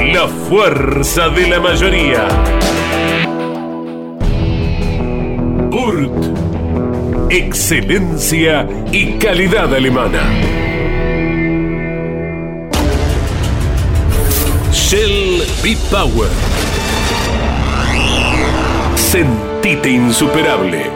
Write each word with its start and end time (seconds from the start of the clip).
La 0.00 0.28
fuerza 0.48 1.28
de 1.28 1.48
la 1.48 1.60
mayoría. 1.60 2.26
Urt. 5.70 7.30
Excelencia 7.30 8.68
y 8.92 9.12
calidad 9.18 9.74
alemana. 9.74 10.22
Shell 14.72 15.42
B-Power. 15.62 16.30
Sentite 18.96 19.90
insuperable. 19.90 20.90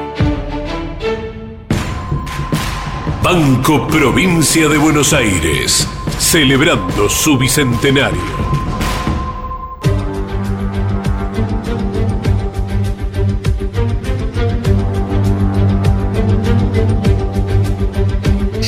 Banco 3.22 3.86
Provincia 3.88 4.68
de 4.68 4.78
Buenos 4.78 5.12
Aires, 5.12 5.86
celebrando 6.18 7.08
su 7.08 7.36
bicentenario. 7.36 8.57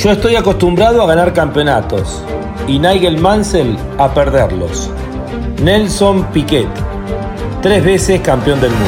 Yo 0.03 0.09
estoy 0.09 0.35
acostumbrado 0.35 1.03
a 1.03 1.05
ganar 1.05 1.31
campeonatos 1.31 2.23
y 2.67 2.79
Nigel 2.79 3.19
Mansell 3.19 3.77
a 3.99 4.11
perderlos. 4.11 4.89
Nelson 5.61 6.23
Piquet, 6.31 6.67
tres 7.61 7.83
veces 7.85 8.19
campeón 8.21 8.59
del 8.61 8.71
mundo. 8.71 8.85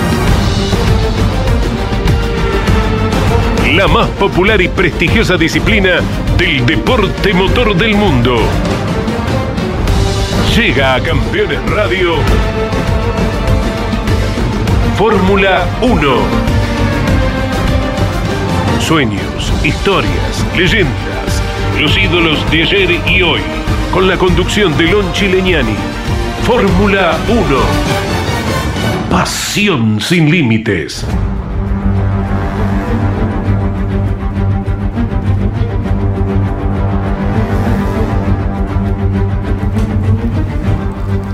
La 3.75 3.87
más 3.87 4.09
popular 4.09 4.59
y 4.59 4.69
prestigiosa 4.69 5.37
disciplina 5.37 5.99
del 6.35 6.65
deporte 6.65 7.31
motor 7.31 7.77
del 7.77 7.93
mundo. 7.93 8.37
Llega 10.55 10.95
a 10.95 10.99
Campeones 10.99 11.59
Radio 11.69 12.15
Fórmula 14.97 15.65
1. 15.81 16.53
Sueños, 18.79 19.53
historias, 19.63 20.45
leyendas, 20.57 21.02
los 21.83 21.97
ídolos 21.97 22.49
de 22.49 22.63
ayer 22.63 22.91
y 23.09 23.21
hoy, 23.23 23.41
con 23.91 24.07
la 24.07 24.17
conducción 24.17 24.77
de 24.77 24.85
Lon 24.85 25.11
Chileñani. 25.11 25.75
Fórmula 26.43 27.17
1. 27.27 27.41
Pasión 29.11 29.99
sin 29.99 30.31
límites. 30.31 31.05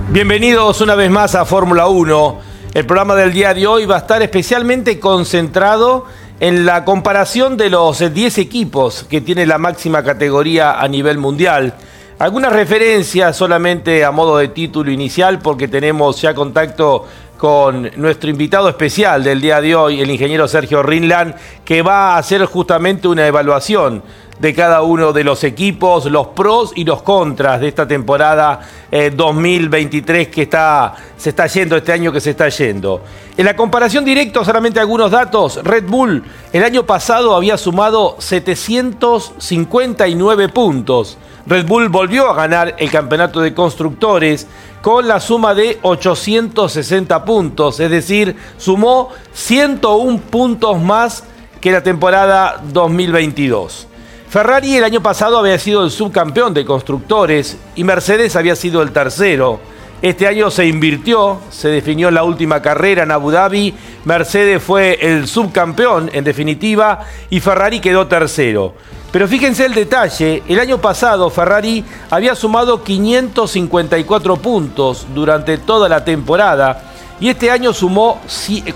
Bienvenidos 0.10 0.82
una 0.82 0.96
vez 0.96 1.12
más 1.12 1.36
a 1.36 1.46
Fórmula 1.46 1.86
1. 1.86 2.40
El 2.74 2.86
programa 2.88 3.14
del 3.14 3.34
día 3.34 3.54
de 3.54 3.68
hoy 3.68 3.86
va 3.86 3.98
a 3.98 4.00
estar 4.00 4.24
especialmente 4.24 5.00
concentrado 5.00 6.08
en 6.40 6.66
la 6.66 6.86
comparación 6.86 7.58
de 7.58 7.70
los 7.70 8.14
10 8.14 8.38
equipos 8.38 9.06
que 9.10 9.22
tiene 9.22 9.46
la 9.46 9.58
máxima 9.58 10.04
categoría 10.04 10.80
a 10.80 10.88
nivel 10.88 11.18
mundial. 11.18 11.74
Algunas 12.18 12.54
referencias 12.54 13.36
solamente 13.36 14.06
a 14.06 14.12
modo 14.12 14.38
de 14.38 14.50
título 14.50 14.92
inicial 14.92 15.40
porque 15.40 15.68
tenemos 15.68 16.22
ya 16.22 16.34
contacto 16.34 17.06
con 17.38 17.90
nuestro 17.96 18.30
invitado 18.30 18.68
especial 18.68 19.24
del 19.24 19.40
día 19.40 19.62
de 19.62 19.76
hoy, 19.76 20.02
el 20.02 20.12
ingeniero 20.12 20.48
Sergio 20.48 20.84
Rinland, 20.84 21.36
que 21.64 21.82
va 21.82 22.14
a 22.14 22.18
hacer 22.18 22.44
justamente 22.46 23.08
una 23.08 23.26
evaluación 23.26 24.04
de 24.40 24.54
cada 24.54 24.82
uno 24.82 25.14
de 25.14 25.24
los 25.24 25.44
equipos, 25.44 26.06
los 26.06 26.28
pros 26.28 26.72
y 26.76 26.86
los 26.86 27.02
contras 27.02 27.60
de 27.60 27.68
esta 27.68 27.88
temporada 27.88 28.62
2023 28.90 30.28
eh, 30.28 30.32
que 30.32 30.44
está, 30.44 30.96
se 31.18 31.30
está 31.30 31.48
yendo, 31.48 31.76
este 31.76 31.92
año 31.92 32.12
que 32.12 32.22
se 32.22 32.30
está 32.32 32.50
yendo. 32.50 33.02
En 33.38 33.46
la 33.46 33.56
comparación 33.56 34.06
directa, 34.06 34.44
solamente 34.44 34.80
algunos 34.80 35.12
datos, 35.12 35.60
Red 35.64 35.86
Bull 35.86 36.24
el 36.54 36.64
año 36.64 36.86
pasado 36.86 37.36
había 37.36 37.58
sumado 37.58 38.16
759 38.20 40.50
puntos. 40.50 41.18
Red 41.46 41.66
Bull 41.66 41.88
volvió 41.90 42.30
a 42.30 42.36
ganar 42.36 42.76
el 42.78 42.92
campeonato 42.92 43.42
de 43.42 43.54
constructores 43.54 44.48
con 44.82 45.08
la 45.08 45.20
suma 45.20 45.54
de 45.54 45.78
860 45.82 47.26
puntos, 47.26 47.80
es 47.80 47.92
decir, 47.92 48.36
sumó 48.58 49.10
101 49.34 50.20
puntos 50.30 50.80
más 50.80 51.24
que 51.60 51.72
la 51.72 51.84
temporada 51.84 52.62
2022. 52.72 53.88
Ferrari 54.30 54.78
el 54.78 54.84
año 54.84 55.02
pasado 55.02 55.40
había 55.40 55.58
sido 55.58 55.84
el 55.84 55.90
subcampeón 55.90 56.54
de 56.54 56.64
constructores 56.64 57.58
y 57.76 57.84
Mercedes 57.84 58.36
había 58.36 58.56
sido 58.56 58.84
el 58.84 58.92
tercero. 58.92 59.60
Este 60.04 60.28
año 60.28 60.52
se 60.52 60.68
invirtió, 60.68 61.40
se 61.50 61.70
definió 61.70 62.12
la 62.12 62.22
última 62.24 62.62
carrera 62.62 63.02
en 63.02 63.12
Abu 63.12 63.32
Dhabi, 63.32 63.74
Mercedes 64.06 64.62
fue 64.62 65.00
el 65.02 65.28
subcampeón 65.28 66.12
en 66.14 66.24
definitiva 66.24 67.00
y 67.32 67.40
Ferrari 67.40 67.80
quedó 67.80 68.06
tercero. 68.06 68.76
Pero 69.12 69.28
fíjense 69.28 69.66
el 69.66 69.74
detalle, 69.74 70.44
el 70.48 70.60
año 70.60 70.78
pasado 70.78 71.32
Ferrari 71.32 71.84
había 72.12 72.36
sumado 72.36 72.84
554 72.84 74.36
puntos 74.38 75.08
durante 75.16 75.58
toda 75.58 75.90
la 75.90 76.06
temporada 76.06 76.84
y 77.20 77.30
este 77.30 77.50
año 77.50 77.74
sumó 77.74 78.22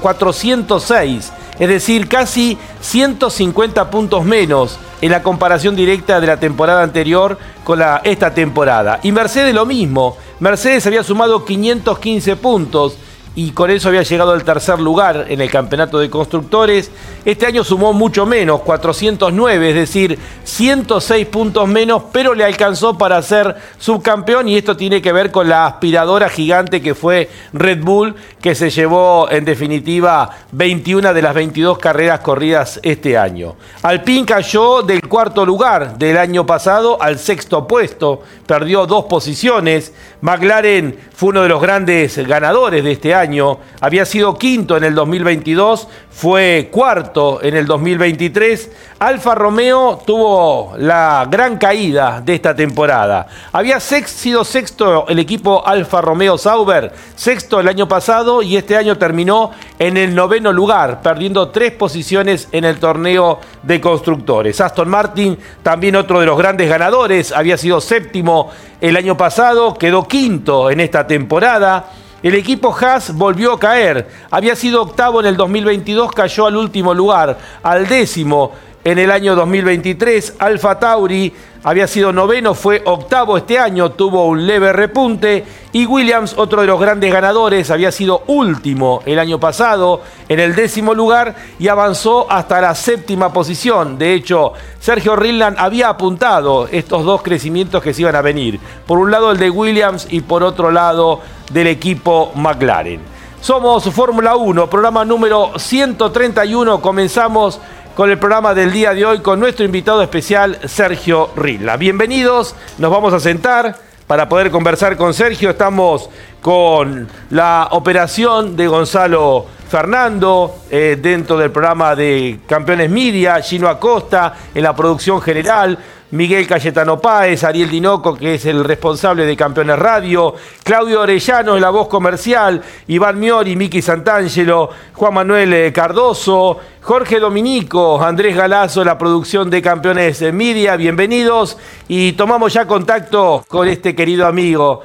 406, 0.01 1.31
es 1.59 1.69
decir, 1.69 2.07
casi 2.07 2.57
150 2.81 3.89
puntos 3.89 4.25
menos 4.25 4.79
en 5.01 5.11
la 5.11 5.21
comparación 5.21 5.75
directa 5.75 6.19
de 6.19 6.27
la 6.27 6.39
temporada 6.39 6.81
anterior 6.83 7.37
con 7.63 7.81
esta 8.03 8.33
temporada. 8.33 8.99
Y 9.03 9.11
Mercedes 9.11 9.53
lo 9.53 9.65
mismo. 9.65 10.17
Mercedes 10.39 10.87
había 10.87 11.03
sumado 11.03 11.45
515 11.45 12.35
puntos 12.37 12.97
y 13.35 13.51
con 13.51 13.71
eso 13.71 13.89
había 13.89 14.03
llegado 14.03 14.31
al 14.31 14.43
tercer 14.43 14.79
lugar 14.79 15.25
en 15.29 15.41
el 15.41 15.49
campeonato 15.49 15.97
de 15.97 16.09
constructores. 16.09 16.91
Este 17.25 17.47
año 17.47 17.63
sumó 17.63 17.91
mucho 17.91 18.25
menos, 18.25 18.61
409, 18.61 19.69
es 19.69 19.75
decir, 19.75 20.19
106 20.43 21.25
puntos 21.27 21.67
menos, 21.67 22.03
pero 22.11 22.35
le 22.35 22.43
alcanzó 22.43 22.97
para 22.97 23.21
ser 23.21 23.55
subcampeón 23.79 24.49
y 24.49 24.57
esto 24.57 24.77
tiene 24.77 25.01
que 25.01 25.11
ver 25.11 25.31
con 25.31 25.49
la 25.49 25.65
aspiradora 25.65 26.29
gigante 26.29 26.81
que 26.81 26.93
fue 26.93 27.29
Red 27.53 27.81
Bull, 27.81 28.15
que 28.39 28.53
se 28.53 28.69
llevó 28.69 29.27
en 29.31 29.45
definitiva 29.45 30.29
21 30.51 31.13
de 31.13 31.21
las 31.21 31.33
22 31.33 31.79
carreras 31.79 32.19
corridas 32.19 32.79
este 32.83 33.17
año. 33.17 33.55
Alpine 33.81 34.25
cayó 34.25 34.83
del 34.83 35.07
cuarto 35.07 35.45
lugar 35.45 35.97
del 35.97 36.17
año 36.17 36.45
pasado 36.45 37.01
al 37.01 37.17
sexto 37.17 37.67
puesto, 37.67 38.21
perdió 38.45 38.85
dos 38.85 39.05
posiciones. 39.05 39.93
McLaren 40.23 40.97
fue 41.13 41.29
uno 41.29 41.43
de 41.43 41.49
los 41.49 41.61
grandes 41.61 42.17
ganadores 42.25 42.81
de 42.81 42.93
este 42.93 43.13
año 43.13 43.59
había 43.81 44.05
sido 44.05 44.37
quinto 44.37 44.77
en 44.77 44.85
el 44.85 44.95
2022, 44.95 45.89
fue 46.09 46.69
cuarto 46.71 47.43
en 47.43 47.57
el 47.57 47.65
2023. 47.65 48.71
Alfa 48.99 49.35
Romeo 49.35 50.01
tuvo 50.05 50.75
la 50.77 51.27
gran 51.29 51.57
caída 51.57 52.21
de 52.23 52.35
esta 52.35 52.55
temporada. 52.55 53.27
Había 53.51 53.81
sido 53.81 54.45
sexto 54.45 55.05
el 55.09 55.19
equipo 55.19 55.67
Alfa 55.67 55.99
Romeo 55.99 56.37
Sauber, 56.37 56.93
sexto 57.17 57.59
el 57.59 57.67
año 57.67 57.89
pasado 57.89 58.41
y 58.41 58.55
este 58.55 58.77
año 58.77 58.97
terminó 58.97 59.51
en 59.77 59.97
el 59.97 60.15
noveno 60.15 60.53
lugar, 60.53 61.01
perdiendo 61.01 61.49
tres 61.49 61.73
posiciones 61.73 62.47
en 62.53 62.63
el 62.63 62.79
torneo 62.79 63.41
de 63.61 63.81
constructores. 63.81 64.61
Aston 64.61 64.87
Martin, 64.87 65.37
también 65.63 65.97
otro 65.97 66.21
de 66.21 66.25
los 66.25 66.37
grandes 66.37 66.69
ganadores, 66.69 67.33
había 67.33 67.57
sido 67.57 67.81
séptimo 67.81 68.51
el 68.79 68.97
año 68.97 69.15
pasado, 69.15 69.73
quedó 69.75 70.07
quinto 70.13 70.69
en 70.69 70.79
esta 70.79 71.07
temporada. 71.07 71.89
El 72.21 72.35
equipo 72.35 72.71
Haas 72.71 73.15
volvió 73.15 73.53
a 73.53 73.59
caer. 73.59 74.07
Había 74.29 74.55
sido 74.55 74.83
octavo 74.83 75.19
en 75.19 75.25
el 75.25 75.35
2022, 75.35 76.11
cayó 76.11 76.45
al 76.45 76.55
último 76.55 76.93
lugar, 76.93 77.35
al 77.63 77.87
décimo. 77.87 78.51
En 78.83 78.99
el 78.99 79.11
año 79.11 79.35
2023. 79.35 80.35
Alfa 80.39 80.79
Tauri 80.79 81.33
había 81.63 81.87
sido 81.87 82.11
noveno, 82.11 82.53
fue 82.53 82.81
octavo 82.85 83.37
este 83.37 83.57
año, 83.57 83.91
tuvo 83.91 84.25
un 84.25 84.45
leve 84.45 84.73
repunte. 84.73 85.45
Y 85.71 85.85
Williams, 85.85 86.35
otro 86.37 86.61
de 86.61 86.67
los 86.67 86.79
grandes 86.79 87.11
ganadores, 87.11 87.71
había 87.71 87.91
sido 87.91 88.23
último 88.27 89.01
el 89.05 89.17
año 89.17 89.39
pasado 89.39 90.01
en 90.27 90.39
el 90.39 90.55
décimo 90.55 90.93
lugar 90.93 91.35
y 91.57 91.67
avanzó 91.69 92.29
hasta 92.29 92.61
la 92.61 92.75
séptima 92.75 93.31
posición. 93.31 93.97
De 93.97 94.13
hecho, 94.13 94.53
Sergio 94.79 95.15
Rinland 95.15 95.57
había 95.57 95.89
apuntado 95.89 96.67
estos 96.71 97.05
dos 97.05 97.21
crecimientos 97.21 97.81
que 97.81 97.93
se 97.93 98.01
iban 98.01 98.15
a 98.15 98.21
venir. 98.21 98.59
Por 98.85 98.99
un 98.99 99.09
lado 99.09 99.31
el 99.31 99.37
de 99.37 99.49
Williams 99.49 100.07
y 100.09 100.21
por 100.21 100.43
otro 100.43 100.69
lado 100.69 101.21
del 101.51 101.67
equipo 101.67 102.31
McLaren. 102.35 103.13
Somos 103.43 103.83
Fórmula 103.91 104.37
1, 104.37 104.69
programa 104.69 105.03
número 105.03 105.51
131. 105.57 106.79
Comenzamos 106.79 107.59
con 107.95 108.09
el 108.09 108.17
programa 108.17 108.55
del 108.55 108.71
día 108.71 108.93
de 108.93 109.05
hoy 109.05 109.19
con 109.19 109.39
nuestro 109.39 109.65
invitado 109.65 110.01
especial 110.01 110.57
Sergio 110.65 111.29
Rilla. 111.35 111.77
Bienvenidos, 111.77 112.55
nos 112.79 112.89
vamos 112.89 113.13
a 113.13 113.19
sentar 113.19 113.77
para 114.07 114.27
poder 114.27 114.49
conversar 114.49 114.97
con 114.97 115.13
Sergio. 115.13 115.51
Estamos 115.51 116.09
con 116.43 117.07
la 117.29 117.69
operación 117.71 118.57
de 118.57 118.67
Gonzalo 118.67 119.45
Fernando 119.69 120.57
eh, 120.69 120.99
dentro 121.01 121.37
del 121.37 121.51
programa 121.51 121.95
de 121.95 122.41
Campeones 122.45 122.89
Media, 122.91 123.41
Gino 123.41 123.69
Acosta 123.69 124.35
en 124.53 124.61
la 124.61 124.75
producción 124.75 125.21
general. 125.21 125.79
Miguel 126.11 126.45
Cayetano 126.45 126.99
Páez, 126.99 127.43
Ariel 127.43 127.71
Dinoco, 127.71 128.15
que 128.15 128.35
es 128.35 128.45
el 128.45 128.63
responsable 128.63 129.25
de 129.25 129.35
Campeones 129.35 129.79
Radio, 129.79 130.35
Claudio 130.63 131.01
Orellano, 131.01 131.57
la 131.57 131.71
voz 131.71 131.87
comercial, 131.87 132.61
Iván 132.87 133.19
Miori, 133.19 133.55
Miki 133.55 133.81
Santangelo, 133.81 134.69
Juan 134.93 135.13
Manuel 135.15 135.51
eh, 135.53 135.73
Cardoso, 135.73 136.59
Jorge 136.81 137.19
Dominico, 137.19 137.99
Andrés 138.03 138.35
Galazo, 138.35 138.83
la 138.83 138.95
producción 138.95 139.49
de 139.49 139.63
Campeones 139.63 140.21
Media, 140.33 140.75
bienvenidos 140.75 141.57
y 141.87 142.11
tomamos 142.11 142.53
ya 142.53 142.67
contacto 142.67 143.43
con 143.47 143.67
este 143.67 143.95
querido 143.95 144.27
amigo 144.27 144.83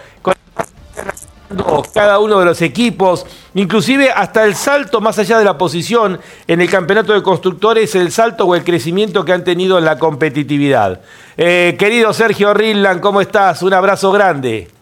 cada 1.95 2.19
uno 2.19 2.39
de 2.39 2.45
los 2.45 2.61
equipos, 2.63 3.27
inclusive 3.55 4.11
hasta 4.11 4.45
el 4.45 4.55
salto 4.55 5.01
más 5.01 5.19
allá 5.19 5.39
de 5.39 5.45
la 5.45 5.57
posición 5.57 6.21
en 6.47 6.61
el 6.61 6.69
campeonato 6.69 7.13
de 7.13 7.23
constructores, 7.23 7.95
el 7.95 8.13
salto 8.13 8.45
o 8.45 8.55
el 8.55 8.65
crecimiento 8.65 9.25
que 9.25 9.33
han 9.33 9.45
tenido 9.45 9.79
en 9.79 9.85
la 9.85 9.99
competitividad. 9.99 11.01
Eh, 11.37 11.77
querido 11.79 12.13
Sergio 12.13 12.53
Rillan, 12.53 13.01
¿cómo 13.01 13.21
estás? 13.21 13.63
Un 13.63 13.73
abrazo 13.73 14.13
grande. 14.13 14.78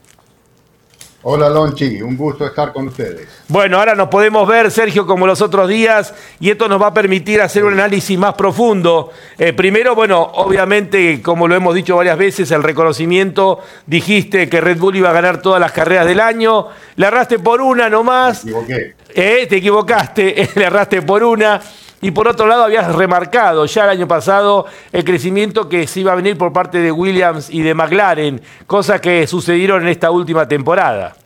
Hola 1.29 1.49
Lonchi, 1.49 2.01
un 2.03 2.17
gusto 2.17 2.47
estar 2.47 2.73
con 2.73 2.87
ustedes. 2.87 3.27
Bueno, 3.49 3.79
ahora 3.79 3.97
nos 3.97 4.07
podemos 4.07 4.47
ver, 4.47 4.71
Sergio, 4.71 5.05
como 5.09 5.27
los 5.27 5.43
otros 5.43 5.69
días, 5.69 6.15
y 6.39 6.51
esto 6.51 6.69
nos 6.69 6.81
va 6.81 6.87
a 6.87 6.95
permitir 6.95 7.43
hacer 7.43 7.65
un 7.65 7.73
análisis 7.73 8.17
más 8.17 8.35
profundo. 8.35 9.11
Eh, 9.37 9.53
primero, 9.53 9.97
bueno, 9.97 10.23
obviamente, 10.23 11.21
como 11.23 11.49
lo 11.49 11.57
hemos 11.57 11.75
dicho 11.75 11.97
varias 11.97 12.17
veces, 12.17 12.53
el 12.53 12.63
reconocimiento, 12.63 13.59
dijiste 13.87 14.49
que 14.49 14.61
Red 14.61 14.79
Bull 14.79 14.95
iba 14.95 15.11
a 15.11 15.13
ganar 15.13 15.43
todas 15.43 15.61
las 15.61 15.73
carreras 15.73 16.07
del 16.07 16.21
año, 16.21 16.69
le 16.95 17.07
erraste 17.09 17.41
por 17.41 17.61
una 17.61 17.91
nomás. 17.91 18.45
Me 18.45 18.53
equivoqué. 18.53 18.95
Eh, 19.13 19.47
te 19.49 19.57
equivocaste, 19.57 20.51
le 20.55 20.65
erraste 20.65 21.03
por 21.03 21.25
una. 21.25 21.61
Y 22.01 22.11
por 22.11 22.29
otro 22.29 22.47
lado, 22.47 22.65
habías 22.65 22.95
remarcado 22.95 23.65
ya 23.67 23.85
el 23.85 23.91
año 23.91 24.07
pasado 24.09 24.67
el 24.93 25.03
crecimiento 25.03 25.69
que 25.69 25.87
se 25.87 26.01
iba 26.01 26.13
a 26.13 26.15
venir 26.15 26.37
por 26.37 26.53
parte 26.53 26.79
de 26.79 26.93
Williams 26.93 27.49
y 27.51 27.63
de 27.63 27.75
McLaren, 27.75 28.41
cosas 28.67 29.01
que 29.01 29.27
sucedieron 29.27 29.83
en 29.83 29.89
esta 29.89 30.11
última 30.11 30.47
temporada. 30.47 31.17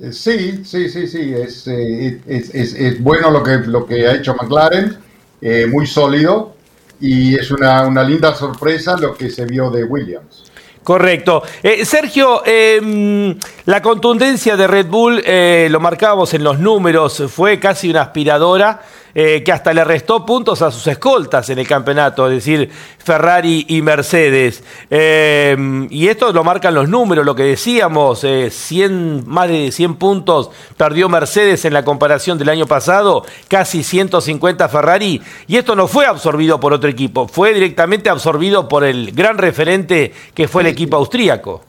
Eh, 0.00 0.12
sí, 0.12 0.64
sí, 0.64 0.88
sí, 0.88 1.06
sí, 1.06 1.32
es, 1.34 1.66
eh, 1.66 2.20
es 2.26 3.02
bueno 3.02 3.30
lo 3.30 3.42
que, 3.42 3.58
lo 3.58 3.86
que 3.86 4.06
ha 4.06 4.14
hecho 4.16 4.34
McLaren, 4.34 4.98
eh, 5.40 5.66
muy 5.66 5.86
sólido, 5.86 6.54
y 7.00 7.34
es 7.34 7.50
una, 7.50 7.86
una 7.86 8.04
linda 8.04 8.34
sorpresa 8.34 8.96
lo 8.96 9.14
que 9.14 9.30
se 9.30 9.44
vio 9.46 9.70
de 9.70 9.84
Williams. 9.84 10.51
Correcto. 10.82 11.44
Eh, 11.62 11.84
Sergio, 11.84 12.42
eh, 12.44 13.36
la 13.66 13.80
contundencia 13.80 14.56
de 14.56 14.66
Red 14.66 14.86
Bull, 14.86 15.22
eh, 15.24 15.68
lo 15.70 15.78
marcábamos 15.78 16.34
en 16.34 16.42
los 16.42 16.58
números, 16.58 17.22
fue 17.28 17.60
casi 17.60 17.88
una 17.90 18.02
aspiradora 18.02 18.80
eh, 19.14 19.42
que 19.44 19.52
hasta 19.52 19.72
le 19.72 19.84
restó 19.84 20.24
puntos 20.24 20.62
a 20.62 20.70
sus 20.70 20.86
escoltas 20.86 21.48
en 21.50 21.58
el 21.58 21.66
campeonato, 21.66 22.26
es 22.28 22.34
decir, 22.34 22.70
Ferrari 22.98 23.66
y 23.68 23.82
Mercedes. 23.82 24.62
Eh, 24.90 25.86
y 25.90 26.08
esto 26.08 26.32
lo 26.32 26.44
marcan 26.44 26.74
los 26.74 26.88
números, 26.88 27.24
lo 27.24 27.34
que 27.34 27.44
decíamos, 27.44 28.24
100, 28.50 29.24
más 29.26 29.48
de 29.48 29.72
100 29.72 29.96
puntos 29.96 30.50
perdió 30.76 31.08
Mercedes 31.08 31.64
en 31.64 31.72
la 31.72 31.84
comparación 31.84 32.38
del 32.38 32.48
año 32.48 32.66
pasado, 32.66 33.24
casi 33.48 33.82
150 33.82 34.68
Ferrari, 34.68 35.20
y 35.46 35.56
esto 35.56 35.74
no 35.76 35.88
fue 35.88 36.06
absorbido 36.06 36.60
por 36.60 36.72
otro 36.72 36.88
equipo, 36.88 37.28
fue 37.28 37.52
directamente 37.54 38.10
absorbido 38.10 38.68
por 38.68 38.84
el 38.84 39.12
gran 39.12 39.38
referente 39.38 40.12
que 40.34 40.48
fue 40.48 40.62
el 40.62 40.68
equipo 40.68 40.96
austríaco. 40.96 41.64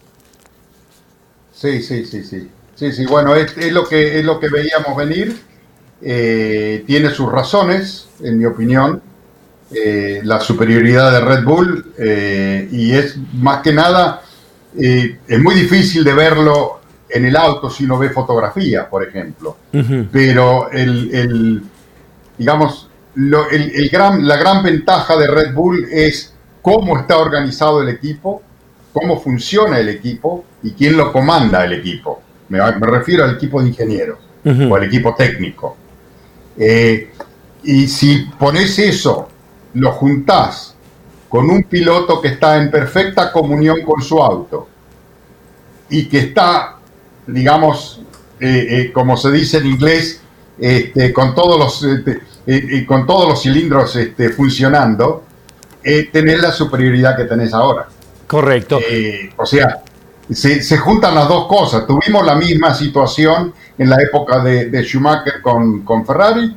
Sí, 1.54 1.82
sí, 1.82 2.06
sí, 2.06 2.24
sí. 2.24 2.50
Sí, 2.76 2.92
sí, 2.92 3.06
bueno, 3.06 3.36
es, 3.36 3.56
es 3.58 3.72
lo, 3.72 3.88
que, 3.88 4.20
es 4.20 4.26
lo 4.26 4.40
que 4.40 4.50
veíamos 4.50 4.98
venir. 4.98 5.40
Eh, 6.06 6.84
tiene 6.86 7.10
sus 7.12 7.32
razones, 7.32 8.10
en 8.22 8.38
mi 8.38 8.46
opinión, 8.46 9.02
eh, 9.74 10.22
la 10.24 10.40
superioridad 10.40 11.12
de 11.12 11.22
Red 11.22 11.44
Bull 11.46 11.94
eh, 11.98 12.68
y 12.72 12.92
es 12.92 13.16
más 13.34 13.62
que 13.62 13.72
nada, 13.74 14.22
eh, 14.78 15.18
es 15.28 15.40
muy 15.40 15.56
difícil 15.56 16.04
de 16.04 16.14
verlo 16.14 16.80
en 17.10 17.26
el 17.26 17.36
auto 17.36 17.70
si 17.70 17.86
no 17.86 17.98
ve 17.98 18.10
fotografía, 18.10 18.90
por 18.90 19.04
ejemplo, 19.08 19.58
pero 20.12 20.70
el, 20.72 21.14
el- 21.14 21.62
digamos, 22.38 22.90
lo- 23.16 23.50
el- 23.50 23.72
el 23.76 23.90
gran, 23.90 24.28
la 24.28 24.36
gran 24.38 24.64
ventaja 24.64 25.16
de 25.18 25.28
Red 25.28 25.54
Bull 25.54 25.88
es 25.92 26.34
cómo 26.62 26.98
está 27.00 27.18
organizado 27.18 27.82
el 27.82 27.90
equipo, 27.90 28.42
cómo 28.92 29.20
funciona 29.22 29.80
el 29.80 29.90
equipo 29.90 30.44
y 30.64 30.72
quién 30.72 30.98
lo 30.98 31.12
comanda 31.12 31.64
el 31.66 31.74
equipo. 31.74 32.22
Me, 32.50 32.60
me 32.60 32.88
refiero 32.88 33.24
al 33.24 33.36
equipo 33.36 33.62
de 33.62 33.70
ingenieros 33.70 34.20
o 34.72 34.76
al 34.76 34.84
equipo 34.84 35.16
técnico. 35.16 35.78
Eh, 36.58 37.12
y 37.64 37.88
si 37.88 38.26
pones 38.38 38.78
eso, 38.80 39.30
lo 39.74 39.92
juntás 39.94 40.76
con 41.30 41.50
un 41.50 41.64
piloto 41.64 42.22
que 42.22 42.30
está 42.30 42.58
en 42.58 42.70
perfecta 42.70 43.32
comunión 43.32 43.82
con 43.82 44.02
su 44.02 44.22
auto 44.22 44.68
y 45.90 46.06
que 46.06 46.20
está, 46.20 46.78
digamos, 47.26 48.02
eh, 48.40 48.68
eh, 48.70 48.92
como 48.92 49.18
se 49.18 49.32
dice 49.32 49.58
en 49.58 49.68
inglés, 49.68 50.22
este, 50.60 51.12
con, 51.12 51.34
todos 51.34 51.58
los, 51.58 51.84
este, 51.84 52.86
con 52.86 53.08
todos 53.08 53.30
los 53.30 53.42
cilindros 53.42 53.96
este, 53.96 54.30
funcionando, 54.30 55.24
tenés 55.82 56.42
la 56.42 56.52
superioridad 56.52 57.18
que 57.18 57.26
tenés 57.26 57.54
ahora. 57.54 57.88
Correcto. 58.28 58.80
O 59.38 59.46
sea, 59.46 59.84
se, 60.32 60.78
juntan 60.78 61.16
las 61.16 61.28
dos 61.28 61.48
cosas. 61.48 61.86
Tuvimos 61.86 62.26
la 62.26 62.36
misma 62.36 62.74
situación 62.74 63.54
en 63.78 63.90
la 63.90 64.02
época 64.02 64.44
de, 64.44 64.84
Schumacher 64.84 65.42
con, 65.42 65.82
con 65.82 66.06
Ferrari, 66.06 66.56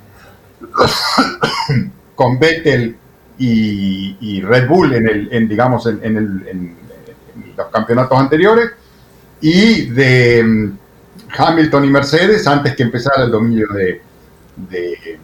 con 2.14 2.38
Vettel 2.38 2.96
y, 3.38 4.40
Red 4.42 4.68
Bull 4.68 4.94
en, 4.94 5.08
el, 5.08 5.28
en 5.32 5.48
digamos, 5.48 5.86
en, 5.86 6.00
en 6.02 6.16
el- 6.16 6.48
en 6.48 6.76
los 7.56 7.66
campeonatos 7.68 8.18
anteriores, 8.18 8.70
y 9.40 9.86
de 9.86 10.42
mm, 10.44 10.78
Hamilton 11.38 11.84
y 11.84 11.88
Mercedes 11.88 12.46
antes 12.46 12.74
que 12.76 12.82
empezara 12.82 13.24
el 13.24 13.30
dominio 13.30 13.68
de, 13.68 14.00
de, 14.56 15.18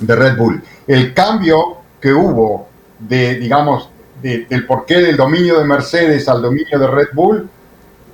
de 0.00 0.16
Red 0.16 0.36
Bull. 0.36 0.62
El 0.86 1.12
cambio 1.14 1.78
que 2.00 2.12
hubo 2.12 2.68
de, 2.98 3.36
digamos, 3.36 3.88
de- 4.22 4.46
del 4.48 4.66
porqué 4.66 5.00
del 5.00 5.16
dominio 5.16 5.58
de 5.58 5.64
Mercedes 5.64 6.28
al 6.28 6.40
dominio 6.42 6.78
de 6.78 6.86
Red 6.86 7.08
Bull, 7.12 7.48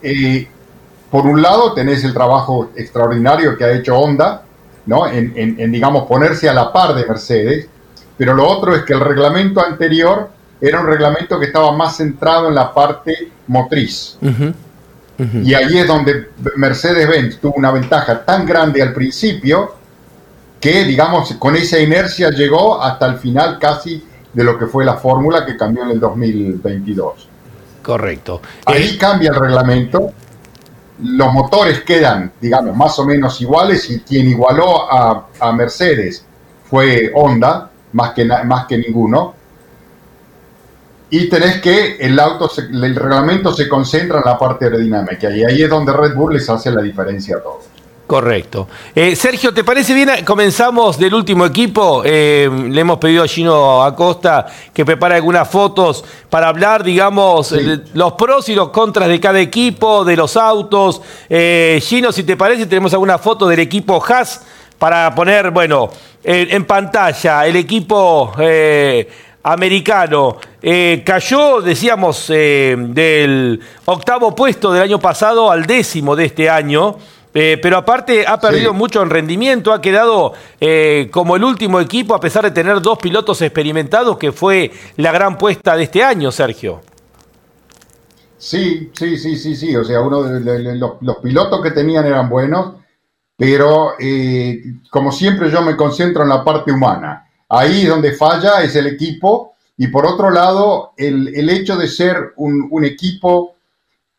eh, 0.03 0.49
por 1.11 1.27
un 1.27 1.41
lado 1.43 1.73
tenés 1.75 2.05
el 2.05 2.13
trabajo 2.13 2.71
extraordinario 2.77 3.57
que 3.57 3.65
ha 3.65 3.73
hecho 3.73 3.97
Honda, 3.99 4.43
¿no? 4.87 5.07
En, 5.07 5.33
en- 5.37 5.57
en, 5.59 5.73
digamos, 5.73 6.07
ponerse 6.07 6.49
a 6.49 6.55
la 6.55 6.73
par 6.73 6.95
de 6.95 7.05
Mercedes, 7.07 7.67
pero 8.17 8.35
lo 8.35 8.47
otro 8.49 8.75
es 8.75 8.83
que 8.83 8.93
el 8.95 9.01
reglamento 9.01 9.65
anterior 9.65 10.31
era 10.61 10.81
un 10.81 10.87
reglamento 10.87 11.39
que 11.39 11.47
estaba 11.47 11.71
más 11.73 11.97
centrado 11.97 12.49
en 12.49 12.55
la 12.55 12.73
parte 12.75 13.31
motriz. 13.47 14.17
Y 15.45 15.53
ahí 15.55 15.79
es 15.79 15.87
donde 15.87 16.29
Mercedes-Benz 16.57 17.39
tuvo 17.39 17.55
una 17.57 17.71
ventaja 17.73 18.25
tan 18.25 18.47
grande 18.47 18.81
al 18.83 18.93
principio 18.93 19.75
que, 20.61 20.85
digamos, 20.85 21.33
con 21.35 21.57
esa 21.57 21.79
inercia 21.79 22.31
llegó 22.31 22.81
hasta 22.83 23.07
el 23.07 23.19
final 23.19 23.59
casi 23.59 24.05
de 24.33 24.45
lo 24.45 24.59
que 24.59 24.67
fue 24.67 24.85
la 24.85 24.97
fórmula 24.97 25.45
que 25.47 25.57
cambió 25.57 25.83
en 25.85 25.91
el 25.91 26.01
2022. 26.01 27.29
Correcto. 27.83 28.41
Ahí 28.67 28.95
Eh, 28.95 28.99
cambia 28.99 29.31
el 29.31 29.37
reglamento, 29.37 30.13
los 31.03 31.33
motores 31.33 31.81
quedan, 31.83 32.33
digamos, 32.41 32.77
más 32.77 32.99
o 32.99 33.05
menos 33.07 33.41
iguales 33.41 33.89
y 33.91 34.01
quien 34.01 34.29
igualó 34.29 34.91
a, 34.93 35.27
a 35.41 35.53
Mercedes 35.53 36.25
fue 36.69 37.11
Honda, 37.15 37.71
más 37.93 38.13
que, 38.13 38.25
más 38.25 38.67
que 38.67 38.77
ninguno. 38.79 39.35
Y 41.11 41.29
tenés 41.31 41.61
que 41.63 41.97
el 41.97 42.19
auto, 42.21 42.49
se- 42.49 42.63
el 42.71 42.95
reglamento 42.95 43.53
se 43.55 43.67
concentra 43.69 44.19
en 44.19 44.25
la 44.27 44.37
parte 44.39 44.67
aerodinámica 44.67 45.31
y 45.31 45.43
ahí 45.43 45.63
es 45.63 45.71
donde 45.71 45.93
Red 45.93 46.15
Bull 46.15 46.35
les 46.35 46.51
hace 46.51 46.71
la 46.71 46.83
diferencia 46.83 47.37
a 47.37 47.41
todos. 47.43 47.65
Correcto. 48.09 48.69
Eh, 48.95 49.15
Sergio, 49.15 49.53
¿te 49.53 49.63
parece 49.63 49.93
bien? 49.93 50.09
Comenzamos 50.25 50.99
del 50.99 51.13
último 51.13 51.45
equipo. 51.45 52.01
Eh, 52.07 52.49
le 52.71 52.81
hemos 52.81 52.97
pedido 52.97 53.23
a 53.23 53.29
Gino 53.29 53.85
Acosta 53.85 54.47
que 54.73 54.87
prepare 54.87 55.17
algunas 55.17 55.47
fotos 55.47 56.03
para 56.31 56.49
hablar, 56.49 56.83
digamos, 56.83 57.55
los 57.93 58.13
pros 58.15 58.49
y 58.49 58.55
los 58.55 58.71
contras 58.71 59.11
de 59.11 59.21
cada 59.21 59.39
equipo, 59.41 60.07
de 60.07 60.17
los 60.17 60.39
autos. 60.39 61.03
Eh, 61.29 61.83
Gino, 61.83 62.11
si 62.11 62.23
te 62.23 62.35
parece, 62.35 62.65
tenemos 62.65 62.95
alguna 62.95 63.19
foto 63.19 63.47
del 63.47 63.61
equipo 63.61 64.03
Haas 64.03 64.43
para 64.79 65.15
poner, 65.15 65.51
bueno, 65.51 65.91
en 66.25 66.65
pantalla 66.65 67.47
el 67.47 67.57
equipo 67.57 68.33
americano. 69.43 70.39
cayó, 71.05 71.61
decíamos, 71.61 72.29
del 72.29 73.61
octavo 73.85 74.35
puesto 74.35 74.73
del 74.73 74.85
año 74.85 74.99
pasado 74.99 75.51
al 75.51 75.67
décimo 75.67 76.17
de 76.17 76.25
este 76.25 76.49
año. 76.49 76.97
Eh, 77.35 77.59
pero 77.61 77.77
aparte 77.77 78.27
ha 78.27 78.41
perdido 78.41 78.73
mucho 78.73 79.03
en 79.03 79.11
rendimiento, 79.11 79.73
ha 79.73 79.83
quedado 79.83 80.33
eh, 80.61 81.09
como 81.11 81.37
el 81.37 81.45
último 81.45 81.79
equipo 81.81 82.15
a 82.15 82.21
pesar 82.21 82.45
de 82.45 82.51
tener 82.51 82.81
dos 82.81 82.99
pilotos 82.99 83.43
experimentados, 83.43 84.17
que 84.17 84.33
fue 84.33 84.73
la 84.97 85.13
gran 85.13 85.37
puesta 85.37 85.77
de 85.77 85.85
este 85.85 86.03
año, 86.03 86.33
Sergio. 86.33 86.81
Sí, 88.39 88.91
sí, 88.95 89.19
sí, 89.19 89.37
sí, 89.37 89.57
sí. 89.57 89.77
O 89.77 89.85
sea, 89.85 90.01
uno 90.01 90.23
de, 90.23 90.77
los, 90.77 91.19
pilotos 91.23 91.61
que 91.63 91.73
tenían 91.73 92.07
eran 92.07 92.29
buenos, 92.29 92.77
pero 93.37 93.95
eh, 93.99 94.63
como 94.91 95.13
siempre 95.13 95.51
yo 95.51 95.61
me 95.63 95.77
concentro 95.77 96.23
en 96.23 96.31
la 96.31 96.45
parte 96.45 96.73
humana. 96.73 97.29
Ahí 97.49 97.85
donde 97.85 98.13
falla 98.13 98.63
es 98.63 98.77
el 98.77 98.87
equipo 98.87 99.55
y 99.77 99.89
por 99.89 100.07
otro 100.07 100.31
lado 100.31 100.93
el, 100.97 101.35
el 101.35 101.49
hecho 101.51 101.77
de 101.77 101.89
ser 101.89 102.33
un, 102.37 102.69
un 102.71 102.85
equipo 102.85 103.55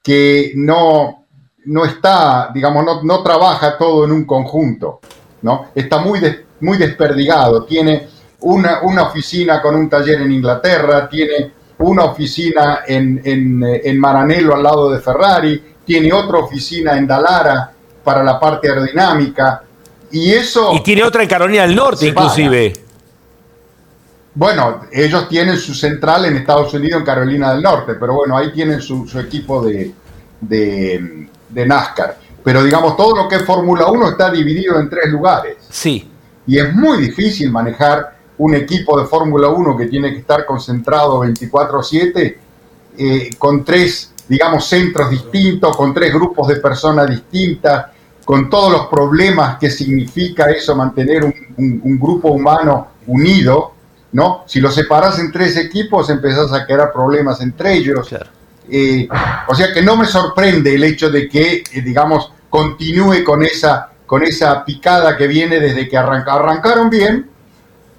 que 0.02 0.54
no, 0.56 1.19
no 1.66 1.86
está, 1.86 2.52
digamos, 2.54 2.86
no, 2.86 3.04
no, 3.04 3.24
trabaja 3.24 3.78
todo 3.78 4.06
en 4.06 4.12
un 4.12 4.26
conjunto, 4.26 5.00
¿no? 5.42 5.68
Está 5.76 6.00
muy, 6.00 6.20
muy 6.62 6.78
desperdigado, 6.78 7.64
tiene 7.64 8.08
una, 8.42 8.82
una, 8.84 9.04
oficina 9.04 9.62
con 9.62 9.76
un 9.76 9.90
taller 9.90 10.22
en 10.22 10.32
Inglaterra, 10.32 11.10
tiene 11.10 11.52
una 11.80 12.06
oficina 12.06 12.82
en, 12.88 13.22
en, 13.24 13.64
en, 13.64 14.00
Maranello 14.00 14.56
al 14.56 14.64
lado 14.64 14.92
de 14.92 15.00
Ferrari, 15.00 15.64
tiene 15.86 16.14
otra 16.14 16.40
oficina 16.40 16.98
en 16.98 17.08
Dalara 17.08 17.72
para 18.04 18.24
la 18.24 18.40
parte 18.40 18.70
aerodinámica, 18.70 19.64
y 20.12 20.32
eso... 20.32 20.74
Y 20.74 20.82
tiene 20.82 21.04
otra 21.04 21.24
en 21.24 21.30
Carolina 21.30 21.64
del 21.64 21.76
Norte, 21.76 22.08
inclusive. 22.08 22.74
Bueno, 24.34 24.82
ellos 24.92 25.28
tienen 25.28 25.58
su 25.58 25.74
central 25.74 26.26
en 26.26 26.38
Estados 26.38 26.74
Unidos, 26.74 27.00
en 27.00 27.06
Carolina 27.06 27.52
del 27.52 27.62
Norte, 27.62 27.96
pero 27.96 28.14
bueno, 28.14 28.38
ahí 28.38 28.52
tienen 28.52 28.82
su, 28.82 29.08
su 29.08 29.20
equipo 29.20 29.62
de, 29.62 29.92
de, 30.40 31.28
de 31.50 31.66
NASCAR. 31.66 32.18
Pero 32.44 32.64
digamos, 32.64 32.96
todo 32.96 33.16
lo 33.16 33.28
que 33.28 33.36
es 33.36 33.46
Fórmula 33.46 33.88
1 33.88 34.10
está 34.10 34.32
dividido 34.32 34.80
en 34.80 34.90
tres 34.90 35.10
lugares. 35.10 35.58
Sí. 35.70 36.10
Y 36.48 36.58
es 36.58 36.74
muy 36.74 36.98
difícil 36.98 37.52
manejar 37.52 38.18
un 38.38 38.56
equipo 38.56 39.00
de 39.00 39.06
Fórmula 39.06 39.50
1 39.50 39.78
que 39.78 39.86
tiene 39.86 40.12
que 40.12 40.20
estar 40.20 40.46
concentrado 40.46 41.20
24/7 41.20 42.38
eh, 42.98 43.30
con 43.38 43.64
tres, 43.64 44.14
digamos, 44.28 44.66
centros 44.68 45.10
distintos, 45.10 45.76
con 45.76 45.94
tres 45.94 46.14
grupos 46.14 46.48
de 46.48 46.56
personas 46.56 47.10
distintas, 47.10 47.88
con 48.26 48.50
todos 48.50 48.72
los 48.72 48.88
problemas 48.88 49.58
que 49.58 49.70
significa 49.70 50.50
eso, 50.52 50.76
mantener 50.76 51.24
un, 51.24 52.00
grupo 52.00 52.30
humano 52.30 52.90
unido, 53.08 53.74
¿no? 54.12 54.44
Si 54.46 54.60
lo 54.60 54.72
separas 54.72 55.20
en 55.20 55.32
tres 55.32 55.58
equipos, 55.58 56.10
empezás 56.10 56.54
a 56.54 56.66
crear 56.66 56.92
problemas 56.94 57.42
entre 57.42 57.74
ellos. 57.74 58.08
Claro. 58.08 58.39
Eh, 58.72 59.08
o 59.48 59.56
sea 59.56 59.74
que 59.74 59.82
no 59.82 59.96
me 59.96 60.06
sorprende 60.06 60.76
el 60.76 60.84
hecho 60.84 61.10
de 61.10 61.28
que, 61.28 61.64
eh, 61.72 61.82
digamos, 61.82 62.32
continúe 62.50 63.24
con 63.24 63.44
esa, 63.44 63.90
con 64.06 64.24
esa 64.24 64.64
picada 64.66 65.16
que 65.18 65.28
viene 65.28 65.60
desde 65.60 65.88
que 65.88 65.98
arrancaron 65.98 66.90
bien, 66.90 67.30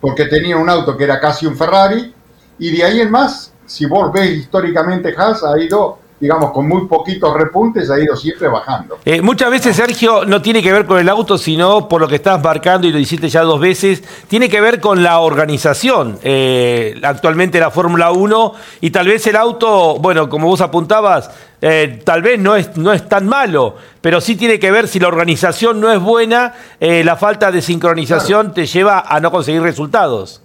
porque 0.01 0.25
tenía 0.27 0.57
un 0.57 0.69
auto 0.69 0.97
que 0.97 1.05
era 1.05 1.21
casi 1.21 1.47
un 1.47 1.57
Ferrari, 1.57 2.15
y 2.59 2.77
de 2.77 2.85
ahí 2.85 3.01
en 3.01 3.11
más, 3.11 3.53
si 3.67 3.87
vos 3.87 4.13
ves 4.13 4.31
históricamente 4.31 5.15
Haas, 5.17 5.45
ha 5.45 5.59
ido 5.59 5.99
digamos, 6.21 6.53
con 6.53 6.69
muy 6.69 6.87
poquitos 6.87 7.35
repuntes, 7.35 7.91
ha 7.91 7.99
ido 7.99 8.15
siempre 8.15 8.47
bajando. 8.47 8.99
Eh, 9.07 9.23
muchas 9.23 9.51
veces, 9.51 9.75
Sergio, 9.75 10.27
no 10.27 10.43
tiene 10.43 10.63
que 10.63 10.71
ver 10.71 10.85
con 10.85 10.99
el 10.99 11.09
auto, 11.09 11.39
sino 11.39 11.89
por 11.89 12.03
lo 12.03 12.09
que 12.09 12.17
estás 12.17 12.43
marcando 12.43 12.87
y 12.87 12.93
lo 12.93 12.99
hiciste 12.99 13.31
ya 13.31 13.41
dos 13.41 13.59
veces, 13.59 14.05
tiene 14.29 14.51
que 14.51 14.61
ver 14.61 14.81
con 14.81 15.03
la 15.03 15.21
organización. 15.21 16.19
Eh, 16.23 17.01
actualmente 17.03 17.59
la 17.59 17.71
Fórmula 17.71 18.11
1 18.13 18.53
y 18.83 18.91
tal 18.91 19.09
vez 19.09 19.27
el 19.27 19.37
auto, 19.37 19.99
bueno, 19.99 20.29
como 20.29 20.49
vos 20.49 20.61
apuntabas, 20.61 21.31
eh, 21.63 22.03
tal 22.05 22.21
vez 22.21 22.39
no 22.39 22.55
es, 22.55 22.77
no 22.77 22.93
es 22.93 23.09
tan 23.09 23.27
malo, 23.27 23.77
pero 24.03 24.21
sí 24.21 24.37
tiene 24.37 24.59
que 24.59 24.71
ver 24.71 24.89
si 24.89 25.01
la 25.01 25.09
organización 25.09 25.81
no 25.81 25.91
es 25.91 26.01
buena, 26.01 26.55
la 26.81 27.17
falta 27.17 27.51
de 27.51 27.63
sincronización 27.63 28.53
te 28.53 28.67
lleva 28.67 29.01
a 29.07 29.21
no 29.21 29.31
conseguir 29.31 29.63
resultados. 29.63 30.43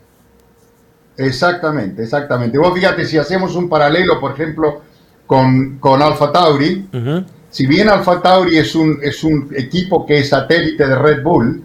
Exactamente, 1.18 2.04
exactamente. 2.04 2.58
Vos 2.58 2.74
fíjate, 2.74 3.06
si 3.06 3.18
hacemos 3.18 3.56
un 3.56 3.70
paralelo, 3.70 4.20
por 4.20 4.34
ejemplo, 4.34 4.82
con, 5.26 5.78
con 5.80 6.02
Alfa 6.02 6.32
Tauri. 6.32 6.88
Si 7.50 7.66
bien 7.68 7.90
Alfa 7.90 8.22
Tauri 8.22 8.58
es 8.58 8.76
un, 8.76 9.00
es 9.02 9.24
un 9.24 9.50
equipo 9.56 10.06
que 10.06 10.20
es 10.20 10.30
satélite 10.30 10.86
de 10.86 10.96
Red 10.96 11.24
Bull, 11.24 11.64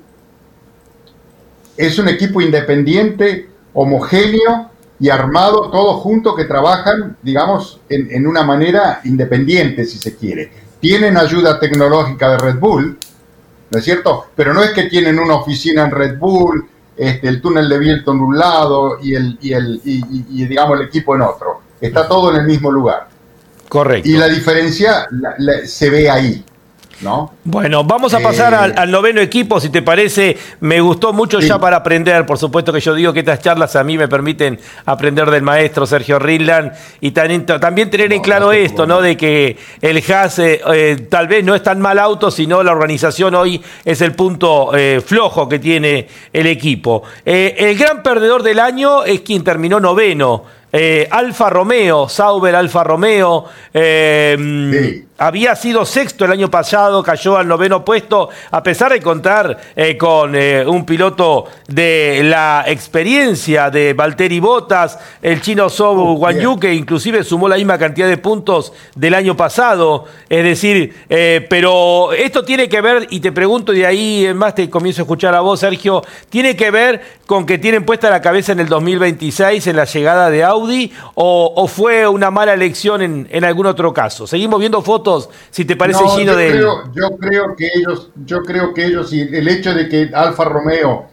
es 1.76 1.98
un 1.98 2.08
equipo 2.08 2.40
independiente, 2.40 3.48
homogéneo 3.72 4.70
y 5.00 5.08
armado, 5.08 5.70
todos 5.70 6.00
juntos 6.02 6.36
que 6.36 6.44
trabajan, 6.44 7.16
digamos, 7.22 7.80
en, 7.88 8.08
en, 8.10 8.26
una 8.26 8.42
manera 8.42 9.00
independiente, 9.04 9.84
si 9.84 9.98
se 9.98 10.14
quiere. 10.14 10.52
Tienen 10.78 11.16
ayuda 11.16 11.58
tecnológica 11.58 12.30
de 12.30 12.38
Red 12.38 12.58
Bull, 12.58 12.98
¿no 13.70 13.78
es 13.78 13.84
cierto? 13.84 14.26
Pero 14.36 14.52
no 14.52 14.62
es 14.62 14.70
que 14.70 14.84
tienen 14.84 15.18
una 15.18 15.36
oficina 15.36 15.84
en 15.84 15.90
Red 15.90 16.18
Bull, 16.18 16.68
este, 16.96 17.28
el 17.28 17.40
túnel 17.40 17.68
de 17.68 17.78
viento 17.78 18.12
en 18.12 18.20
un 18.20 18.38
lado 18.38 18.98
y, 19.02 19.14
el, 19.14 19.38
y, 19.40 19.52
el, 19.54 19.80
y 19.84 20.44
digamos, 20.44 20.78
el 20.78 20.86
equipo 20.86 21.14
en 21.16 21.22
otro. 21.22 21.62
Está 21.80 22.06
todo 22.06 22.30
en 22.30 22.42
el 22.42 22.46
mismo 22.46 22.70
lugar. 22.70 23.09
Correcto. 23.70 24.08
Y 24.08 24.14
la 24.14 24.26
diferencia 24.26 25.06
se 25.64 25.90
ve 25.90 26.10
ahí. 26.10 26.44
¿No? 27.02 27.32
Bueno, 27.44 27.82
vamos 27.82 28.12
a 28.12 28.20
pasar 28.20 28.52
al, 28.52 28.72
eh, 28.72 28.86
noveno 28.86 29.22
equipo, 29.22 29.58
si 29.58 29.70
te 29.70 29.80
parece. 29.80 30.36
Me 30.58 30.82
gustó 30.82 31.14
mucho 31.14 31.40
ya 31.40 31.58
para 31.58 31.76
aprender. 31.76 32.26
Por 32.26 32.36
supuesto 32.36 32.74
que 32.74 32.80
yo 32.80 32.94
digo 32.94 33.12
que 33.14 33.20
estas 33.20 33.40
charlas 33.40 33.74
a 33.76 33.84
mí 33.84 33.96
me 33.96 34.06
permiten 34.06 34.58
aprender 34.84 35.30
del 35.30 35.40
maestro 35.40 35.86
Sergio 35.86 36.18
Rinland 36.18 36.72
y 37.00 37.12
también, 37.12 37.90
tener 37.90 38.12
en 38.12 38.20
claro 38.20 38.52
esto, 38.52 38.86
¿no? 38.86 39.00
De 39.00 39.16
que 39.16 39.56
el 39.80 40.02
Haas 40.12 40.40
eh, 40.40 40.60
eh, 40.74 41.06
tal 41.08 41.26
vez 41.26 41.42
no 41.42 41.54
es 41.54 41.62
tan 41.62 41.80
mal 41.80 41.98
auto, 41.98 42.30
sino 42.30 42.62
la 42.62 42.72
organización 42.72 43.34
hoy 43.34 43.62
es 43.84 44.02
el 44.02 44.12
punto 44.12 44.72
flojo 45.02 45.48
que 45.48 45.58
tiene 45.60 46.06
el 46.32 46.46
equipo. 46.48 47.04
el 47.24 47.78
gran 47.78 48.02
perdedor 48.02 48.42
del 48.42 48.58
año 48.58 49.04
es 49.04 49.20
quien 49.20 49.42
terminó 49.42 49.80
noveno. 49.80 50.59
Alfa 50.72 51.50
Romeo, 51.50 52.08
Sauber 52.08 52.54
Alfa 52.54 52.84
Romeo, 52.84 53.44
sí 53.72 55.06
había 55.20 55.54
sido 55.54 55.84
sexto 55.84 56.24
el 56.24 56.32
año 56.32 56.50
pasado, 56.50 57.02
cayó 57.02 57.36
al 57.36 57.46
noveno 57.46 57.84
puesto, 57.84 58.30
a 58.50 58.62
pesar 58.62 58.90
de 58.90 59.02
contar 59.02 59.60
eh, 59.76 59.94
con 59.98 60.34
eh, 60.34 60.64
un 60.66 60.86
piloto 60.86 61.44
de 61.68 62.22
la 62.24 62.64
experiencia 62.66 63.68
de 63.68 63.92
Valtteri 63.92 64.40
Bottas, 64.40 64.98
el 65.20 65.42
chino 65.42 65.68
Sobu 65.68 66.16
Guanyu, 66.16 66.58
que 66.58 66.72
inclusive 66.72 67.22
sumó 67.22 67.50
la 67.50 67.56
misma 67.56 67.76
cantidad 67.76 68.08
de 68.08 68.16
puntos 68.16 68.72
del 68.94 69.12
año 69.12 69.36
pasado. 69.36 70.06
Es 70.26 70.42
decir, 70.42 71.04
eh, 71.10 71.46
pero 71.50 72.14
esto 72.14 72.42
tiene 72.42 72.70
que 72.70 72.80
ver, 72.80 73.06
y 73.10 73.20
te 73.20 73.30
pregunto, 73.30 73.74
y 73.74 73.84
ahí 73.84 74.32
más 74.34 74.54
te 74.54 74.70
comienzo 74.70 75.02
a 75.02 75.04
escuchar 75.04 75.34
a 75.34 75.40
vos, 75.40 75.60
Sergio, 75.60 76.02
¿tiene 76.30 76.56
que 76.56 76.70
ver 76.70 77.20
con 77.26 77.44
que 77.44 77.58
tienen 77.58 77.84
puesta 77.84 78.08
la 78.08 78.22
cabeza 78.22 78.52
en 78.52 78.60
el 78.60 78.68
2026 78.68 79.66
en 79.66 79.76
la 79.76 79.84
llegada 79.84 80.30
de 80.30 80.44
Audi 80.44 80.90
o, 81.14 81.68
fue 81.68 82.08
una 82.08 82.30
mala 82.30 82.54
elección 82.54 83.02
en, 83.02 83.28
en 83.30 83.44
algún 83.44 83.66
otro 83.66 83.92
caso? 83.92 84.26
Seguimos 84.26 84.58
viendo 84.58 84.80
fotos 84.80 85.09
si 85.50 85.64
te 85.64 85.76
parece, 85.76 86.04
Gino, 86.16 86.32
yo 86.32 86.36
Creo, 86.36 86.92
yo 86.92 87.16
creo 87.18 87.56
que 87.56 87.68
ellos, 87.74 88.10
yo 88.24 88.42
creo 88.42 88.74
que 88.74 88.86
ellos, 88.86 89.12
y 89.12 89.20
el 89.20 89.48
hecho 89.48 89.74
de 89.74 89.88
que 89.88 90.10
Alfa 90.14 90.44
Romeo 90.44 91.06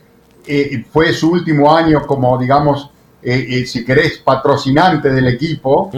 eh, 0.48 0.86
fue 0.92 1.12
su 1.12 1.32
último 1.32 1.76
año 1.76 2.08
como, 2.08 2.38
digamos, 2.38 2.90
eh, 3.22 3.46
eh, 3.50 3.66
si 3.66 3.84
querés, 3.84 4.20
patrocinante 4.20 5.10
del 5.10 5.28
equipo, 5.28 5.92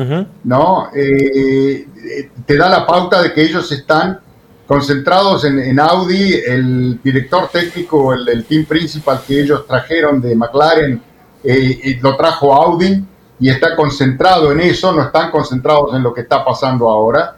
¿no? 0.44 0.90
te 0.92 2.58
da 2.58 2.70
la 2.70 2.88
pauta 2.88 3.22
de 3.22 3.32
que 3.32 3.44
ellos 3.44 3.72
están 3.72 4.20
concentrados 4.66 5.46
en, 5.46 5.80
Audi, 5.80 6.34
el 6.34 7.00
director 7.04 7.50
técnico, 7.52 8.14
el, 8.14 8.28
el, 8.28 8.46
team 8.46 8.66
principal 8.66 9.22
que 9.28 9.42
ellos 9.42 9.68
trajeron 9.68 10.20
de 10.20 10.36
McLaren, 10.36 11.02
lo 12.02 12.16
trajo 12.18 12.54
Audi 12.54 13.04
y 13.40 13.50
está 13.50 13.76
concentrado 13.76 14.52
en 14.52 14.62
eso, 14.62 14.92
no 14.92 15.04
están 15.04 15.32
concentrados 15.32 15.94
en 15.94 16.04
lo 16.04 16.14
que 16.14 16.22
está 16.22 16.44
pasando 16.44 16.90
ahora. 16.90 17.36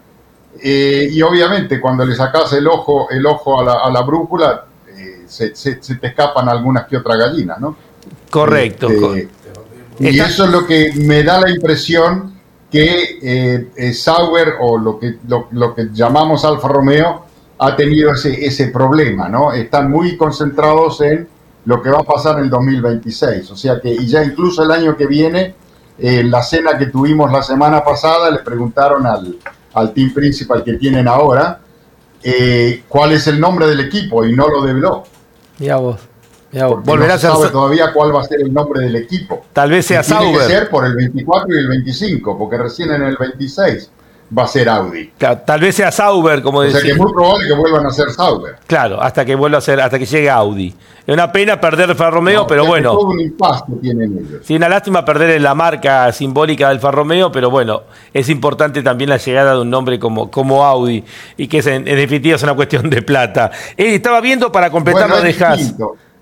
Eh, 0.60 1.08
y 1.12 1.22
obviamente 1.22 1.80
cuando 1.80 2.06
le 2.06 2.16
sacas 2.16 2.54
el 2.54 2.68
ojo, 2.68 3.10
el 3.10 3.26
ojo 3.26 3.60
a 3.62 3.90
la, 3.90 4.02
brújula, 4.02 4.66
eh, 4.88 5.24
se, 5.28 5.50
te 5.52 6.08
escapan 6.08 6.50
algunas 6.50 6.88
que 6.88 6.98
otras 6.98 7.18
gallinas, 7.18 7.60
¿no? 7.60 7.76
Correcto. 8.30 8.90
Este, 9.16 9.30
y 10.00 10.20
eso 10.20 10.46
es 10.46 10.52
lo 10.52 10.66
que 10.66 10.94
me 10.96 11.24
da 11.24 11.40
la 11.40 11.50
impresión 11.50 12.40
que 12.72 13.20
eh, 13.22 13.94
Sauer 13.94 14.56
o 14.60 14.78
lo 14.78 14.98
que, 14.98 15.18
lo, 15.28 15.76
que 15.76 15.90
llamamos 15.92 16.46
Alfa 16.46 16.68
Romeo 16.68 17.26
ha 17.60 17.76
tenido 17.76 18.14
ese, 18.14 18.46
ese 18.46 18.68
problema, 18.68 19.30
¿no? 19.30 19.52
Están 19.52 19.92
muy 19.92 20.18
concentrados 20.18 21.02
en 21.02 21.28
lo 21.66 21.82
que 21.82 21.90
va 21.90 22.00
a 22.00 22.04
pasar 22.04 22.38
en 22.40 22.46
el 22.46 22.50
2026. 22.50 23.52
O 23.52 23.56
sea 23.56 23.80
que, 23.80 23.90
y 23.90 24.08
ya 24.08 24.24
incluso 24.24 24.64
el 24.64 24.72
año 24.72 24.96
que 24.96 25.06
viene, 25.06 25.56
en 25.98 26.32
la 26.32 26.42
cena 26.42 26.78
que 26.78 26.88
tuvimos 26.88 27.32
la 27.32 27.44
semana 27.44 27.84
pasada, 27.84 28.32
le 28.32 28.40
preguntaron 28.40 29.06
al, 29.06 29.38
al 29.74 29.94
team 29.94 30.14
principal 30.14 30.64
que 30.64 30.74
tienen 30.74 31.08
ahora 31.08 31.62
eh, 32.24 32.84
cuál 32.88 33.14
es 33.14 33.28
el 33.28 33.40
nombre 33.40 33.68
del 33.68 33.80
equipo 33.80 34.26
y 34.26 34.34
no 34.34 34.48
lo 34.48 34.62
develó. 34.64 35.04
Ya 35.58 35.78
vos. 35.78 36.84
Volverá 36.84 37.14
no 37.14 37.20
se 37.20 37.28
sabe 37.28 37.50
todavía 37.50 37.94
cuál 37.94 38.14
va 38.14 38.22
a 38.22 38.26
ser 38.26 38.42
el 38.42 38.54
nombre 38.54 38.82
del 38.82 38.96
equipo. 38.98 39.46
Tal 39.54 39.70
vez 39.72 39.86
sea 39.86 40.04
Sauber. 40.04 40.32
Tiene 40.32 40.48
que 40.48 40.54
ser 40.54 40.70
por 40.70 40.86
el 40.86 40.96
24 40.96 41.56
y 41.56 41.58
el 41.58 41.68
25, 41.70 42.38
porque 42.38 42.58
recién 42.58 42.92
en 42.92 43.04
el 43.04 43.16
26 43.18 43.90
va 44.38 44.44
a 44.44 44.48
ser 44.48 44.70
Audi. 44.70 45.12
tal 45.18 45.60
vez 45.60 45.76
sea 45.76 45.92
Sauber, 45.92 46.42
como 46.42 46.62
decía. 46.62 46.78
O 46.78 46.82
sea 46.82 46.88
que 46.88 46.94
es 46.94 46.98
muy 46.98 47.12
probable 47.12 47.48
que 47.48 47.54
vuelvan 47.54 47.86
a 47.86 47.92
ser 47.92 48.10
Sauber. 48.12 48.56
Claro, 48.66 49.02
hasta 49.02 49.26
que 49.26 49.36
vuelva 49.36 49.58
a 49.58 49.62
ser, 49.62 49.82
hasta 49.82 50.00
que 50.00 50.06
llegue 50.06 50.30
Audi. 50.30 50.74
Es 51.06 51.14
una 51.14 51.32
pena 51.32 51.60
perder 51.60 51.90
Alfa 51.90 52.10
Romeo, 52.10 52.46
pero 52.48 52.66
bueno. 52.66 52.92
Todo 52.92 53.08
un 53.08 53.20
impasse 53.20 53.66
tienen 53.82 54.18
ellos. 54.18 54.42
Sí, 54.46 54.56
una 54.56 54.70
lástima 54.70 55.04
perder 55.04 55.42
la 55.42 55.56
marca 55.56 56.12
simbólica 56.12 56.68
del 56.68 56.78
Alfa 56.78 56.92
Romeo, 56.92 57.32
pero 57.32 57.50
bueno, 57.50 57.84
es 58.14 58.30
importante 58.30 58.84
también 58.84 59.10
la 59.10 59.18
llegada 59.18 59.54
de 59.54 59.62
un 59.62 59.70
nombre 59.70 60.00
como, 60.00 60.30
como 60.30 60.64
Audi 60.64 61.04
y 61.38 61.48
que 61.48 61.60
en, 61.60 61.86
definitiva 61.86 62.36
es 62.36 62.44
una 62.44 62.54
cuestión 62.54 62.90
de 62.90 63.02
plata. 63.02 63.52
Eh, 63.76 63.96
estaba 63.96 64.22
viendo 64.22 64.52
para 64.52 64.70
completar 64.70 65.10
lo 65.10 65.22
de 65.22 65.36
Haas. 65.44 65.60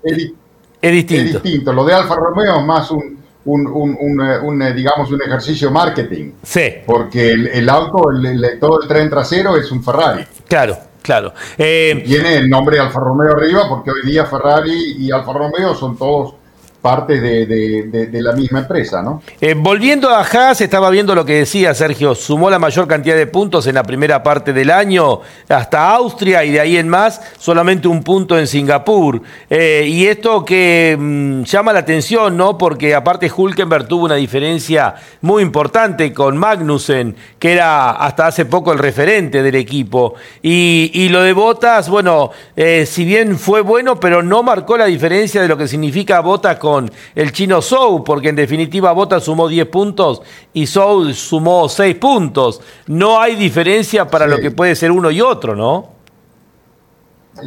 Es, 0.02 0.16
distinto. 0.16 1.36
Es 1.36 1.42
distinto. 1.42 1.72
Lo 1.74 1.84
de 1.84 1.92
Alfa 1.92 2.14
Romeo 2.14 2.58
es 2.58 2.64
más 2.64 2.90
un, 2.90 3.19
un, 3.44 3.66
un, 3.66 3.96
un, 4.42 4.62
eh, 4.62 4.72
digamos, 4.72 5.10
un 5.10 5.22
ejercicio 5.22 5.70
marketing. 5.70 6.32
Sí. 6.42 6.74
Porque 6.86 7.30
el, 7.30 7.68
auto, 7.68 8.10
el, 8.10 8.58
todo 8.60 8.82
el 8.82 8.88
tren 8.88 9.08
trasero 9.08 9.56
es 9.56 9.70
un 9.72 9.82
Ferrari. 9.82 10.24
Claro, 10.46 10.76
claro. 11.02 11.32
Eh, 11.56 12.02
Tiene 12.06 12.36
el 12.36 12.48
nombre 12.50 12.78
Alfa 12.78 13.00
Romeo 13.00 13.32
arriba 13.32 13.68
porque 13.68 13.90
hoy 13.90 14.02
día 14.10 14.26
Ferrari 14.26 14.96
y 14.98 15.10
Alfa 15.10 15.32
Romeo 15.32 15.74
son 15.74 15.96
todos 15.96 16.34
parte 16.80 17.20
de, 17.20 18.08
la 18.22 18.32
misma 18.32 18.60
empresa, 18.60 19.02
¿no? 19.02 19.22
Eh, 19.40 19.54
volviendo 19.54 20.08
a 20.08 20.22
Haas, 20.22 20.60
estaba 20.60 20.88
viendo 20.90 21.14
lo 21.14 21.24
que 21.24 21.34
decía 21.34 21.74
Sergio, 21.74 22.14
sumó 22.14 22.48
la 22.48 22.58
mayor 22.58 22.88
cantidad 22.88 23.16
de 23.16 23.26
puntos 23.26 23.66
en 23.66 23.74
la 23.74 23.82
primera 23.82 24.22
parte 24.22 24.52
del 24.52 24.70
año 24.70 25.20
hasta 25.48 25.90
Austria 25.90 26.44
y 26.44 26.50
de 26.50 26.60
ahí 26.60 26.76
en 26.76 26.88
más 26.88 27.20
solamente 27.38 27.86
un 27.88 28.02
punto 28.02 28.38
en 28.38 28.46
Singapur. 28.46 29.20
Eh, 29.50 29.86
y 29.88 30.06
esto 30.06 30.44
que 30.44 30.96
mm, 30.98 31.42
llama 31.42 31.72
la 31.72 31.80
atención, 31.80 32.36
¿no? 32.36 32.56
Porque 32.56 32.94
aparte 32.94 33.30
Hulkenberg 33.34 33.86
tuvo 33.86 34.04
una 34.04 34.14
diferencia 34.14 34.94
muy 35.20 35.42
importante 35.42 36.12
con 36.14 36.38
Magnussen, 36.38 37.14
que 37.38 37.52
era 37.52 37.90
hasta 37.90 38.26
hace 38.26 38.46
poco 38.46 38.72
el 38.72 38.78
referente 38.78 39.42
del 39.42 39.54
equipo. 39.54 40.14
Y, 40.42 41.08
lo 41.10 41.22
de 41.22 41.32
Botas, 41.32 41.88
bueno, 41.88 42.30
eh, 42.54 42.86
si 42.86 43.04
bien 43.04 43.36
fue 43.36 43.62
bueno, 43.62 43.98
pero 43.98 44.22
no 44.22 44.42
marcó 44.44 44.76
la 44.76 44.86
diferencia 44.86 45.42
de 45.42 45.48
lo 45.48 45.56
que 45.56 45.66
significa 45.66 46.20
Botas 46.20 46.56
con 46.58 46.69
el 47.14 47.32
chino 47.32 47.62
Sou, 47.62 48.04
porque 48.04 48.30
en 48.30 48.36
definitiva 48.36 48.92
Bota 48.92 49.20
sumó 49.20 49.48
10 49.48 49.66
puntos 49.66 50.22
y 50.52 50.66
Sou 50.66 51.12
sumó 51.12 51.68
6 51.68 51.96
puntos. 51.96 52.60
No 52.86 53.20
hay 53.20 53.36
diferencia 53.36 54.06
para 54.06 54.26
lo 54.26 54.38
que 54.38 54.50
puede 54.50 54.74
ser 54.74 54.90
uno 54.90 55.10
y 55.10 55.20
otro, 55.20 55.56
¿no? 55.56 56.00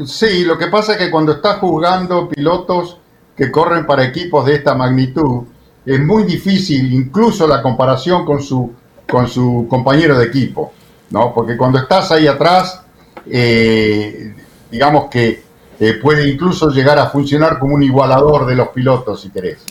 Sí, 0.05 0.43
lo 0.43 0.57
que 0.57 0.67
pasa 0.67 0.93
es 0.93 0.97
que 0.97 1.11
cuando 1.11 1.33
estás 1.33 1.59
jugando 1.59 2.29
pilotos 2.29 2.97
que 3.35 3.51
corren 3.51 3.85
para 3.85 4.03
equipos 4.03 4.45
de 4.45 4.55
esta 4.55 4.75
magnitud, 4.75 5.43
es 5.85 5.99
muy 5.99 6.23
difícil 6.23 6.93
incluso 6.93 7.47
la 7.47 7.61
comparación 7.61 8.25
con 8.25 8.41
su, 8.41 8.71
con 9.09 9.27
su 9.27 9.67
compañero 9.69 10.17
de 10.17 10.25
equipo, 10.25 10.71
¿no? 11.09 11.33
Porque 11.33 11.57
cuando 11.57 11.79
estás 11.79 12.11
ahí 12.11 12.27
atrás, 12.27 12.81
eh, 13.29 14.35
digamos 14.71 15.09
que 15.09 15.43
eh, 15.79 15.95
puede 16.01 16.29
incluso 16.29 16.69
llegar 16.69 16.99
a 16.99 17.07
funcionar 17.07 17.57
como 17.57 17.75
un 17.75 17.83
igualador 17.83 18.45
de 18.45 18.55
los 18.55 18.69
pilotos, 18.69 19.21
si 19.21 19.29
querés. 19.29 19.63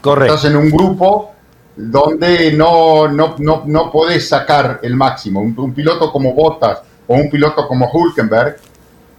Correcto. 0.00 0.34
Estás 0.34 0.50
en 0.50 0.56
un 0.56 0.70
grupo 0.70 1.32
donde 1.76 2.52
no, 2.52 3.06
no, 3.08 3.36
no, 3.38 3.62
no 3.66 3.90
podés 3.90 4.28
sacar 4.28 4.80
el 4.82 4.96
máximo. 4.96 5.40
Un, 5.40 5.74
piloto 5.74 6.10
como 6.10 6.32
Bottas 6.32 6.80
o 7.06 7.14
un 7.14 7.30
piloto 7.30 7.68
como 7.68 7.90
Hulkenberg, 7.90 8.56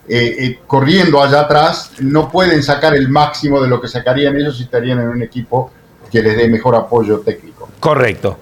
eh, 0.10 0.36
eh, 0.40 0.60
corriendo 0.66 1.22
allá 1.22 1.42
atrás, 1.42 1.92
no 2.00 2.30
pueden 2.30 2.64
sacar 2.64 2.96
el 2.96 3.10
máximo 3.10 3.62
de 3.62 3.68
lo 3.68 3.80
que 3.80 3.88
sacarían 3.88 4.36
ellos 4.38 4.58
si 4.58 4.64
estarían 4.64 5.00
en 5.00 5.10
un 5.10 5.22
equipo 5.22 5.72
que 6.12 6.22
les 6.22 6.36
dé 6.36 6.48
mejor 6.48 6.76
apoyo 6.76 7.20
técnico. 7.20 7.70
Correcto. 7.80 8.40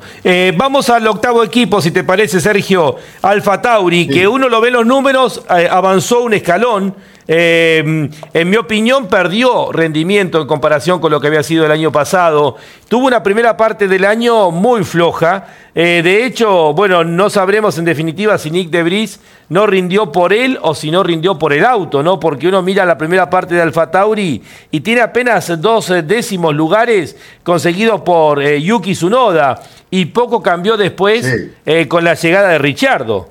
vamos 0.56 0.90
al 0.90 1.06
octavo 1.08 1.44
equipo, 1.44 1.82
si 1.82 1.92
te 1.92 2.06
parece, 2.06 2.40
Sergio. 2.40 2.96
Alfa 3.22 3.62
Tauri, 3.62 4.08
que 4.08 4.28
uno 4.28 4.48
lo 4.48 4.62
ve 4.62 4.70
en 4.70 4.76
los 4.76 4.86
números, 4.86 5.44
avanzó 5.50 6.24
un 6.24 6.34
escalón. 6.36 6.96
Eh, 7.28 8.10
en 8.34 8.50
mi 8.50 8.56
opinión, 8.56 9.08
perdió 9.08 9.72
rendimiento 9.72 10.40
en 10.42 10.48
comparación 10.48 11.00
con 11.00 11.12
lo 11.12 11.20
que 11.20 11.28
había 11.28 11.44
sido 11.44 11.66
el 11.66 11.72
año 11.72 11.92
pasado. 11.92 12.56
Tuvo 12.88 13.08
una 13.08 13.24
primera 13.24 13.58
parte 13.58 13.88
del 13.88 14.06
año 14.06 14.52
muy 14.52 14.84
floja. 14.84 15.48
Eh, 15.74 16.02
de 16.04 16.26
hecho, 16.26 16.74
bueno, 16.74 17.04
no 17.04 17.30
sabremos 17.30 17.78
en 17.78 17.86
definitiva 17.86 18.38
si 18.38 18.52
Nick 18.52 18.70
de 18.70 19.10
no 19.50 19.66
rindió 19.68 20.12
por 20.12 20.34
él 20.34 20.60
o 20.62 20.76
si 20.76 20.92
no 20.92 21.04
rindió 21.04 21.38
por 21.38 21.52
el 21.52 21.66
auto, 21.66 22.04
¿no? 22.04 22.20
Porque 22.20 22.48
uno 22.48 22.62
mira 22.62 22.86
la 22.86 22.98
primera 22.98 23.30
parte 23.30 23.56
de 23.56 23.62
Alfa 23.62 23.90
Tauri 23.90 24.42
y 24.72 24.80
tiene 24.82 25.02
apenas 25.02 25.60
dos 25.60 25.92
décimos 26.06 26.54
lugares 26.56 27.18
conseguidos 27.44 28.02
por 28.02 28.42
eh, 28.42 28.62
Yuki 28.62 28.94
Tsunoda 28.94 29.62
y 29.90 30.06
poco 30.06 30.42
cambió 30.42 30.78
después 30.78 31.52
con 31.88 32.04
la 32.04 32.14
llegada 32.14 32.50
de 32.50 32.58
Richardo. 32.58 33.30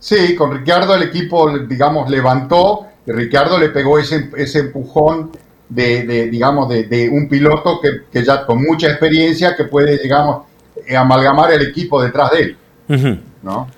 Sí, 0.00 0.34
con 0.34 0.50
Ricardo 0.50 0.94
el 0.94 1.02
equipo, 1.02 1.56
digamos, 1.58 2.08
levantó, 2.10 2.86
y 3.06 3.12
Ricardo 3.12 3.58
le 3.58 3.68
pegó 3.68 3.98
ese, 3.98 4.30
ese 4.36 4.60
empujón 4.60 5.30
de, 5.68 6.28
digamos, 6.30 6.68
de, 6.68 7.08
un 7.12 7.28
piloto 7.28 7.80
que, 7.80 8.24
ya 8.24 8.44
con 8.44 8.62
mucha 8.62 8.88
experiencia 8.88 9.54
que 9.54 9.64
puede, 9.64 9.98
digamos, 9.98 10.46
eh, 10.86 10.96
amalgamar 10.96 11.52
el 11.52 11.62
equipo 11.62 12.02
detrás 12.02 12.30
de 12.32 12.40
él. 12.40 12.56
¿no? 13.42 13.68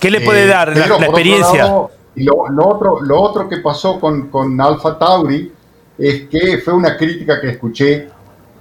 ¿Qué 0.00 0.10
le 0.10 0.22
puede 0.22 0.44
eh, 0.44 0.46
dar 0.46 0.76
la, 0.76 0.86
experiencia? 0.86 1.72
y 2.16 2.24
lo, 2.24 2.36
otro, 2.36 3.00
lo 3.02 3.20
otro 3.20 3.48
que 3.48 3.58
pasó 3.58 4.00
con, 4.00 4.28
con 4.28 4.60
Alfa 4.60 4.98
Tauri 4.98 5.52
es 5.98 6.22
que 6.28 6.58
fue 6.58 6.74
una 6.74 6.96
crítica 6.96 7.40
que 7.40 7.50
escuché 7.50 8.08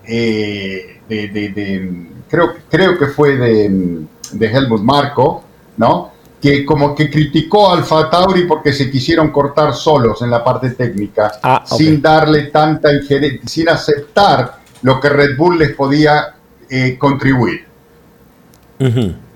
eh, 0.06 1.02
de, 1.08 2.08
creo, 2.30 2.54
creo 2.70 2.98
que 2.98 3.08
fue 3.08 3.36
de, 3.38 4.06
de 4.34 4.46
Helmut 4.48 4.82
Marco, 4.82 5.44
¿no? 5.78 6.13
Que 6.44 6.66
como 6.66 6.94
que 6.94 7.10
criticó 7.10 7.70
a 7.70 7.78
Alfa 7.78 8.10
Tauri 8.10 8.46
porque 8.46 8.74
se 8.74 8.92
quisieron 8.92 9.32
cortar 9.32 9.74
solos 9.74 10.22
en 10.24 10.30
la 10.30 10.44
parte 10.44 10.72
técnica, 10.72 11.40
ah, 11.42 11.64
sin 11.66 12.02
darle 12.02 12.48
tanta 12.48 12.92
injerencia, 12.92 13.48
sin 13.48 13.70
aceptar 13.70 14.58
lo 14.82 15.00
que 15.00 15.08
Red 15.08 15.38
Bull 15.38 15.58
les 15.58 15.74
podía 15.74 16.36
eh, 16.70 16.98
contribuir. 17.00 17.66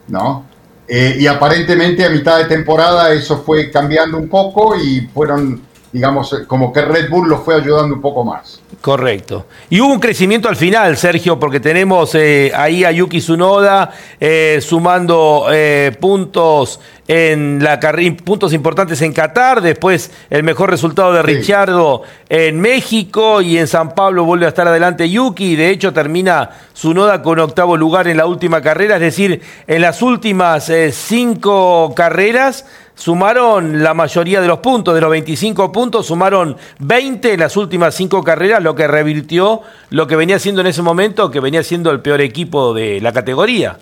¿No? 0.10 0.46
Eh, 0.86 1.16
y 1.18 1.28
aparentemente 1.28 2.04
a 2.04 2.10
mitad 2.10 2.40
de 2.40 2.46
temporada 2.46 3.14
eso 3.14 3.38
fue 3.38 3.72
cambiando 3.72 4.18
un 4.18 4.28
poco 4.28 4.76
y 4.76 5.08
fueron 5.14 5.62
digamos, 5.92 6.44
como 6.48 6.74
que 6.74 6.82
Red 6.82 7.10
Bull 7.10 7.30
lo 7.30 7.40
fue 7.40 7.56
ayudando 7.56 7.96
un 7.96 8.02
poco 8.02 8.24
más. 8.24 8.62
Correcto. 8.82 9.46
Y 9.70 9.80
hubo 9.80 9.94
un 9.94 10.00
crecimiento 10.00 10.50
al 10.50 10.56
final, 10.56 10.98
Sergio, 10.98 11.40
porque 11.40 11.60
tenemos 11.60 12.14
eh, 12.16 12.52
ahí 12.56 12.84
a 12.84 12.92
Yuki 12.92 13.20
Tsunoda 13.20 13.92
eh, 14.20 14.60
sumando 14.62 15.48
eh, 15.52 15.96
puntos 16.00 16.80
en 17.08 17.64
la 17.64 17.80
puntos 18.24 18.52
importantes 18.52 19.02
en 19.02 19.14
Qatar, 19.14 19.62
después 19.62 20.12
el 20.30 20.44
mejor 20.44 20.70
resultado 20.70 21.14
de 21.14 21.22
Richardo 21.22 22.04
en 22.28 22.60
México 22.60 23.42
y 23.42 23.58
en 23.58 23.68
San 23.68 23.96
Pablo 23.96 24.26
vuelve 24.26 24.46
a 24.46 24.50
estar 24.50 24.68
adelante 24.68 25.10
Yuki, 25.10 25.54
y 25.54 25.56
de 25.56 25.70
hecho 25.70 25.94
termina 25.94 26.50
Tsunoda 26.74 27.22
con 27.22 27.40
octavo 27.40 27.78
lugar 27.78 28.10
en 28.10 28.18
la 28.18 28.26
última 28.26 28.62
carrera, 28.62 28.96
es 28.96 29.02
decir, 29.02 29.42
en 29.68 29.82
las 29.82 30.02
últimas 30.02 30.70
cinco 30.92 31.94
carreras 31.96 32.66
sumaron 32.98 33.84
la 33.84 33.94
mayoría 33.94 34.42
de 34.42 34.48
los 34.48 34.60
puntos, 34.60 34.94
de 34.94 35.02
los 35.02 35.12
25 35.12 35.72
puntos, 35.72 36.08
sumaron 36.08 36.58
20 36.80 37.34
en 37.34 37.40
las 37.40 37.56
últimas 37.56 37.94
cinco 37.94 38.24
carreras, 38.24 38.62
lo 38.62 38.76
que 38.76 38.88
revirtió 38.88 39.62
lo 39.92 40.08
que 40.08 40.16
venía 40.16 40.40
siendo 40.40 40.62
en 40.62 40.68
ese 40.68 40.82
momento, 40.82 41.30
que 41.30 41.40
venía 41.40 41.64
siendo 41.64 41.92
el 41.92 42.02
peor 42.02 42.22
equipo 42.22 42.74
de 42.74 43.00
la 43.00 43.14
categoría. 43.14 43.78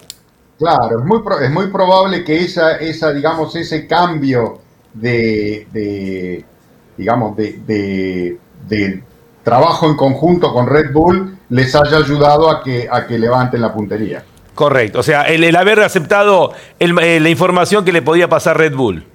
Claro, 0.60 0.99
es 0.99 1.06
muy, 1.06 1.21
es 1.41 1.51
muy 1.51 1.67
probable 1.67 2.23
que 2.23 2.43
esa, 2.43 2.75
esa, 2.75 3.13
digamos, 3.13 3.56
ese 3.56 3.88
cambio 3.88 4.60
de, 4.93 6.45
digamos, 6.97 7.36
de, 7.38 8.38
de, 8.67 9.04
trabajo 9.43 9.88
en 9.88 9.95
conjunto 9.95 10.51
con 10.54 10.67
Red 10.67 10.91
Bull 10.91 11.38
les 11.49 11.73
haya 11.75 11.97
ayudado 11.97 12.49
a 12.49 12.63
que, 12.63 12.88
a 12.91 13.06
que 13.06 13.17
levanten 13.17 13.62
la 13.62 13.73
puntería. 13.73 14.23
Correcto, 14.56 15.00
o 15.00 15.04
sea, 15.04 15.24
el, 15.24 15.56
haber 15.56 15.82
aceptado 15.82 16.54
eh, 16.80 17.20
la 17.20 17.30
información 17.30 17.86
que 17.86 17.91
le 17.91 18.02
podía 18.02 18.30
pasar 18.30 18.58
Red 18.58 18.74
Bull. 18.74 19.06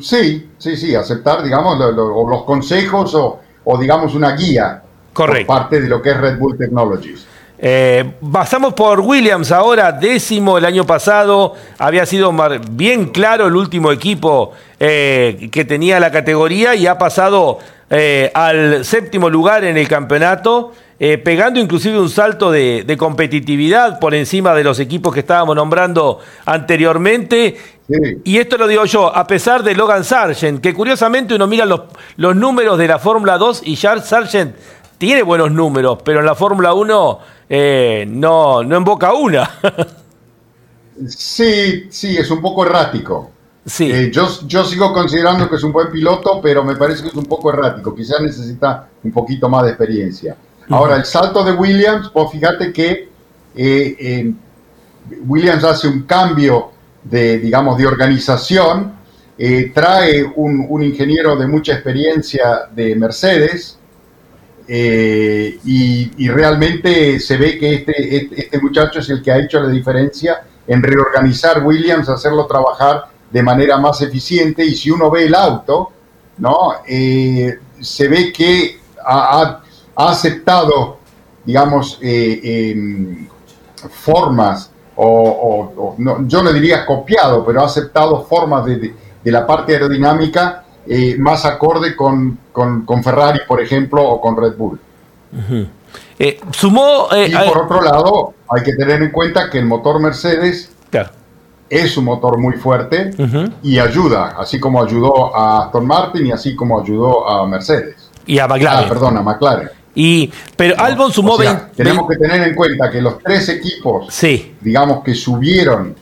Sí, 0.00 0.50
sí, 0.56 0.76
sí, 0.76 0.94
aceptar, 0.94 1.42
digamos, 1.42 1.78
los 1.78 2.44
consejos 2.44 3.14
o, 3.14 3.78
digamos, 3.78 4.14
una 4.14 4.34
guía 4.34 4.82
Correcto. 5.12 5.46
por 5.46 5.56
parte 5.56 5.80
de 5.80 5.88
lo 5.88 6.00
que 6.00 6.10
es 6.10 6.16
Red 6.16 6.38
Bull 6.38 6.56
Technologies. 6.56 7.26
Eh, 7.58 8.12
pasamos 8.32 8.74
por 8.74 9.00
Williams 9.00 9.50
ahora, 9.50 9.92
décimo 9.92 10.58
el 10.58 10.64
año 10.64 10.84
pasado. 10.84 11.54
Había 11.78 12.04
sido 12.04 12.32
bien 12.70 13.06
claro 13.06 13.46
el 13.46 13.56
último 13.56 13.92
equipo 13.92 14.52
eh, 14.78 15.48
que 15.50 15.64
tenía 15.64 15.98
la 15.98 16.10
categoría 16.10 16.74
y 16.74 16.86
ha 16.86 16.98
pasado 16.98 17.58
eh, 17.88 18.30
al 18.34 18.84
séptimo 18.84 19.30
lugar 19.30 19.64
en 19.64 19.76
el 19.78 19.88
campeonato, 19.88 20.72
pegando 20.98 21.60
inclusive 21.60 21.98
un 21.98 22.08
salto 22.08 22.50
de, 22.50 22.96
competitividad 22.98 23.98
por 23.98 24.14
encima 24.14 24.54
de 24.54 24.64
los 24.64 24.80
equipos 24.80 25.12
que 25.12 25.20
estábamos 25.20 25.54
nombrando 25.54 26.20
anteriormente. 26.44 27.56
Y 28.24 28.38
esto 28.38 28.56
lo 28.56 28.66
digo 28.66 28.84
yo, 28.84 29.14
a 29.14 29.26
pesar 29.26 29.62
de 29.62 29.74
Logan 29.74 30.04
Sargent, 30.04 30.60
que 30.60 30.74
curiosamente 30.74 31.34
uno 31.34 31.46
mira 31.46 31.64
los, 31.66 31.82
los 32.16 32.34
números 32.34 32.78
de 32.78 32.88
la 32.88 32.98
Fórmula 32.98 33.38
2 33.38 33.62
y 33.64 33.76
Charles 33.76 34.06
Sargent 34.06 34.56
tiene 34.98 35.22
buenos 35.22 35.50
números, 35.50 35.98
pero 36.04 36.20
en 36.20 36.26
la 36.26 36.34
Fórmula 36.34 36.72
1 36.72 37.18
eh, 37.48 38.06
no, 38.08 38.62
no 38.64 38.80
boca 38.82 39.12
una. 39.12 39.50
sí, 41.08 41.86
sí, 41.90 42.16
es 42.16 42.30
un 42.30 42.40
poco 42.40 42.64
errático. 42.64 43.30
Sí. 43.64 43.90
Eh, 43.90 44.10
yo, 44.12 44.28
yo 44.46 44.64
sigo 44.64 44.92
considerando 44.92 45.48
que 45.48 45.56
es 45.56 45.62
un 45.62 45.72
buen 45.72 45.90
piloto, 45.90 46.40
pero 46.40 46.64
me 46.64 46.76
parece 46.76 47.02
que 47.02 47.08
es 47.08 47.14
un 47.14 47.26
poco 47.26 47.52
errático. 47.52 47.94
Quizás 47.94 48.20
necesita 48.20 48.88
un 49.02 49.12
poquito 49.12 49.48
más 49.48 49.64
de 49.64 49.70
experiencia. 49.70 50.36
Ahora, 50.68 50.96
el 50.96 51.04
salto 51.04 51.44
de 51.44 51.52
Williams, 51.52 52.10
pues 52.12 52.30
fíjate 52.32 52.72
que 52.72 53.08
eh, 53.54 54.32
Williams 55.26 55.64
hace 55.64 55.88
un 55.88 56.02
cambio 56.02 56.70
de, 57.04 57.38
digamos, 57.38 57.78
de 57.78 57.86
organización, 57.86 58.94
trae 59.74 60.24
un, 60.34 60.66
un, 60.68 60.82
ingeniero 60.82 61.36
de 61.36 61.46
mucha 61.46 61.74
experiencia 61.74 62.68
de 62.74 62.96
Mercedes, 62.96 63.78
eh, 64.68 65.58
y, 65.64 66.28
realmente 66.28 67.20
se 67.20 67.36
ve 67.36 67.56
que 67.56 67.74
este, 67.74 68.16
este, 68.16 68.40
este, 68.42 68.60
muchacho 68.60 68.98
es 68.98 69.08
el 69.10 69.22
que 69.22 69.30
ha 69.30 69.38
hecho 69.38 69.60
la 69.60 69.68
diferencia 69.68 70.42
en 70.66 70.82
reorganizar 70.82 71.64
Williams, 71.64 72.08
hacerlo 72.08 72.46
trabajar 72.46 73.04
de 73.30 73.42
manera 73.42 73.78
más 73.78 74.00
eficiente 74.02 74.64
y 74.64 74.74
si 74.74 74.90
uno 74.90 75.08
ve 75.10 75.26
el 75.26 75.34
auto, 75.34 75.92
¿no? 76.38 76.72
Eh, 76.86 77.58
se 77.80 78.08
ve 78.08 78.32
que 78.32 78.80
ha, 79.04 79.60
aceptado, 79.96 80.98
digamos, 81.44 81.98
eh, 82.02 82.70
em, 82.72 83.28
formas, 83.90 84.70
o, 84.96 85.94
yo 86.26 86.42
no 86.42 86.52
diría 86.52 86.86
copiado, 86.86 87.44
pero 87.44 87.62
ha 87.62 87.66
aceptado 87.66 88.24
formas 88.24 88.64
de, 88.64 88.94
de 89.22 89.30
la 89.30 89.46
parte 89.46 89.74
aerodinámica 89.74 90.64
eh, 90.88 91.16
más 91.18 91.44
acorde 91.44 91.96
con, 91.96 92.38
con, 92.52 93.02
Ferrari, 93.02 93.40
por 93.46 93.60
ejemplo, 93.60 94.02
o 94.08 94.20
con 94.20 94.36
Red 94.36 94.56
Bull. 94.56 94.78
Eh, 96.18 96.40
sumó. 96.52 97.08
Y 97.26 97.34
por 97.34 97.64
otro 97.64 97.82
lado, 97.82 98.34
hay 98.48 98.62
que 98.62 98.74
tener 98.74 99.02
en 99.02 99.10
cuenta 99.10 99.50
que 99.50 99.58
el 99.58 99.66
motor 99.66 100.00
Mercedes 100.00 100.70
es 101.68 101.96
un 101.96 102.04
motor 102.04 102.38
muy 102.38 102.54
fuerte 102.54 103.10
y 103.64 103.80
ayuda, 103.80 104.36
así 104.38 104.60
como 104.60 104.80
ayudó 104.80 105.34
a 105.36 105.64
Aston 105.64 105.84
Martin 105.84 106.26
y 106.26 106.32
así 106.32 106.54
como 106.54 106.80
ayudó 106.80 107.28
a 107.28 107.46
Mercedes. 107.48 108.08
Y 108.24 108.38
a 108.38 108.46
McLaren. 108.46 108.84
Ah, 108.84 108.88
perdón, 108.88 109.16
a 109.16 109.22
McLaren. 109.22 109.70
Y, 109.98 110.30
pero 110.54 110.78
Albon 110.78 111.10
sumó 111.10 111.38
Tenemos 111.74 112.06
que 112.06 112.16
tener 112.16 112.46
en 112.46 112.54
cuenta 112.54 112.90
que 112.90 113.00
los 113.00 113.18
tres 113.18 113.48
equipos, 113.48 114.06
sí. 114.10 114.54
digamos 114.60 115.02
que 115.02 115.14
subieron 115.14 115.96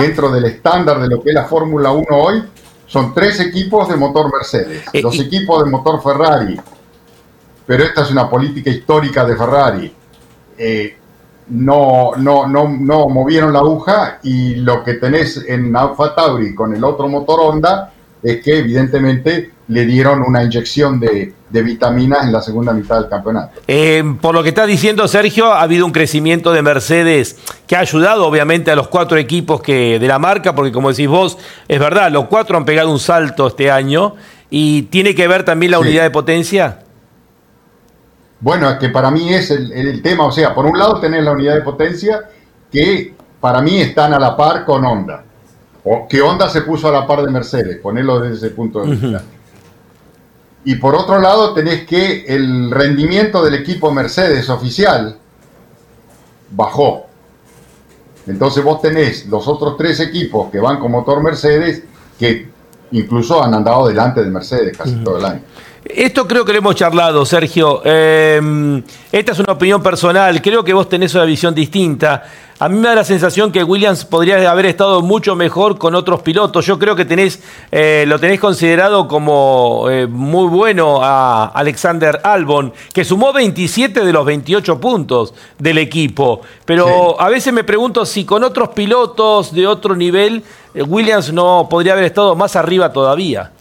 dentro 0.00 0.32
del 0.32 0.46
estándar 0.46 1.00
de 1.00 1.08
lo 1.08 1.22
que 1.22 1.30
es 1.30 1.34
la 1.34 1.44
Fórmula 1.44 1.92
1 1.92 2.06
hoy, 2.10 2.42
son 2.86 3.14
tres 3.14 3.38
equipos 3.38 3.88
de 3.88 3.96
motor 3.96 4.32
Mercedes, 4.32 4.82
eh, 4.92 5.00
dos 5.00 5.18
equipos 5.20 5.64
de 5.64 5.70
motor 5.70 6.02
Ferrari, 6.02 6.60
pero 7.64 7.84
esta 7.84 8.02
es 8.02 8.10
una 8.10 8.28
política 8.28 8.68
histórica 8.68 9.24
de 9.24 9.36
Ferrari. 9.36 9.94
Eh, 10.58 10.96
no, 11.48 12.16
no, 12.16 12.48
no, 12.48 12.68
no 12.68 13.08
movieron 13.08 13.52
la 13.52 13.60
aguja 13.60 14.18
y 14.24 14.56
lo 14.56 14.82
que 14.82 14.94
tenés 14.94 15.44
en 15.46 15.76
Alfa 15.76 16.16
Tauri 16.16 16.52
con 16.52 16.74
el 16.74 16.82
otro 16.82 17.08
motor 17.08 17.38
Honda 17.40 17.92
es 18.20 18.42
que 18.42 18.58
evidentemente 18.58 19.52
le 19.68 19.84
dieron 19.84 20.22
una 20.22 20.44
inyección 20.44 21.00
de, 21.00 21.34
vitaminas 21.50 22.24
en 22.24 22.32
la 22.32 22.42
segunda 22.42 22.72
mitad 22.72 23.00
del 23.00 23.08
campeonato. 23.08 23.60
Eh, 23.66 24.04
por 24.20 24.34
lo 24.34 24.42
que 24.42 24.50
está 24.50 24.66
diciendo 24.66 25.08
Sergio, 25.08 25.52
ha 25.52 25.62
habido 25.62 25.86
un 25.86 25.92
crecimiento 25.92 26.52
de 26.52 26.60
Mercedes 26.60 27.38
que 27.66 27.76
ha 27.76 27.80
ayudado 27.80 28.26
obviamente 28.26 28.70
a 28.70 28.76
los 28.76 28.88
cuatro 28.88 29.16
equipos 29.16 29.62
que, 29.62 29.98
de 29.98 30.06
la 30.06 30.18
marca, 30.18 30.54
porque 30.54 30.70
como 30.70 30.90
decís 30.90 31.08
vos, 31.08 31.38
es 31.66 31.80
verdad, 31.80 32.10
los 32.10 32.26
cuatro 32.26 32.58
han 32.58 32.66
pegado 32.66 32.90
un 32.90 32.98
salto 32.98 33.46
este 33.46 33.70
año 33.70 34.16
y 34.50 34.82
tiene 34.82 35.14
que 35.14 35.26
ver 35.26 35.44
también 35.44 35.72
la 35.72 35.78
unidad 35.78 36.02
de 36.02 36.10
potencia. 36.10 36.80
Bueno, 38.38 38.68
es 38.70 38.76
que 38.76 38.90
para 38.90 39.10
mí 39.10 39.32
es 39.32 39.50
el, 39.50 39.72
el, 39.72 40.02
tema, 40.02 40.26
o 40.26 40.32
sea, 40.32 40.54
por 40.54 40.66
un 40.66 40.78
lado 40.78 41.00
tenés 41.00 41.24
la 41.24 41.32
unidad 41.32 41.54
de 41.54 41.62
potencia 41.62 42.20
que 42.70 43.14
para 43.40 43.62
mí 43.62 43.80
están 43.80 44.12
a 44.12 44.18
la 44.18 44.36
par 44.36 44.66
con 44.66 44.84
Honda. 44.84 45.24
O 45.84 46.06
que 46.06 46.20
Honda 46.20 46.50
se 46.50 46.62
puso 46.62 46.88
a 46.88 46.92
la 46.92 47.06
par 47.06 47.22
de 47.22 47.30
Mercedes, 47.30 47.78
ponerlo 47.78 48.20
desde 48.20 48.46
ese 48.46 48.54
punto 48.54 48.82
de 48.82 48.90
vista. 48.90 49.22
Y 50.66 50.74
por 50.74 50.96
otro 50.96 51.20
lado 51.20 51.54
tenés 51.54 51.86
que 51.86 52.24
el 52.26 52.72
rendimiento 52.72 53.44
del 53.44 53.54
equipo 53.54 53.92
Mercedes 53.92 54.50
oficial 54.50 55.16
bajó. 56.50 57.06
Entonces 58.26 58.64
vos 58.64 58.82
tenés 58.82 59.26
los 59.26 59.46
otros 59.46 59.76
tres 59.76 60.00
equipos 60.00 60.50
que 60.50 60.58
van 60.58 60.80
con 60.80 60.90
motor 60.90 61.22
Mercedes 61.22 61.84
que 62.18 62.48
incluso 62.90 63.44
han 63.44 63.54
andado 63.54 63.86
delante 63.86 64.24
de 64.24 64.28
Mercedes 64.28 64.76
casi 64.76 64.96
todo 65.04 65.18
el 65.18 65.24
año. 65.24 65.42
Esto 65.88 66.26
creo 66.26 66.44
que 66.44 66.52
lo 66.52 66.58
hemos 66.58 66.74
charlado, 66.74 67.24
Sergio. 67.24 67.80
Em, 67.84 68.82
esta 69.12 69.32
es 69.32 69.38
una 69.38 69.52
opinión 69.52 69.82
personal. 69.82 70.42
Creo 70.42 70.64
que 70.64 70.72
vos 70.72 70.88
tenés 70.88 71.14
una 71.14 71.24
visión 71.24 71.54
distinta. 71.54 72.24
A 72.58 72.68
mí 72.68 72.76
me 72.78 72.88
da 72.88 72.96
la 72.96 73.04
sensación 73.04 73.52
que 73.52 73.62
Williams 73.62 74.04
podría 74.04 74.50
haber 74.50 74.66
estado 74.66 75.00
mucho 75.02 75.36
mejor 75.36 75.78
con 75.78 75.94
otros 75.94 76.22
pilotos. 76.22 76.66
Yo 76.66 76.78
creo 76.78 76.96
que 76.96 77.04
tenés, 77.04 77.40
eh, 77.70 78.04
lo 78.08 78.18
tenés 78.18 78.40
considerado 78.40 79.06
como 79.06 79.86
eh, 79.88 80.08
muy 80.08 80.48
bueno 80.48 81.00
a 81.02 81.46
Alexander 81.54 82.20
Albon, 82.24 82.72
que 82.92 83.04
sumó 83.04 83.32
27 83.32 84.04
de 84.04 84.12
los 84.12 84.26
28 84.26 84.80
puntos 84.80 85.34
del 85.58 85.78
equipo. 85.78 86.40
Pero 86.64 87.20
a 87.20 87.28
veces 87.28 87.52
me 87.52 87.62
pregunto 87.62 88.04
si 88.04 88.24
con 88.24 88.42
otros 88.42 88.70
pilotos 88.70 89.52
de 89.52 89.66
otro 89.68 89.94
nivel, 89.94 90.42
eh, 90.74 90.82
Williams 90.82 91.32
no 91.32 91.68
podría 91.70 91.92
haber 91.92 92.06
estado 92.06 92.34
más 92.34 92.56
arriba 92.56 92.92
todavía. 92.92 93.52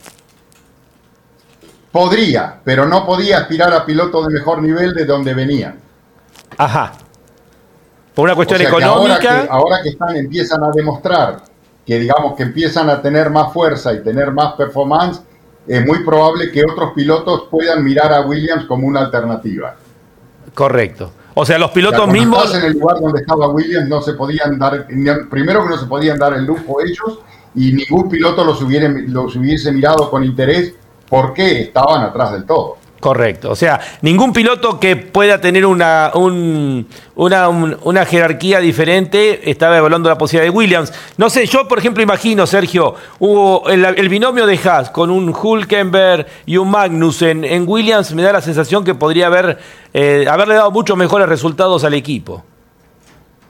Podría, 1.96 2.60
pero 2.62 2.86
no 2.86 3.06
podía 3.06 3.38
aspirar 3.38 3.74
a 3.74 3.86
pilotos 3.86 4.28
de 4.28 4.34
mejor 4.34 4.62
nivel 4.62 4.94
de 4.94 5.06
donde 5.06 5.34
venían. 5.34 5.80
Ajá. 6.58 6.92
Por 8.14 8.26
una 8.26 8.36
cuestión 8.36 8.60
económica. 8.60 9.48
ahora, 9.50 9.82
que, 9.82 9.92
están, 9.92 10.14
empiezan 10.18 10.62
a 10.62 10.72
demostrar 10.72 11.44
que 11.86 11.98
digamos 11.98 12.36
que 12.36 12.44
empiezan 12.44 12.90
a 12.90 13.02
tener 13.02 13.30
más 13.30 13.54
fuerza 13.54 13.94
y 13.94 14.04
tener 14.04 14.34
más 14.34 14.56
performance, 14.56 15.22
es 15.66 15.86
muy 15.86 16.04
probable 16.04 16.52
que 16.52 16.66
otros 16.66 16.92
pilotos 16.94 17.48
puedan 17.50 17.82
mirar 17.82 18.12
a 18.12 18.26
Williams 18.28 18.66
como 18.66 18.88
una 18.88 19.00
alternativa. 19.00 19.78
Correcto. 20.54 21.14
O 21.34 21.46
sea, 21.46 21.58
los 21.58 21.72
pilotos 21.72 22.10
mismos. 22.10 22.54
en 22.56 22.66
el 22.66 22.74
lugar 22.74 23.00
donde 23.00 23.22
estaba 23.22 23.48
Williams 23.48 23.88
no 23.88 24.02
se 24.02 24.16
podían 24.16 24.60
dar, 24.60 24.86
primero 25.30 25.64
que 25.64 25.70
no 25.70 25.78
se 25.78 25.86
podían 25.86 26.20
dar 26.20 26.34
el 26.34 26.44
lujo 26.44 26.82
ellos 26.82 27.20
y 27.56 27.72
ningún 27.72 28.10
piloto 28.10 28.44
los 28.44 28.62
hubiese 28.62 29.72
mirado 29.72 30.12
con 30.12 30.26
interés 30.26 30.74
porque 31.10 31.62
estaban 31.62 32.04
atrás 32.04 32.32
del 32.32 32.46
todo. 32.46 32.78
Correcto. 33.06 33.52
O 33.52 33.56
sea, 33.56 33.80
ningún 34.02 34.34
piloto 34.34 34.80
que 34.80 34.96
pueda 34.96 35.40
tener 35.40 35.64
una, 35.66 36.12
una, 36.16 38.06
jerarquía 38.06 38.60
diferente 38.60 39.48
estaba 39.52 39.78
evaluando 39.78 40.10
la 40.10 40.18
posibilidad 40.18 40.52
de 40.52 40.58
Williams. 40.58 40.92
No 41.18 41.30
sé, 41.30 41.46
yo 41.46 41.68
por 41.68 41.78
ejemplo 41.78 42.02
imagino, 42.02 42.48
Sergio, 42.48 42.96
hubo 43.20 43.70
el, 43.70 44.10
binomio 44.10 44.48
de 44.48 44.58
Haas 44.58 44.90
con 44.90 45.12
un 45.12 45.30
Hulkenberg 45.30 46.26
y 46.48 46.58
un 46.58 46.72
Magnussen 46.72 47.44
en 47.44 47.68
Williams, 47.68 48.12
me 48.16 48.24
da 48.24 48.34
la 48.34 48.42
sensación 48.42 48.84
que 48.84 48.96
podría 48.96 49.28
haber, 49.28 49.60
eh, 49.94 50.26
haberle 50.28 50.56
dado 50.56 50.72
muchos 50.72 50.98
mejores 50.98 51.30
resultados 51.30 51.84
al 51.84 51.94
equipo. 51.94 52.44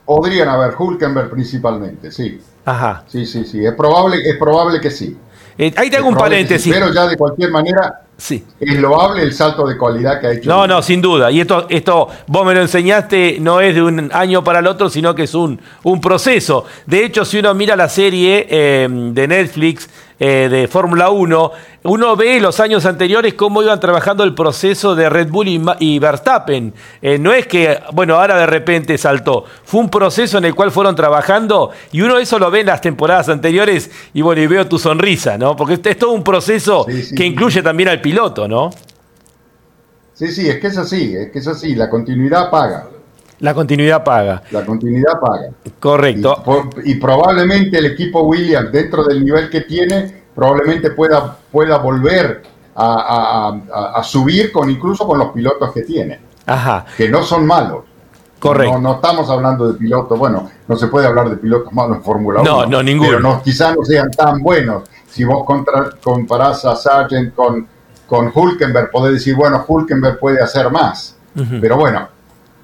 Podrían 0.04 0.50
haber, 0.50 0.76
Hulkenberg 0.78 1.30
principalmente, 1.30 2.12
sí. 2.12 2.42
Ajá. 2.66 3.06
Sí, 3.08 3.26
sí, 3.26 3.46
sí. 3.46 3.66
Es 3.66 3.74
probable, 3.74 4.18
es 4.28 4.38
probable 4.38 4.82
que 4.82 4.92
sí. 4.92 5.18
Eh, 5.58 5.74
ahí 5.78 5.90
te 5.90 5.98
hago 5.98 6.10
un 6.10 6.16
paréntesis. 6.16 6.74
pero 6.74 6.92
ya 6.92 7.08
de 7.08 7.16
cualquier 7.16 7.50
manera, 7.50 8.02
sí. 8.18 8.44
es 8.60 8.76
loable 8.78 9.24
el 9.24 9.34
salto 9.34 9.66
de 9.66 9.78
cualidad 9.78 10.20
que 10.20 10.28
ha 10.28 10.32
hecho. 10.34 10.50
No, 10.50 10.68
no, 10.68 10.82
sin 10.82 11.02
duda. 11.02 11.32
Y 11.32 11.40
esto, 11.40 11.68
esto, 11.70 12.10
vos 12.28 12.46
me 12.46 12.54
lo 12.54 12.62
enseñaste, 12.62 13.38
no 13.40 13.62
es 13.62 13.74
de 13.74 13.82
un 13.82 14.10
año 14.14 14.44
para 14.44 14.60
el 14.60 14.68
otro, 14.68 14.90
sino 14.90 15.16
que 15.16 15.24
es 15.24 15.34
un, 15.34 15.60
un 15.84 16.02
proceso. 16.02 16.66
De 16.86 17.06
hecho, 17.06 17.24
si 17.24 17.40
uno 17.40 17.54
mira 17.54 17.76
la 17.76 17.88
serie 17.88 18.48
eh, 18.50 18.88
de 18.90 19.28
Netflix, 19.28 19.90
eh, 20.20 20.48
de 20.50 20.68
Fórmula 20.68 21.10
1, 21.10 21.52
uno 21.84 22.16
ve 22.16 22.40
los 22.40 22.60
años 22.60 22.86
anteriores 22.86 23.34
cómo 23.34 23.62
iban 23.62 23.80
trabajando 23.80 24.24
el 24.24 24.34
proceso 24.34 24.96
de 24.96 25.10
Red 25.10 25.30
Bull 25.30 25.48
y, 25.80 26.00
Verstappen. 26.00 26.74
Eh, 27.02 27.18
no 27.20 27.34
es 27.34 27.48
que, 27.48 27.80
bueno, 27.92 28.16
ahora 28.16 28.38
de 28.38 28.46
repente 28.46 28.98
saltó. 28.98 29.44
Fue 29.64 29.82
un 29.82 29.90
proceso 29.90 30.38
en 30.38 30.46
el 30.46 30.56
cual 30.56 30.72
fueron 30.72 30.96
trabajando 30.96 31.72
y 31.92 32.02
uno 32.02 32.18
eso 32.18 32.40
lo 32.40 32.50
ve 32.50 32.62
en 32.62 32.68
las 32.68 32.82
temporadas 32.82 33.30
anteriores 33.30 33.92
y 34.14 34.22
bueno, 34.22 34.42
y 34.42 34.48
veo 34.48 34.68
tu 34.68 34.80
sonrisa, 34.80 35.38
¿no? 35.38 35.56
Porque 35.56 35.80
es 35.84 35.98
todo 35.98 36.12
un 36.12 36.24
proceso 36.24 36.86
que 36.86 37.26
incluye 37.26 37.62
también 37.62 37.90
al 37.90 38.02
piloto, 38.02 38.48
¿no? 38.48 38.70
Sí, 40.14 40.30
sí, 40.30 40.48
es 40.48 40.60
que 40.62 40.68
es 40.68 40.78
así, 40.78 41.14
es 41.14 41.30
que 41.32 41.40
es 41.40 41.48
así, 41.48 41.76
la 41.76 41.90
continuidad 41.90 42.50
paga. 42.50 42.88
La 43.40 43.54
continuidad 43.54 44.04
paga. 44.04 44.44
La 44.52 44.66
continuidad 44.66 45.20
paga. 45.20 45.50
Correcto. 45.80 46.44
Y, 46.84 46.96
probablemente 46.96 47.78
el 47.78 47.86
equipo 47.88 48.22
Williams, 48.22 48.72
dentro 48.72 49.04
del 49.04 49.24
nivel 49.24 49.50
que 49.50 49.62
tiene, 49.62 50.24
probablemente 50.34 50.92
pueda, 50.92 51.38
pueda 51.52 51.78
volver 51.78 52.44
a, 52.76 54.02
subir 54.04 54.52
con 54.52 54.70
incluso 54.70 55.06
con 55.06 55.20
los 55.20 55.30
pilotos 55.30 55.72
que 55.74 55.82
tiene. 55.82 56.20
Ajá. 56.46 56.86
Que 56.96 57.10
no 57.10 57.24
son 57.24 57.46
malos. 57.46 57.84
Correcto. 58.40 58.80
No, 58.80 58.96
estamos 58.96 59.30
hablando 59.30 59.72
de 59.72 59.80
pilotos, 59.80 60.20
bueno, 60.20 60.52
no 60.68 60.76
se 60.76 60.88
puede 60.88 61.08
hablar 61.08 61.30
de 61.30 61.38
pilotos 61.38 61.74
malos 61.74 61.98
en 61.98 62.04
Fórmula 62.04 62.42
1. 62.42 62.50
No, 62.50 62.66
no, 62.66 62.84
ninguno. 62.84 63.10
Pero 63.10 63.20
no, 63.20 63.42
quizás 63.42 63.76
no 63.76 63.84
sean 63.84 64.12
tan 64.12 64.44
buenos. 64.44 64.84
Si 65.08 65.24
vos 65.24 65.44
contra, 65.46 65.90
comparás 66.04 66.64
a 66.66 66.76
Sargent 66.76 67.34
con, 67.34 67.68
con 68.06 68.32
Hulkenberg, 68.34 68.92
podés 68.92 69.14
decir, 69.14 69.36
bueno, 69.36 69.64
Hulkenberg 69.68 70.20
puede 70.20 70.42
hacer 70.42 70.70
más. 70.70 71.18
Pero 71.60 71.76
bueno, 71.76 72.08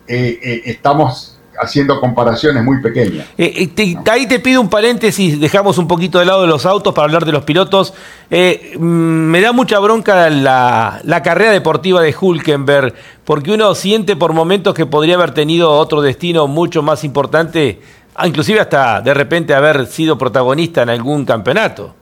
eh, 0.08 0.40
eh, 0.42 0.62
estamos 0.66 1.38
haciendo 1.60 2.00
comparaciones 2.00 2.64
muy 2.64 2.82
pequeñas. 2.82 3.28
Eh, 3.38 3.70
ahí 4.10 4.28
te 4.28 4.40
pido 4.40 4.62
un 4.62 4.70
paréntesis, 4.70 5.40
dejamos 5.40 5.78
un 5.78 5.88
poquito 5.88 6.18
de 6.20 6.26
lado 6.26 6.42
de 6.42 6.48
los 6.48 6.66
autos 6.66 6.94
para 6.94 7.06
hablar 7.06 7.26
de 7.26 7.32
los 7.32 7.44
pilotos. 7.44 7.94
Mm, 8.30 8.84
me 8.84 9.42
da 9.42 9.52
mucha 9.52 9.78
bronca 9.80 10.30
la, 10.30 11.02
la, 11.04 11.22
carrera 11.22 11.52
deportiva 11.52 12.02
de 12.02 12.16
Hulkenberg, 12.20 12.94
porque 13.26 13.52
uno 13.52 13.76
siente 13.76 14.16
por 14.16 14.34
momentos 14.34 14.74
que 14.74 14.86
podría 14.86 15.16
haber 15.16 15.34
tenido 15.34 15.72
otro 15.72 16.02
destino 16.02 16.48
mucho 16.48 16.82
más 16.82 17.04
importante, 17.04 17.80
ah, 18.16 18.28
inclusive 18.28 18.60
hasta 18.60 19.02
de 19.02 19.14
repente 19.14 19.54
haber 19.54 19.86
sido 19.86 20.18
protagonista 20.18 20.82
en 20.82 20.90
algún 20.90 21.26
campeonato. 21.26 21.94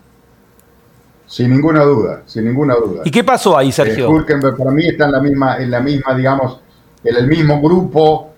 Sin 1.29 1.51
ninguna 1.51 1.83
duda, 1.83 2.23
sin 2.25 2.45
ninguna 2.45 2.73
duda. 2.73 3.03
¿Y 3.05 3.12
qué 3.12 3.23
pasó 3.23 3.55
ahí, 3.55 3.71
Sergio? 3.71 4.09
Hulkenberg 4.09 4.57
para 4.57 4.71
mí 4.71 4.88
está 4.88 5.05
en 5.05 5.12
la 5.12 5.19
misma, 5.19 5.57
en 5.57 5.69
la 5.69 5.79
misma, 5.79 6.15
digamos, 6.15 6.59
en 7.03 7.15
el 7.15 7.27
mismo 7.27 7.62
grupo, 7.62 8.29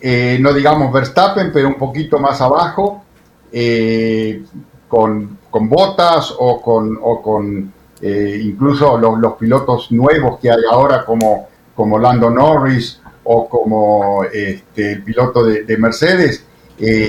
eh, 0.00 0.38
no 0.40 0.52
digamos 0.52 0.92
Verstappen, 0.92 1.52
pero 1.52 1.68
un 1.68 1.76
poquito 1.76 2.18
más 2.18 2.40
abajo, 2.40 3.04
eh, 3.52 4.42
con, 4.88 5.38
botas 5.50 6.34
o 6.38 6.60
con, 6.60 6.98
o 7.00 7.22
con 7.22 7.72
eh, 8.00 8.40
incluso 8.42 8.98
los, 8.98 9.34
pilotos 9.34 9.92
nuevos 9.92 10.40
que 10.40 10.50
hay 10.50 10.62
ahora 10.70 11.04
como, 11.04 11.48
como 11.74 11.98
Lando 11.98 12.30
Norris 12.30 13.00
o 13.24 13.48
como 13.48 14.24
este, 14.24 14.92
el 14.92 15.02
piloto 15.04 15.44
de, 15.44 15.76
Mercedes. 15.78 16.44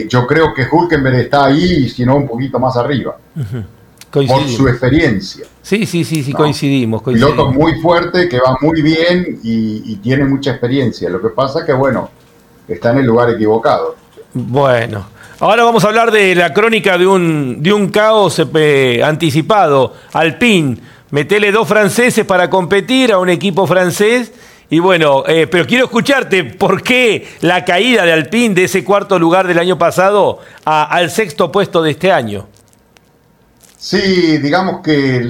yo 0.08 0.27
creo 0.27 0.53
que 0.53 0.67
Hulkenberg 0.71 1.15
está 1.15 1.45
ahí, 1.45 1.89
si 1.89 2.06
no 2.06 2.15
un 2.15 2.27
poquito 2.27 2.60
más 2.60 2.77
arriba. 2.77 3.17
Por 4.13 4.47
su 4.47 4.67
experiencia. 4.67 5.47
Sí, 5.63 5.88
sí, 5.88 6.04
sí, 6.04 6.21
sí, 6.21 6.34
coincidimos, 6.34 7.02
Piloto 7.02 7.52
muy 7.52 7.82
fuerte, 7.82 8.30
que 8.30 8.38
va 8.38 8.56
muy 8.62 8.84
bien 8.84 9.39
y, 9.41 9.95
tiene 10.04 10.23
mucha 10.23 10.52
experiencia. 10.52 11.10
Lo 11.10 11.19
que 11.19 11.30
pasa 11.30 11.62
es 11.62 11.65
que, 11.65 11.73
bueno, 11.73 12.12
está 12.67 12.91
en 12.91 12.99
el 12.99 13.08
lugar 13.08 13.32
equivocado. 13.32 13.95
Bueno, 14.36 15.08
ahora 15.39 15.63
vamos 15.63 15.84
a 15.84 15.88
hablar 15.88 16.12
de 16.12 16.36
la 16.36 16.54
crónica 16.54 16.95
de 16.99 17.08
un, 17.08 17.63
de 17.63 17.73
un 17.73 17.89
caos 17.89 18.39
eh, 18.54 19.02
anticipado. 19.04 19.95
Alpine, 20.13 20.78
metele 21.10 21.52
dos 21.52 21.67
franceses 21.67 22.23
para 22.23 22.52
competir 22.52 23.13
a 23.13 23.17
un 23.17 23.30
equipo 23.30 23.65
francés. 23.65 24.32
Y 24.69 24.78
bueno, 24.78 25.23
eh, 25.26 25.47
pero 25.47 25.65
quiero 25.65 25.86
escucharte, 25.86 26.43
¿por 26.43 26.84
qué 26.84 27.28
la 27.41 27.65
caída 27.65 28.06
de 28.06 28.13
Alpine 28.13 28.54
de 28.54 28.65
ese 28.65 28.84
cuarto 28.84 29.17
lugar 29.17 29.47
del 29.47 29.58
año 29.58 29.80
pasado 29.80 30.38
al 30.65 31.10
sexto 31.10 31.52
puesto 31.52 31.82
de 31.82 31.91
este 31.91 32.12
año? 32.12 32.47
Sí, 33.84 34.38
digamos 34.38 34.80
que 34.80 35.22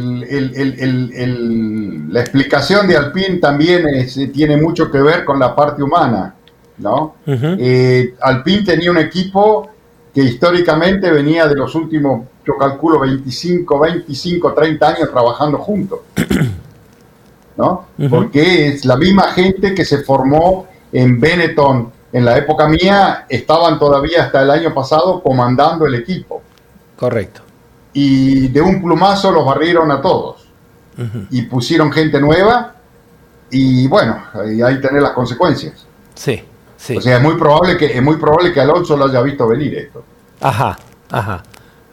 la 2.10 2.20
explicación 2.20 2.88
de 2.88 2.96
Alpine 2.96 3.40
también 3.40 3.84
tiene 4.32 4.58
mucho 4.58 4.92
que 4.92 5.02
ver 5.02 5.26
con 5.26 5.40
la 5.40 5.56
parte 5.56 5.82
humana, 5.82 6.36
¿no? 6.78 7.16
Eh, 7.26 8.14
Alpine 8.22 8.64
tenía 8.64 8.92
un 8.92 9.00
equipo 9.00 9.72
que 10.14 10.22
históricamente 10.22 11.10
venía 11.10 11.48
de 11.48 11.56
los 11.56 11.74
últimos, 11.74 12.28
yo 12.46 12.56
calculo, 12.56 13.00
25, 13.00 13.80
25, 13.80 14.54
30 14.54 14.88
años 14.88 15.10
trabajando 15.10 15.58
juntos, 15.58 16.02
¿no? 17.58 17.88
Porque 18.08 18.68
es 18.68 18.86
la 18.86 18.98
misma 18.98 19.32
gente 19.32 19.74
que 19.74 19.84
se 19.84 20.04
formó 20.04 20.68
en 20.92 21.20
Benetton 21.20 21.92
en 22.12 22.24
la 22.24 22.38
época 22.38 22.68
mía, 22.68 23.26
estaban 23.28 23.80
todavía 23.80 24.26
hasta 24.26 24.44
el 24.44 24.52
año 24.52 24.72
pasado 24.76 25.24
comandando 25.24 25.88
el 25.88 25.96
equipo. 25.96 26.44
Correcto 26.96 27.42
y 27.94 28.48
de 28.48 28.62
un 28.62 28.82
plumazo 28.82 29.32
los 29.32 29.46
barrieron 29.46 29.92
a 29.92 30.02
todos. 30.02 30.48
Y 31.32 31.44
pusieron 31.44 31.92
gente 31.92 32.20
nueva 32.20 32.76
y 33.50 33.88
bueno, 33.88 34.24
ahí, 34.34 34.62
ahí 34.62 34.80
tener 34.80 35.02
las 35.02 35.12
consecuencias. 35.12 35.86
Sí, 36.14 36.44
sí. 36.78 36.98
O 36.98 37.02
sea, 37.02 37.18
es 37.18 37.24
muy 37.24 37.36
probable 37.36 37.78
que, 37.78 37.86
es 37.86 38.02
muy 38.02 38.18
probable 38.18 38.54
que 38.54 38.60
Alonso 38.60 38.96
lo 38.96 39.06
haya 39.06 39.22
visto 39.22 39.48
venir 39.48 39.76
esto. 39.76 40.04
Ajá, 40.42 40.78
ajá. 41.12 41.44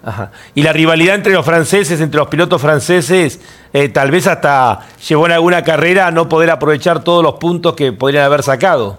Ajá. 0.02 0.30
Y 0.54 0.62
la 0.62 0.72
rivalidad 0.72 1.14
entre 1.14 1.34
los 1.34 1.44
franceses, 1.44 2.00
entre 2.00 2.18
los 2.18 2.28
pilotos 2.28 2.60
franceses, 2.60 3.38
eh, 3.72 3.90
tal 3.90 4.10
vez 4.10 4.26
hasta 4.26 4.88
llevó 5.06 5.26
en 5.26 5.32
alguna 5.32 5.62
carrera 5.62 6.06
a 6.06 6.10
no 6.10 6.28
poder 6.28 6.50
aprovechar 6.50 7.04
todos 7.04 7.22
los 7.22 7.34
puntos 7.34 7.74
que 7.74 7.92
podrían 7.92 8.24
haber 8.24 8.42
sacado. 8.42 8.98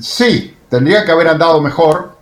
Sí, 0.00 0.54
tendría 0.68 1.04
que 1.04 1.12
haber 1.12 1.28
andado 1.28 1.60
mejor, 1.62 2.13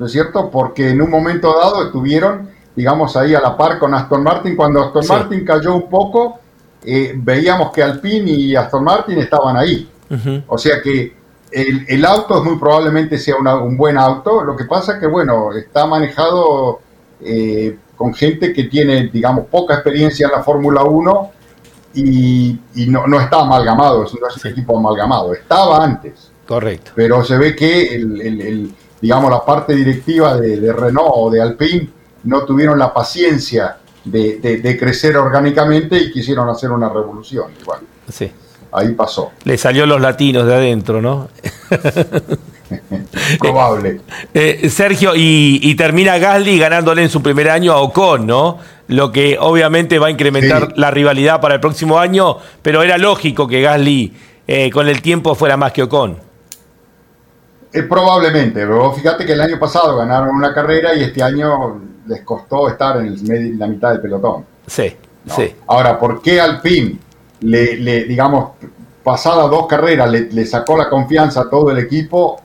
¿no 0.00 0.06
es 0.06 0.12
cierto? 0.12 0.50
Porque 0.50 0.88
en 0.88 1.02
un 1.02 1.10
momento 1.10 1.54
dado 1.54 1.84
estuvieron, 1.84 2.48
digamos, 2.74 3.18
ahí 3.18 3.34
a 3.34 3.40
la 3.40 3.54
par 3.54 3.78
con 3.78 3.92
Aston 3.92 4.22
Martin. 4.22 4.56
Cuando 4.56 4.82
Aston 4.82 5.04
Martin 5.06 5.44
cayó 5.44 5.74
un 5.74 5.90
poco, 5.90 6.38
eh, 6.82 7.12
veíamos 7.16 7.70
que 7.70 7.82
Alpine 7.82 8.30
y 8.30 8.56
Aston 8.56 8.82
Martin 8.82 9.18
estaban 9.18 9.58
ahí. 9.58 9.90
O 10.46 10.56
sea 10.56 10.80
que 10.80 11.14
el, 11.52 12.04
auto 12.06 12.38
es 12.38 12.44
muy 12.44 12.58
probablemente 12.58 13.18
sea 13.18 13.36
un 13.36 13.76
buen 13.76 13.98
auto. 13.98 14.42
Lo 14.42 14.56
que 14.56 14.64
pasa 14.64 14.94
es 14.94 15.00
que, 15.00 15.06
bueno, 15.06 15.52
está 15.52 15.84
manejado 15.84 16.80
eh, 17.20 17.76
con 17.94 18.14
gente 18.14 18.54
que 18.54 18.64
tiene, 18.64 19.08
digamos, 19.08 19.48
poca 19.48 19.74
experiencia 19.74 20.28
en 20.28 20.32
la 20.32 20.42
Fórmula 20.42 20.82
1 20.82 21.30
y, 21.92 22.58
no, 22.88 23.20
está 23.20 23.42
amalgamado, 23.42 23.98
no 24.18 24.28
es 24.28 24.44
un 24.44 24.50
equipo 24.50 24.78
amalgamado. 24.78 25.34
Estaba 25.34 25.84
antes. 25.84 26.32
Correcto. 26.48 26.92
Pero 26.94 27.22
se 27.22 27.36
ve 27.36 27.54
que 27.54 27.94
el 27.94 28.74
digamos, 29.00 29.30
la 29.30 29.44
parte 29.44 29.74
directiva 29.74 30.36
de, 30.36 30.72
Renault 30.72 31.12
o 31.14 31.30
de 31.30 31.40
Alpine 31.40 31.88
no 32.24 32.44
tuvieron 32.44 32.78
la 32.78 32.92
paciencia 32.92 33.76
de, 34.04 34.76
crecer 34.78 35.16
orgánicamente 35.16 35.98
y 35.98 36.12
quisieron 36.12 36.48
hacer 36.48 36.70
una 36.70 36.88
revolución. 36.88 37.52
Igual. 37.60 37.80
Sí. 38.10 38.30
Ahí 38.72 38.92
pasó. 38.92 39.32
Le 39.44 39.58
salió 39.58 39.84
los 39.86 40.00
latinos 40.00 40.46
de 40.46 40.54
adentro, 40.54 41.02
¿no? 41.02 41.28
Probable. 43.38 44.00
Eh, 44.32 44.60
eh, 44.62 44.70
Sergio, 44.70 45.12
y, 45.16 45.74
termina 45.74 46.18
Gasly 46.18 46.58
ganándole 46.58 47.02
en 47.02 47.08
su 47.08 47.20
primer 47.20 47.50
año 47.50 47.72
a 47.72 47.80
Ocon, 47.80 48.26
¿no? 48.26 48.58
Lo 48.86 49.10
que 49.10 49.38
obviamente 49.40 49.98
va 49.98 50.06
a 50.06 50.10
incrementar 50.10 50.74
la 50.76 50.90
rivalidad 50.90 51.40
para 51.40 51.54
el 51.54 51.60
próximo 51.60 51.98
año, 51.98 52.36
pero 52.62 52.82
era 52.82 52.96
lógico 52.96 53.48
que 53.48 53.60
Gasly 53.60 54.14
eh, 54.46 54.70
con 54.70 54.88
el 54.88 55.02
tiempo 55.02 55.34
fuera 55.34 55.56
más 55.56 55.72
que 55.72 55.82
Ocon. 55.82 56.29
Eh, 57.72 57.82
probablemente, 57.84 58.66
pero 58.66 58.92
fíjate 58.92 59.24
que 59.24 59.32
el 59.32 59.40
año 59.40 59.58
pasado 59.58 59.96
ganaron 59.96 60.34
una 60.34 60.52
carrera 60.52 60.94
y 60.94 61.04
este 61.04 61.22
año 61.22 61.80
les 62.06 62.22
costó 62.22 62.68
estar 62.68 62.96
en, 62.98 63.06
el, 63.06 63.58
la 63.58 63.68
mitad 63.68 63.92
del 63.92 64.00
pelotón. 64.00 64.44
Sí, 64.66 64.96
sí. 65.26 65.54
Ahora, 65.68 65.98
¿por 65.98 66.20
qué 66.20 66.40
Alpine, 66.40 66.98
le, 67.40 67.76
le 67.76 68.04
digamos, 68.04 68.50
pasadas 69.04 69.50
dos 69.50 69.66
carreras, 69.66 70.10
le, 70.10 70.46
sacó 70.46 70.76
la 70.76 70.88
confianza 70.88 71.42
a 71.42 71.50
todo 71.50 71.70
el 71.70 71.78
equipo? 71.78 72.40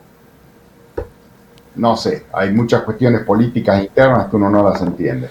No 1.74 1.96
sé, 1.96 2.26
hay 2.32 2.52
muchas 2.52 2.82
cuestiones 2.82 3.22
políticas 3.22 3.82
internas 3.82 4.28
que 4.28 4.36
uno 4.36 4.48
no 4.48 4.68
las 4.68 4.80
entiende. 4.80 5.28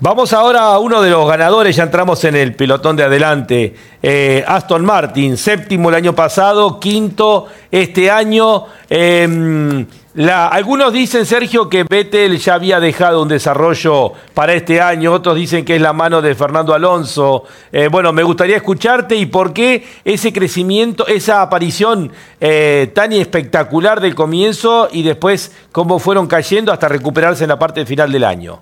Vamos 0.00 0.32
ahora 0.32 0.62
a 0.62 0.78
uno 0.78 1.02
de 1.02 1.10
los 1.10 1.28
ganadores, 1.28 1.76
ya 1.76 1.84
entramos 1.84 2.24
en 2.24 2.36
el 2.36 2.54
pelotón 2.54 2.96
de 2.96 3.04
adelante. 3.04 3.74
Eh, 4.02 4.44
Aston 4.46 4.84
Martin, 4.84 5.36
séptimo 5.36 5.88
el 5.88 5.94
año 5.94 6.14
pasado, 6.14 6.78
quinto 6.78 7.46
este 7.70 8.10
año. 8.10 8.66
Em, 8.88 9.86
algunos 10.30 10.92
dicen, 10.92 11.26
Sergio, 11.26 11.68
que 11.68 11.84
Vettel 11.88 12.38
ya 12.38 12.54
había 12.54 12.78
dejado 12.80 13.22
un 13.22 13.28
desarrollo 13.28 14.12
para 14.32 14.52
este 14.52 14.80
año, 14.80 15.12
otros 15.12 15.36
dicen 15.36 15.64
que 15.64 15.76
es 15.76 15.82
la 15.82 15.92
mano 15.92 16.22
de 16.22 16.34
Fernando 16.34 16.74
Alonso. 16.74 17.44
Eh, 17.72 17.88
bueno, 17.90 18.12
me 18.12 18.22
gustaría 18.22 18.56
escucharte 18.56 19.16
y 19.16 19.26
por 19.26 19.52
qué 19.52 19.84
ese 20.04 20.32
crecimiento, 20.32 21.06
esa 21.06 21.42
aparición 21.42 22.12
eh, 22.40 22.92
tan 22.94 23.12
espectacular 23.12 24.00
del 24.00 24.14
comienzo 24.14 24.88
y 24.92 25.02
después 25.02 25.52
cómo 25.72 25.98
fueron 25.98 26.26
cayendo 26.26 26.72
hasta 26.72 26.88
recuperarse 26.88 27.44
en 27.44 27.48
la 27.48 27.58
parte 27.58 27.84
final 27.86 28.12
del 28.12 28.24
año. 28.24 28.60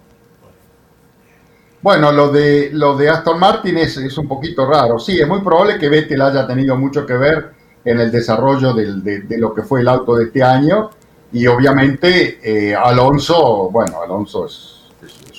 Bueno, 1.82 2.12
lo 2.12 2.30
de, 2.30 2.70
lo 2.72 2.96
de 2.96 3.08
Aston 3.08 3.40
Martin 3.40 3.76
es, 3.76 3.96
un 4.16 4.28
poquito 4.28 4.64
raro. 4.64 5.00
Sí, 5.00 5.20
es 5.20 5.26
muy 5.26 5.40
probable 5.40 5.78
que 5.78 5.88
Vettel 5.88 6.22
haya 6.22 6.46
tenido 6.46 6.76
mucho 6.76 7.04
que 7.04 7.14
ver 7.14 7.50
en 7.84 7.98
el 7.98 8.12
desarrollo 8.12 8.72
de, 8.72 9.24
lo 9.36 9.52
que 9.52 9.62
fue 9.62 9.80
el 9.80 9.88
auto 9.88 10.14
de 10.14 10.26
este 10.26 10.44
año. 10.44 10.90
Y 11.32 11.46
obviamente 11.48 12.38
eh, 12.42 12.74
Alonso, 12.76 13.68
bueno, 13.70 14.00
Alonso 14.00 14.46
es, 14.46 14.78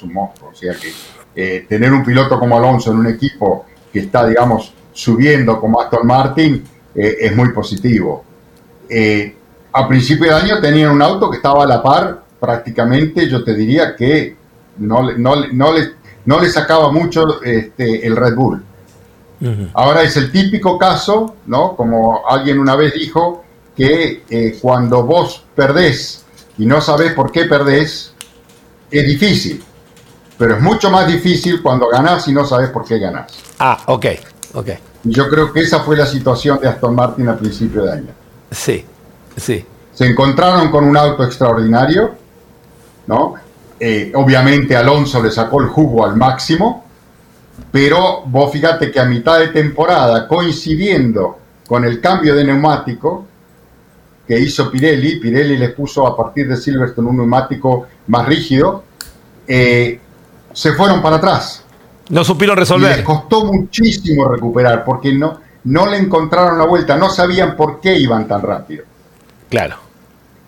un 0.03 0.11
monstruo. 0.11 0.49
O 0.49 0.55
sea 0.55 0.73
que 0.73 0.91
eh, 1.33 1.65
tener 1.69 1.93
un 1.93 2.03
piloto 2.03 2.37
como 2.37 2.57
Alonso 2.57 2.91
en 2.91 2.97
un 2.97 3.07
equipo 3.07 3.65
que 3.93 3.99
está, 3.99 4.27
digamos, 4.27 4.73
subiendo 4.91 5.61
como 5.61 5.79
Aston 5.79 6.05
Martin 6.05 6.61
eh, 6.93 7.17
es 7.21 7.33
muy 7.33 7.53
positivo. 7.53 8.25
a 9.71 9.87
principio 9.87 10.25
de 10.25 10.33
año 10.33 10.59
tenían 10.59 10.91
un 10.91 11.01
auto 11.01 11.31
que 11.31 11.37
estaba 11.37 11.63
a 11.63 11.67
la 11.67 11.81
par, 11.81 12.23
prácticamente 12.37 13.29
yo 13.29 13.45
te 13.45 13.53
diría 13.53 13.95
que 13.95 14.35
no, 14.77 15.09
no, 15.13 15.35
no, 15.53 15.71
le, 15.71 15.93
no 16.25 16.39
le 16.39 16.49
sacaba 16.49 16.91
mucho 16.91 17.41
este, 17.43 18.05
el 18.05 18.15
Red 18.15 18.35
Bull. 18.35 18.63
Ahora 19.73 20.03
es 20.03 20.15
el 20.15 20.31
típico 20.31 20.77
caso, 20.77 21.35
¿no? 21.47 21.75
Como 21.75 22.25
alguien 22.29 22.59
una 22.59 22.77
vez 22.77 22.93
dijo, 22.93 23.43
que 23.75 24.23
eh, 24.29 24.57
cuando 24.61 25.03
vos 25.03 25.43
perdés 25.55 26.23
y 26.57 26.65
no 26.65 26.81
sabés 26.81 27.13
por 27.13 27.31
qué 27.31 27.45
perdés, 27.45 28.13
es 28.91 29.05
difícil. 29.05 29.63
Pero 30.37 30.55
es 30.55 30.61
mucho 30.61 30.89
más 30.89 31.07
difícil 31.07 31.61
cuando 31.61 31.87
ganás 31.89 32.27
y 32.27 32.33
no 32.33 32.45
sabés 32.45 32.69
por 32.69 32.85
qué 32.85 32.99
ganás. 32.99 33.33
Ah, 33.59 33.77
ok, 33.87 34.05
ok. 34.53 34.69
Y 35.05 35.11
yo 35.11 35.29
creo 35.29 35.51
que 35.51 35.61
esa 35.61 35.81
fue 35.81 35.97
la 35.97 36.05
situación 36.05 36.59
de 36.59 36.67
Aston 36.67 36.95
Martin 36.95 37.27
a 37.29 37.37
principio 37.37 37.83
de 37.83 37.91
año. 37.91 38.09
Sí, 38.51 38.85
sí. 39.35 39.65
Se 39.93 40.05
encontraron 40.05 40.71
con 40.71 40.85
un 40.85 40.97
auto 40.97 41.23
extraordinario, 41.23 42.15
¿no? 43.07 43.35
Eh, 43.85 44.13
obviamente 44.15 44.77
Alonso 44.77 45.21
le 45.21 45.29
sacó 45.29 45.59
el 45.59 45.67
jugo 45.67 46.05
al 46.05 46.15
máximo, 46.15 46.85
pero 47.69 48.21
vos 48.27 48.49
fíjate 48.49 48.89
que 48.89 48.97
a 48.97 49.03
mitad 49.03 49.39
de 49.39 49.49
temporada, 49.49 50.25
coincidiendo 50.25 51.37
con 51.67 51.83
el 51.83 51.99
cambio 51.99 52.33
de 52.33 52.45
neumático 52.45 53.25
que 54.25 54.39
hizo 54.39 54.71
Pirelli, 54.71 55.19
Pirelli 55.19 55.57
le 55.57 55.67
puso 55.71 56.07
a 56.07 56.15
partir 56.15 56.47
de 56.47 56.55
Silverstone 56.55 57.09
un 57.09 57.17
neumático 57.17 57.87
más 58.07 58.25
rígido, 58.25 58.85
eh, 59.45 59.99
se 60.53 60.71
fueron 60.71 61.01
para 61.01 61.17
atrás. 61.17 61.65
No 62.07 62.23
supieron 62.23 62.55
resolver. 62.55 62.89
Y 62.89 62.95
les 62.95 63.05
costó 63.05 63.43
muchísimo 63.43 64.29
recuperar 64.29 64.85
porque 64.85 65.11
no, 65.11 65.41
no 65.65 65.87
le 65.87 65.97
encontraron 65.97 66.57
la 66.57 66.65
vuelta, 66.65 66.95
no 66.95 67.09
sabían 67.09 67.57
por 67.57 67.81
qué 67.81 67.97
iban 67.97 68.29
tan 68.29 68.43
rápido. 68.43 68.85
Claro. 69.49 69.75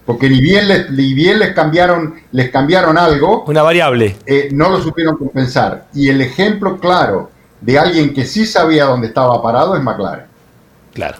Porque 0.05 0.29
ni 0.29 0.39
bien 0.39 0.67
les, 0.67 0.91
ni 0.91 1.13
bien 1.13 1.39
les 1.39 1.53
cambiaron, 1.53 2.15
les 2.31 2.51
cambiaron 2.51 2.97
algo. 2.97 3.43
Una 3.47 3.63
variable. 3.63 4.17
Eh, 4.25 4.49
no 4.51 4.69
lo 4.69 4.81
supieron 4.81 5.17
compensar. 5.17 5.87
Y 5.93 6.09
el 6.09 6.21
ejemplo 6.21 6.77
claro 6.79 7.31
de 7.61 7.79
alguien 7.79 8.13
que 8.13 8.25
sí 8.25 8.45
sabía 8.45 8.85
dónde 8.85 9.07
estaba 9.07 9.41
parado 9.41 9.75
es 9.75 9.81
McLaren. 9.81 10.25
Claro. 10.93 11.17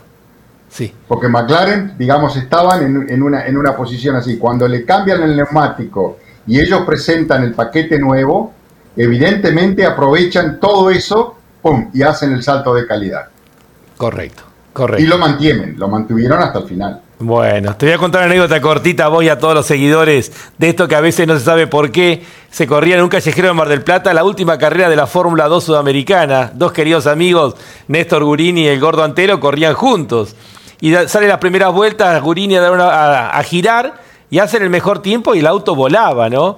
Sí. 0.70 0.94
Porque 1.08 1.28
McLaren, 1.28 1.96
digamos, 1.98 2.36
estaban 2.36 2.84
en, 2.84 3.10
en, 3.10 3.24
una, 3.24 3.46
en 3.48 3.58
una 3.58 3.76
posición 3.76 4.16
así. 4.16 4.38
Cuando 4.38 4.68
le 4.68 4.86
cambian 4.86 5.24
el 5.24 5.36
neumático 5.36 6.20
y 6.46 6.60
ellos 6.60 6.82
presentan 6.86 7.44
el 7.44 7.54
paquete 7.54 7.98
nuevo, 7.98 8.54
evidentemente 8.96 9.86
aprovechan 9.86 10.60
todo 10.60 10.90
eso 10.90 11.38
¡pum! 11.62 11.90
y 11.94 12.04
hacen 12.04 12.34
el 12.34 12.44
salto 12.44 12.74
de 12.76 12.86
calidad. 12.86 13.28
Correcto, 13.98 14.44
correcto. 14.76 15.04
Y 15.04 15.08
lo 15.08 15.18
mantienen, 15.18 15.80
lo 15.80 15.88
mantuvieron 15.88 16.40
hasta 16.40 16.60
el 16.60 16.68
final. 16.68 17.02
Bueno, 17.18 17.78
te 17.78 17.86
voy 17.86 17.96
a 17.96 17.98
contar 17.98 18.22
una 18.24 18.32
anécdota 18.32 18.60
cortita 18.60 19.08
voy 19.08 19.30
a 19.30 19.40
todos 19.40 19.54
los 19.54 19.66
seguidores 19.66 20.34
de 20.58 20.68
esto 20.68 20.90
que 20.90 20.96
a 20.96 21.00
veces 21.00 21.26
no 21.26 21.40
se 21.40 21.46
sabe 21.46 21.66
por 21.66 21.90
qué 21.90 22.22
se 22.52 22.68
corría 22.68 22.98
en 22.98 23.04
un 23.04 23.08
callejero 23.08 23.48
de 23.48 23.54
Mar 23.54 23.70
del 23.70 23.84
Plata 23.84 24.14
la 24.14 24.26
última 24.26 24.58
carrera 24.58 24.90
de 24.90 24.98
la 24.98 25.08
Fórmula 25.08 25.48
2 25.48 25.64
sudamericana. 25.64 26.52
Dos 26.54 26.74
queridos 26.74 27.08
amigos, 27.08 27.56
Néstor 27.88 28.26
Gurini 28.26 28.64
y 28.64 28.68
el 28.68 28.82
Gordo 28.82 29.06
Antero, 29.06 29.40
corrían 29.40 29.76
juntos. 29.76 30.36
Y 30.82 30.94
salen 31.08 31.30
las 31.30 31.38
primeras 31.38 31.72
vueltas, 31.72 32.22
Gurini 32.22 32.58
a, 32.58 32.68
a, 32.68 33.30
a 33.30 33.44
girar 33.44 33.94
y 34.30 34.40
hacen 34.40 34.62
el 34.62 34.70
mejor 34.70 35.02
tiempo 35.02 35.36
y 35.36 35.40
el 35.40 35.48
auto 35.48 35.74
volaba, 35.74 36.30
¿no? 36.30 36.58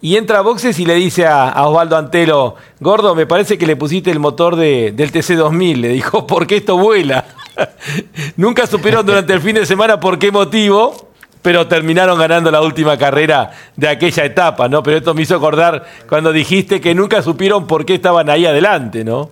Y 0.00 0.16
entra 0.16 0.38
a 0.38 0.42
boxes 0.42 0.78
y 0.78 0.86
le 0.86 0.94
dice 0.94 1.26
a, 1.26 1.66
Osvaldo 1.66 1.96
Antelo, 1.96 2.54
Gordo, 2.78 3.16
me 3.16 3.26
parece 3.26 3.58
que 3.58 3.66
le 3.66 3.74
pusiste 3.74 4.12
el 4.12 4.20
motor 4.20 4.54
de, 4.54 4.92
del 4.92 5.10
TC2000. 5.10 5.76
Le 5.76 5.88
dijo, 5.88 6.26
porque 6.26 6.58
esto 6.58 6.78
vuela. 6.78 7.24
Nunca 8.36 8.66
supieron 8.66 9.04
durante 9.04 9.32
el 9.32 9.40
fin 9.40 9.54
de 9.54 9.66
semana 9.66 10.00
por 10.00 10.18
qué 10.18 10.30
motivo, 10.30 11.08
pero 11.42 11.66
terminaron 11.66 12.18
ganando 12.18 12.50
la 12.50 12.62
última 12.62 12.96
carrera 12.96 13.50
de 13.76 13.88
aquella 13.88 14.24
etapa, 14.24 14.68
¿no? 14.68 14.82
Pero 14.82 14.98
esto 14.98 15.14
me 15.14 15.22
hizo 15.22 15.36
acordar 15.36 15.84
cuando 16.08 16.32
dijiste 16.32 16.80
que 16.80 16.94
nunca 16.94 17.22
supieron 17.22 17.66
por 17.66 17.84
qué 17.84 17.94
estaban 17.94 18.28
ahí 18.30 18.46
adelante, 18.46 19.04
¿no? 19.04 19.30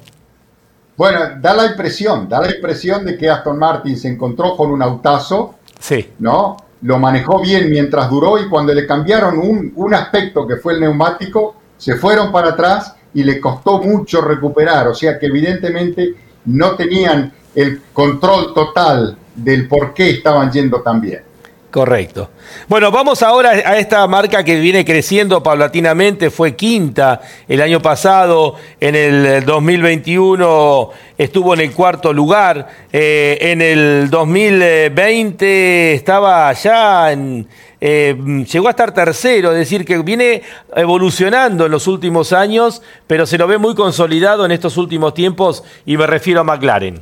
Bueno, 0.96 1.20
da 1.40 1.54
la 1.54 1.66
impresión, 1.66 2.28
da 2.28 2.40
la 2.40 2.54
impresión 2.54 3.04
de 3.04 3.18
que 3.18 3.28
Aston 3.28 3.58
Martin 3.58 3.98
se 3.98 4.08
encontró 4.08 4.56
con 4.56 4.70
un 4.70 4.82
autazo, 4.82 5.56
sí. 5.78 6.12
¿no? 6.18 6.56
lo 6.82 6.98
manejó 6.98 7.40
bien 7.40 7.70
mientras 7.70 8.08
duró 8.10 8.38
y 8.38 8.48
cuando 8.48 8.72
le 8.74 8.86
cambiaron 8.86 9.38
un, 9.38 9.72
un, 9.76 9.94
aspecto 9.94 10.46
que 10.46 10.56
fue 10.56 10.74
el 10.74 10.80
neumático, 10.80 11.56
se 11.76 11.96
fueron 11.96 12.30
para 12.30 12.50
atrás 12.50 12.94
y 13.14 13.24
le 13.24 13.40
costó 13.40 13.82
mucho 13.82 14.20
recuperar. 14.20 14.88
O 14.88 14.94
sea 14.94 15.18
que 15.18 15.26
evidentemente 15.26 16.14
no 16.46 16.76
tenían 16.76 17.32
el 17.54 17.82
control 17.92 18.54
total 18.54 19.16
del 19.34 19.68
por 19.68 19.94
qué 19.94 20.10
estaban 20.10 20.50
yendo 20.50 20.80
tan 20.80 21.00
bien. 21.00 21.22
Correcto. 21.70 22.30
Bueno, 22.68 22.90
vamos 22.90 23.22
ahora 23.22 23.50
a 23.50 23.76
esta 23.76 24.06
marca 24.06 24.42
que 24.42 24.58
viene 24.60 24.82
creciendo 24.82 25.42
paulatinamente, 25.42 26.30
fue 26.30 26.56
quinta 26.56 27.20
el 27.46 27.60
año 27.60 27.82
pasado, 27.82 28.54
en 28.80 28.94
el 28.94 29.44
2021 29.44 30.90
estuvo 31.18 31.52
en 31.52 31.60
el 31.60 31.72
cuarto 31.72 32.14
lugar, 32.14 32.66
eh, 32.90 33.36
en 33.40 33.60
el 33.60 34.08
2020 34.08 35.92
estaba 35.92 36.50
ya 36.54 37.12
en... 37.12 37.46
Eh, 37.80 38.44
llegó 38.50 38.68
a 38.68 38.70
estar 38.70 38.94
tercero, 38.94 39.52
es 39.52 39.58
decir, 39.58 39.84
que 39.84 39.98
viene 39.98 40.42
evolucionando 40.74 41.66
en 41.66 41.72
los 41.72 41.86
últimos 41.86 42.32
años, 42.32 42.82
pero 43.06 43.26
se 43.26 43.36
lo 43.36 43.46
ve 43.46 43.58
muy 43.58 43.74
consolidado 43.74 44.46
en 44.46 44.52
estos 44.52 44.76
últimos 44.76 45.12
tiempos 45.14 45.62
y 45.84 45.96
me 45.96 46.06
refiero 46.06 46.40
a 46.40 46.44
McLaren. 46.44 47.00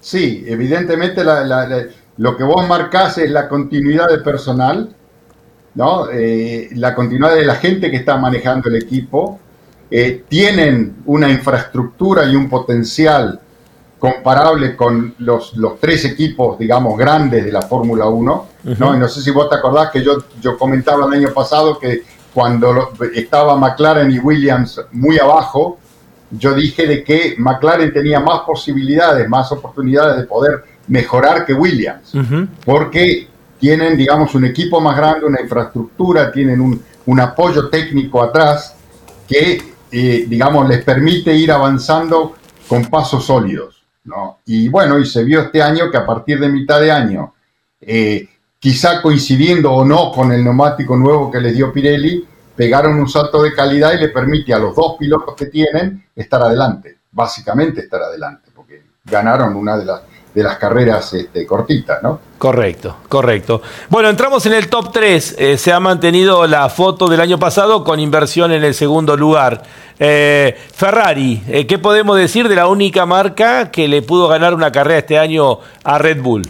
Sí, 0.00 0.44
evidentemente 0.46 1.22
lo 1.24 2.36
que 2.36 2.44
vos 2.44 2.66
marcás 2.68 3.18
es 3.18 3.30
la 3.30 3.48
continuidad 3.48 4.08
de 4.08 4.18
personal, 4.18 4.94
¿no? 5.74 6.10
Eh, 6.10 6.68
la 6.74 6.94
continuidad 6.94 7.34
de 7.34 7.44
la 7.44 7.56
gente 7.56 7.90
que 7.90 7.96
está 7.96 8.16
manejando 8.16 8.68
el 8.68 8.76
equipo. 8.76 9.38
Eh, 9.90 10.24
tienen 10.28 10.96
una 11.06 11.30
infraestructura 11.30 12.26
y 12.26 12.36
un 12.36 12.48
potencial 12.48 13.40
comparable 13.98 14.76
con 14.76 15.14
los, 15.18 15.56
los 15.56 15.80
tres 15.80 16.04
equipos, 16.04 16.58
digamos, 16.58 16.96
grandes 16.96 17.44
de 17.44 17.52
la 17.52 17.62
Fórmula 17.62 18.06
1. 18.06 18.46
¿no? 18.78 18.96
Y 18.96 18.98
no 18.98 19.08
sé 19.08 19.20
si 19.20 19.30
vos 19.30 19.48
te 19.48 19.56
acordás 19.56 19.90
que 19.90 20.02
yo, 20.02 20.18
yo 20.40 20.56
comentaba 20.56 21.06
el 21.06 21.12
año 21.14 21.32
pasado 21.32 21.78
que 21.78 22.02
cuando 22.32 22.72
lo, 22.72 22.92
estaba 23.14 23.56
McLaren 23.56 24.10
y 24.10 24.18
Williams 24.18 24.80
muy 24.92 25.18
abajo, 25.18 25.78
yo 26.30 26.54
dije 26.54 26.86
de 26.86 27.02
que 27.02 27.34
McLaren 27.38 27.92
tenía 27.92 28.20
más 28.20 28.40
posibilidades, 28.40 29.28
más 29.28 29.50
oportunidades 29.50 30.18
de 30.18 30.24
poder 30.24 30.62
mejorar 30.86 31.44
que 31.44 31.54
Williams, 31.54 32.14
uh 32.14 32.18
-huh. 32.18 32.48
porque 32.64 33.28
tienen, 33.58 33.96
digamos, 33.96 34.34
un 34.34 34.44
equipo 34.44 34.80
más 34.80 34.96
grande, 34.96 35.26
una 35.26 35.40
infraestructura, 35.40 36.30
tienen 36.30 36.60
un, 36.60 36.80
un 37.06 37.20
apoyo 37.20 37.68
técnico 37.68 38.22
atrás 38.22 38.76
que, 39.26 39.60
eh, 39.90 40.24
digamos, 40.28 40.68
les 40.68 40.84
permite 40.84 41.34
ir 41.34 41.50
avanzando 41.50 42.34
con 42.68 42.84
pasos 42.84 43.24
sólidos. 43.24 43.77
¿No? 44.08 44.38
Y 44.46 44.68
bueno, 44.68 44.98
y 44.98 45.06
se 45.06 45.22
vio 45.22 45.40
este 45.42 45.62
año 45.62 45.90
que 45.90 45.98
a 45.98 46.06
partir 46.06 46.40
de 46.40 46.48
mitad 46.48 46.80
de 46.80 46.90
año, 46.90 47.34
eh, 47.80 48.28
quizá 48.58 49.00
coincidiendo 49.00 49.72
o 49.72 49.84
no 49.84 50.10
con 50.10 50.32
el 50.32 50.42
neumático 50.42 50.96
nuevo 50.96 51.30
que 51.30 51.40
les 51.40 51.54
dio 51.54 51.72
Pirelli, 51.72 52.26
pegaron 52.56 52.98
un 52.98 53.08
salto 53.08 53.42
de 53.42 53.54
calidad 53.54 53.92
y 53.92 53.98
le 53.98 54.08
permite 54.08 54.52
a 54.52 54.58
los 54.58 54.74
dos 54.74 54.96
pilotos 54.98 55.36
que 55.36 55.46
tienen 55.46 56.06
estar 56.16 56.42
adelante, 56.42 56.98
básicamente 57.12 57.82
estar 57.82 58.02
adelante, 58.02 58.50
porque 58.54 58.82
ganaron 59.04 59.54
una 59.54 59.76
de 59.76 59.84
las 59.84 60.02
de 60.34 60.42
las 60.42 60.58
carreras 60.58 61.12
este, 61.14 61.46
cortitas, 61.46 62.02
¿no? 62.02 62.20
Correcto, 62.38 62.98
correcto. 63.08 63.62
Bueno, 63.88 64.08
entramos 64.08 64.44
en 64.46 64.52
el 64.52 64.68
top 64.68 64.92
3. 64.92 65.36
Eh, 65.38 65.58
se 65.58 65.72
ha 65.72 65.80
mantenido 65.80 66.46
la 66.46 66.68
foto 66.68 67.08
del 67.08 67.20
año 67.20 67.38
pasado 67.38 67.82
con 67.82 67.98
inversión 67.98 68.52
en 68.52 68.62
el 68.62 68.74
segundo 68.74 69.16
lugar. 69.16 69.62
Eh, 69.98 70.56
Ferrari, 70.72 71.42
eh, 71.48 71.66
¿qué 71.66 71.78
podemos 71.78 72.16
decir 72.16 72.48
de 72.48 72.54
la 72.54 72.68
única 72.68 73.06
marca 73.06 73.70
que 73.70 73.88
le 73.88 74.02
pudo 74.02 74.28
ganar 74.28 74.54
una 74.54 74.70
carrera 74.70 74.98
este 74.98 75.18
año 75.18 75.58
a 75.82 75.98
Red 75.98 76.22
Bull? 76.22 76.42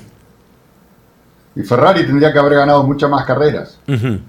Y 1.54 1.62
Ferrari 1.62 2.04
tendría 2.04 2.32
que 2.32 2.38
haber 2.38 2.54
ganado 2.54 2.82
muchas 2.84 3.08
más 3.08 3.24
carreras. 3.24 3.78
Uh 3.88 3.92
-huh. 3.92 4.20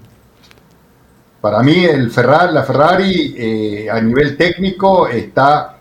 Para 1.40 1.62
mí, 1.62 1.84
el 1.84 2.10
Ferrari, 2.10 2.52
la 2.52 2.62
Ferrari 2.64 3.88
a 3.90 4.00
nivel 4.00 4.36
técnico 4.36 5.08
está 5.08 5.79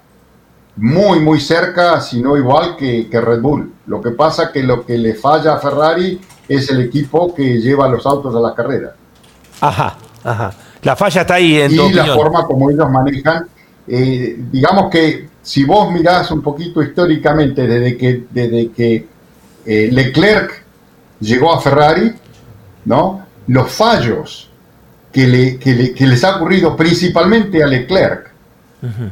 muy, 0.79 1.19
muy 1.19 1.41
cerca, 1.41 1.99
si 1.99 2.21
no 2.21 2.37
igual 2.37 2.77
que, 2.77 3.09
que, 3.09 3.19
Red 3.19 3.41
Bull. 3.41 3.73
Lo 3.85 4.01
que 4.01 4.11
pasa 4.11 4.51
que 4.51 4.63
lo 4.63 4.85
que 4.85 4.97
le 4.97 5.13
falla 5.13 5.55
a 5.55 5.59
Ferrari 5.59 6.19
es 6.47 6.69
el 6.69 6.81
equipo 6.81 7.35
que 7.35 7.59
lleva 7.59 7.87
los 7.89 8.05
autos 8.05 8.33
a 8.33 8.39
la 8.39 8.55
carrera. 8.55 8.95
Ajá, 9.59 9.97
ajá. 10.23 10.53
La 10.83 10.95
falla 10.95 11.21
está 11.21 11.33
ahí 11.33 11.59
en 11.59 11.71
Y 11.71 11.75
tu 11.75 11.89
la 11.89 12.05
forma 12.05 12.45
como 12.45 12.71
ellos 12.71 12.89
manejan. 12.89 13.45
Eh, 13.87 14.37
digamos 14.51 14.89
que 14.89 15.27
si 15.41 15.65
vos 15.65 15.91
mirás 15.91 16.31
un 16.31 16.41
poquito 16.41 16.81
históricamente 16.81 17.67
desde 17.67 17.97
que, 17.97 18.23
desde 18.29 18.71
que 18.71 19.07
eh, 19.65 19.89
Leclerc 19.91 20.63
llegó 21.19 21.53
a 21.53 21.59
Ferrari, 21.59 22.13
¿no? 22.85 23.25
Los 23.47 23.69
fallos 23.71 24.49
que, 25.11 25.27
le, 25.27 25.59
que, 25.59 25.73
le, 25.73 25.93
que 25.93 26.07
les 26.07 26.23
ha 26.23 26.37
ocurrido 26.37 26.77
principalmente 26.77 27.61
a 27.61 27.67
Leclerc, 27.67 28.29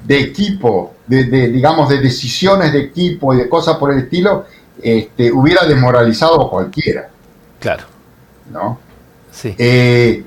de 0.05 0.21
equipo, 0.21 0.93
de, 1.07 1.23
de, 1.25 1.47
digamos, 1.47 1.89
de 1.89 1.99
decisiones 1.99 2.73
de 2.73 2.79
equipo 2.79 3.33
y 3.33 3.37
de 3.37 3.49
cosas 3.49 3.77
por 3.77 3.91
el 3.91 3.99
estilo, 3.99 4.45
este, 4.81 5.31
hubiera 5.31 5.65
desmoralizado 5.65 6.45
a 6.45 6.49
cualquiera. 6.49 7.09
Claro. 7.59 7.85
¿no? 8.51 8.79
Sí. 9.31 9.55
Eh, 9.57 10.23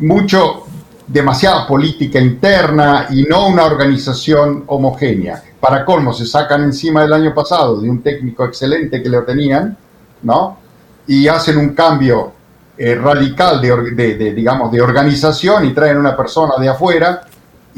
mucho, 0.00 0.64
demasiada 1.06 1.66
política 1.66 2.20
interna 2.20 3.06
y 3.10 3.22
no 3.22 3.48
una 3.48 3.64
organización 3.64 4.64
homogénea. 4.66 5.42
Para 5.58 5.84
colmo, 5.84 6.12
se 6.12 6.26
sacan 6.26 6.64
encima 6.64 7.02
del 7.02 7.12
año 7.12 7.34
pasado 7.34 7.80
de 7.80 7.88
un 7.88 8.02
técnico 8.02 8.44
excelente 8.44 9.02
que 9.02 9.08
lo 9.08 9.24
tenían, 9.24 9.76
¿no? 10.22 10.58
Y 11.06 11.26
hacen 11.26 11.56
un 11.56 11.70
cambio 11.70 12.32
eh, 12.76 12.94
radical 12.94 13.60
de, 13.60 14.32
digamos, 14.34 14.70
de 14.70 14.80
organización 14.80 15.64
y 15.64 15.72
traen 15.72 15.96
una 15.96 16.16
persona 16.16 16.54
de 16.60 16.68
afuera 16.68 17.22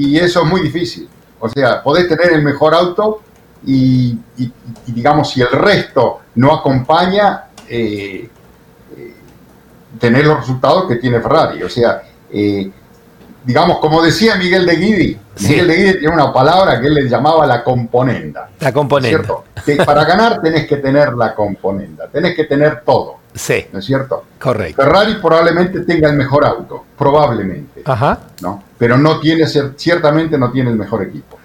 y 0.01 0.19
eso 0.19 0.43
es 0.43 0.47
muy 0.47 0.63
difícil. 0.63 1.09
O 1.39 1.49
sea, 1.49 1.83
podés 1.83 2.09
tener 2.09 2.33
el 2.33 2.43
mejor 2.43 2.75
auto 2.75 3.23
y, 3.67 4.19
digamos, 4.87 5.31
si 5.31 5.43
el 5.43 5.51
resto 5.51 6.21
no 6.37 6.55
acompaña, 6.55 7.45
eh, 7.69 8.29
eh, 8.97 9.15
tener 9.99 10.27
los 10.27 10.41
resultados 10.41 10.89
que 10.89 10.97
tiene 10.97 11.21
Ferrari. 11.21 11.63
O 11.63 11.69
sea, 11.69 12.03
digamos, 13.45 13.79
como 13.79 14.03
decía 14.03 14.37
Miguel 14.37 14.67
de 14.67 14.77
Guidi, 14.77 15.19
Miguel 15.41 15.69
de 15.69 15.77
Guidi 15.77 15.93
tiene 16.01 16.15
una 16.15 16.33
palabra 16.33 16.81
que 16.81 16.87
él 16.87 16.95
le 16.95 17.09
llamaba 17.09 17.47
la 17.47 17.63
componenda. 17.63 18.51
La 18.61 18.73
componenda. 18.73 19.35
Que 19.65 19.77
para 19.77 20.05
ganar 20.05 20.41
tenés 20.41 20.67
que 20.67 20.77
tener 20.77 21.13
la 21.15 21.35
componenda, 21.35 22.09
tenés 22.09 22.35
que 22.35 22.45
tener 22.45 22.83
todo. 22.85 23.20
Sí. 23.35 23.67
¿No 23.73 23.79
es 23.79 23.85
cierto? 23.85 24.25
Correcto. 24.39 24.83
Ferrari 24.83 25.15
probablemente 25.17 25.81
tenga 25.81 26.09
el 26.11 26.17
mejor 26.17 26.45
auto, 26.45 26.85
probablemente. 26.99 27.83
Ajá. 27.85 28.19
¿no? 28.43 28.63
Pero 28.77 28.99
no 28.99 29.21
tiene, 29.21 29.47
ciertamente 29.77 30.37
no 30.37 30.51
tiene 30.51 30.71
el 30.71 30.77
mejor 30.77 31.03
equipo. 31.03 31.39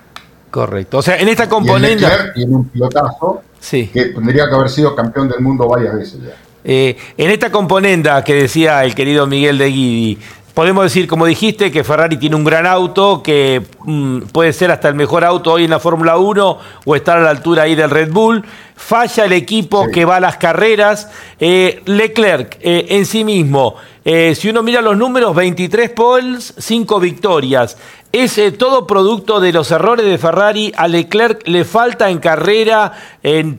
Correcto. 0.49 0.99
O 0.99 1.01
sea, 1.01 1.17
en 1.17 1.27
esta 1.27 1.49
componente. 1.49 2.07
tiene 2.33 2.55
un 2.55 2.69
pilotazo 2.69 3.43
sí. 3.59 3.89
que 3.93 4.05
tendría 4.05 4.47
que 4.47 4.55
haber 4.55 4.69
sido 4.69 4.95
campeón 4.95 5.27
del 5.27 5.41
mundo 5.41 5.67
varias 5.67 5.95
veces 5.95 6.21
ya. 6.21 6.35
Eh, 6.67 6.97
en 7.17 7.29
esta 7.29 7.51
componenda 7.51 8.23
que 8.23 8.33
decía 8.33 8.83
el 8.83 8.95
querido 8.95 9.27
Miguel 9.27 9.59
de 9.59 9.67
Guidi, 9.67 10.19
podemos 10.55 10.85
decir, 10.85 11.05
como 11.05 11.25
dijiste, 11.25 11.69
que 11.69 11.83
Ferrari 11.83 12.17
tiene 12.17 12.37
un 12.37 12.45
gran 12.45 12.65
auto, 12.65 13.21
que 13.21 13.61
mm, 13.83 14.21
puede 14.31 14.53
ser 14.53 14.71
hasta 14.71 14.87
el 14.87 14.95
mejor 14.95 15.25
auto 15.25 15.51
hoy 15.51 15.65
en 15.65 15.69
la 15.69 15.79
Fórmula 15.79 16.17
1 16.17 16.57
o 16.85 16.95
estar 16.95 17.17
a 17.17 17.21
la 17.21 17.29
altura 17.29 17.63
ahí 17.63 17.75
del 17.75 17.89
Red 17.89 18.11
Bull. 18.11 18.43
Falla 18.75 19.25
el 19.25 19.33
equipo 19.33 19.91
que 19.91 20.05
va 20.05 20.15
a 20.15 20.19
las 20.21 20.37
carreras. 20.37 21.11
Eh, 21.39 21.81
Leclerc 21.85 22.57
eh, 22.61 22.85
en 22.89 23.05
sí 23.05 23.25
mismo, 23.25 23.75
eh, 24.05 24.33
si 24.33 24.49
uno 24.49 24.63
mira 24.63 24.81
los 24.81 24.97
números, 24.97 25.35
23 25.35 25.89
poles, 25.89 26.53
5 26.57 26.99
victorias. 27.01 27.77
Es 28.13 28.39
todo 28.57 28.87
producto 28.87 29.41
de 29.41 29.51
los 29.51 29.71
errores 29.71 30.05
de 30.05 30.17
Ferrari. 30.17 30.71
A 30.77 30.87
Leclerc 30.87 31.45
le 31.49 31.65
falta 31.65 32.09
en 32.09 32.19
carrera, 32.19 32.93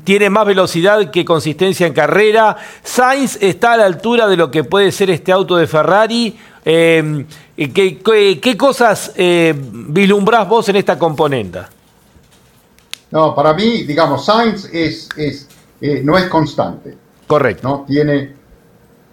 tiene 0.05 0.31
más 0.31 0.47
velocidad 0.47 1.11
que 1.11 1.27
consistencia 1.27 1.87
en 1.87 1.93
carrera. 1.93 2.57
Sainz 2.83 3.37
está 3.43 3.75
a 3.75 3.77
la 3.77 3.85
altura 3.85 4.27
de 4.29 4.39
lo 4.39 4.51
que 4.51 4.65
puede 4.65 4.93
ser 4.93 5.11
este 5.11 5.31
auto 5.31 5.57
de 5.57 5.67
Ferrari 5.67 6.39
eh, 6.69 7.25
¿qué, 7.73 8.57
cosas 8.59 9.13
eh, 9.15 9.55
vislumbrás 9.57 10.49
vos 10.49 10.69
en 10.69 10.77
esta 10.77 10.99
componenda? 10.99 11.71
No, 13.13 13.33
para 13.37 13.55
mí, 13.55 13.85
digamos, 13.85 14.25
Sainz 14.25 14.65
es, 14.73 15.09
es 15.17 15.49
eh, 15.81 16.01
no 16.03 16.19
es 16.19 16.25
constante. 16.25 16.97
Correcto. 17.25 17.69
¿no? 17.69 17.85
Tiene, 17.87 18.33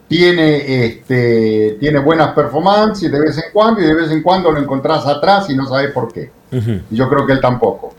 tiene, 0.08 0.86
este, 0.86 1.78
tiene 1.80 2.00
buenas 2.00 2.34
performances 2.34 3.12
de 3.12 3.20
vez 3.20 3.38
en 3.38 3.52
cuando 3.54 3.82
y 3.82 3.86
de 3.86 3.94
vez 3.94 4.10
en 4.10 4.24
cuando 4.24 4.52
lo 4.52 4.60
encontrás 4.60 5.06
atrás 5.06 5.48
y 5.52 5.56
no 5.56 5.68
sabes 5.68 5.92
por 5.92 6.12
qué. 6.12 6.32
Y 6.90 6.96
yo 6.96 7.08
creo 7.08 7.26
que 7.28 7.34
él 7.34 7.42
tampoco. 7.42 7.94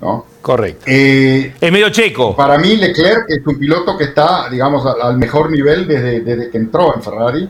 ¿no? 0.00 0.24
Correcto. 0.40 0.84
Eh, 0.86 1.54
es 1.60 1.72
medio 1.72 1.90
checo. 1.90 2.36
Para 2.36 2.58
mí, 2.58 2.76
Leclerc 2.76 3.24
es 3.28 3.44
un 3.44 3.58
piloto 3.58 3.98
que 3.98 4.04
está, 4.04 4.48
digamos, 4.48 4.86
al, 4.86 5.18
mejor 5.18 5.50
nivel 5.50 5.88
desde, 5.88 6.20
desde 6.20 6.50
que 6.50 6.58
entró 6.58 6.94
en 6.94 7.02
Ferrari. 7.02 7.48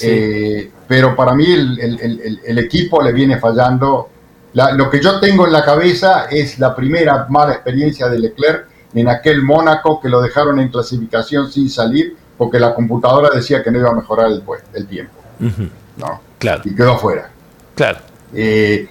Eh, 0.00 0.70
pero 0.86 1.16
para 1.16 1.34
mí 1.34 1.46
el, 1.46 2.58
equipo 2.58 3.02
le 3.02 3.12
viene 3.12 3.38
fallando. 3.38 4.08
lo 4.52 4.90
que 4.90 5.00
yo 5.00 5.20
tengo 5.20 5.46
en 5.46 5.52
la 5.52 5.64
cabeza 5.64 6.26
es 6.30 6.58
la 6.58 6.74
primera 6.74 7.26
mala 7.28 7.54
experiencia 7.54 8.08
de 8.08 8.18
Leclerc 8.18 8.66
en 8.94 9.08
aquel 9.08 9.42
Mónaco 9.42 10.00
que 10.00 10.08
lo 10.08 10.20
dejaron 10.20 10.58
en 10.60 10.68
clasificación 10.68 11.50
sin 11.50 11.68
salir 11.68 12.16
porque 12.36 12.58
la 12.58 12.74
computadora 12.74 13.30
decía 13.34 13.62
que 13.62 13.70
no 13.70 13.78
iba 13.78 13.90
a 13.90 13.94
mejorar 13.94 14.30
el, 14.30 14.42
el 14.74 14.86
tiempo. 14.86 15.12
¿no? 15.96 16.20
Claro. 16.38 16.62
Y 16.64 16.74
quedó 16.74 16.92
afuera. 16.92 17.30
Claro. 17.74 17.98
Eh, 18.32 18.88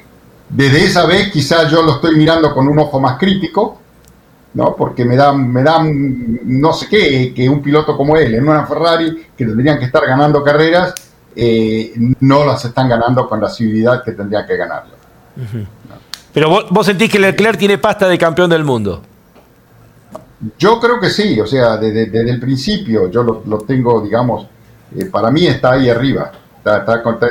desde 0.49 0.85
esa 0.85 1.05
vez 1.05 1.31
quizás 1.31 1.71
yo 1.71 1.81
lo 1.81 1.95
estoy 1.95 2.15
mirando 2.15 2.53
con 2.53 2.67
un 2.67 2.77
ojo 2.79 2.99
más 2.99 3.17
crítico, 3.17 3.81
¿no? 4.53 4.75
Porque 4.75 5.05
me 5.05 5.15
da, 5.15 5.33
me 5.33 5.63
da 5.63 5.83
no 5.83 6.73
sé 6.73 6.87
qué, 6.89 7.33
que 7.33 7.49
un 7.49 7.61
piloto 7.61 7.95
como 7.95 8.15
él 8.17 8.35
en 8.35 8.47
una 8.47 8.65
Ferrari, 8.65 9.27
que 9.37 9.45
tendrían 9.45 9.79
que 9.79 9.85
estar 9.85 10.05
ganando 10.05 10.43
carreras, 10.43 10.93
eh, 11.35 11.93
no 12.21 12.45
las 12.45 12.65
están 12.65 12.89
ganando 12.89 13.27
con 13.29 13.39
la 13.39 13.47
asiduidad 13.47 14.03
que 14.03 14.13
tendrían 14.13 14.47
que 14.47 14.57
ganarlo. 14.57 14.95
Pero 16.33 16.49
vos, 16.69 16.85
sentís 16.85 17.11
que 17.11 17.19
Leclerc 17.19 17.57
tiene 17.57 17.77
pasta 17.77 18.07
de 18.07 18.17
campeón 18.17 18.49
del 18.49 18.63
mundo. 18.63 19.03
Yo 20.57 20.79
creo 20.79 20.99
que 20.99 21.09
sí, 21.09 21.39
o 21.39 21.47
sea, 21.47 21.77
desde, 21.77 22.29
el 22.29 22.39
principio 22.39 23.09
yo 23.09 23.23
lo, 23.23 23.57
tengo, 23.59 24.01
digamos, 24.01 24.47
eh, 24.95 25.05
para 25.05 25.31
mí 25.31 25.47
está 25.47 25.73
ahí 25.73 25.89
arriba. 25.89 26.31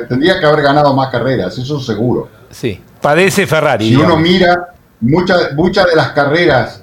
tendría 0.09 0.41
que 0.41 0.47
haber 0.47 0.63
ganado 0.63 0.95
más 0.95 1.11
carreras, 1.11 1.57
eso 1.59 1.81
seguro. 1.81 2.29
Sí, 2.51 2.81
padece 3.01 3.47
Ferrari. 3.47 3.89
Si 3.89 3.97
uno 3.97 4.17
mira 4.17 4.75
muchas 5.01 5.53
muchas 5.55 5.87
de 5.87 5.95
las 5.95 6.11
carreras 6.11 6.83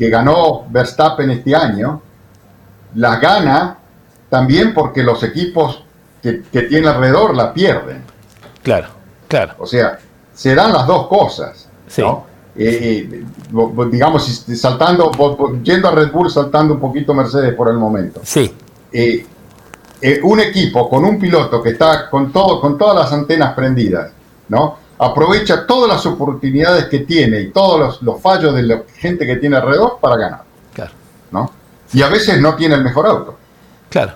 que 0.00 0.08
ganó 0.08 0.64
Verstappen 0.70 1.30
este 1.30 1.54
año, 1.54 2.00
las 2.94 3.20
gana 3.20 3.76
también 4.30 4.72
porque 4.72 5.02
los 5.02 5.22
equipos 5.22 5.84
que, 6.22 6.42
tiene 6.70 6.88
alrededor 6.88 7.36
la 7.36 7.52
pierden. 7.52 8.02
Claro, 8.62 8.88
claro. 9.28 9.56
O 9.58 9.66
sea, 9.66 9.98
se 10.32 10.54
dan 10.54 10.72
las 10.72 10.86
dos 10.86 11.06
cosas. 11.06 11.68
Sí. 11.86 12.00
Eh, 12.56 13.10
eh, 13.12 13.24
digamos, 13.90 14.42
saltando, 14.54 15.12
yendo 15.62 15.88
a 15.88 15.90
Red 15.90 16.12
Bull, 16.12 16.30
saltando 16.30 16.72
un 16.72 16.80
poquito 16.80 17.12
Mercedes 17.12 17.52
por 17.52 17.68
el 17.68 17.76
momento. 17.76 18.22
Sí. 18.24 18.54
Eh, 18.90 19.26
un 20.22 20.40
equipo 20.40 20.88
con 20.88 21.04
un 21.04 21.18
piloto 21.18 21.62
que 21.62 21.70
está 21.70 22.08
con, 22.08 22.32
todo, 22.32 22.58
con 22.58 22.78
todas 22.78 22.96
las 22.96 23.12
antenas 23.12 23.52
prendidas, 23.52 24.12
¿no? 24.48 24.78
Aprovecha 25.00 25.66
todas 25.66 25.88
las 25.88 26.04
oportunidades 26.04 26.84
que 26.86 27.00
tiene 27.00 27.40
y 27.40 27.50
todos 27.50 28.02
los, 28.02 28.20
fallos 28.20 28.54
de 28.54 28.62
la 28.62 28.82
gente 28.98 29.26
que 29.26 29.36
tiene 29.36 29.56
alrededor 29.56 29.98
para 29.98 30.16
ganar. 30.16 30.42
Claro. 30.74 30.92
¿no? 31.30 31.50
Y 31.94 32.02
a 32.02 32.08
veces 32.08 32.38
no 32.38 32.54
tiene 32.54 32.74
el 32.74 32.84
mejor 32.84 33.06
auto. 33.06 33.38
Claro. 33.88 34.12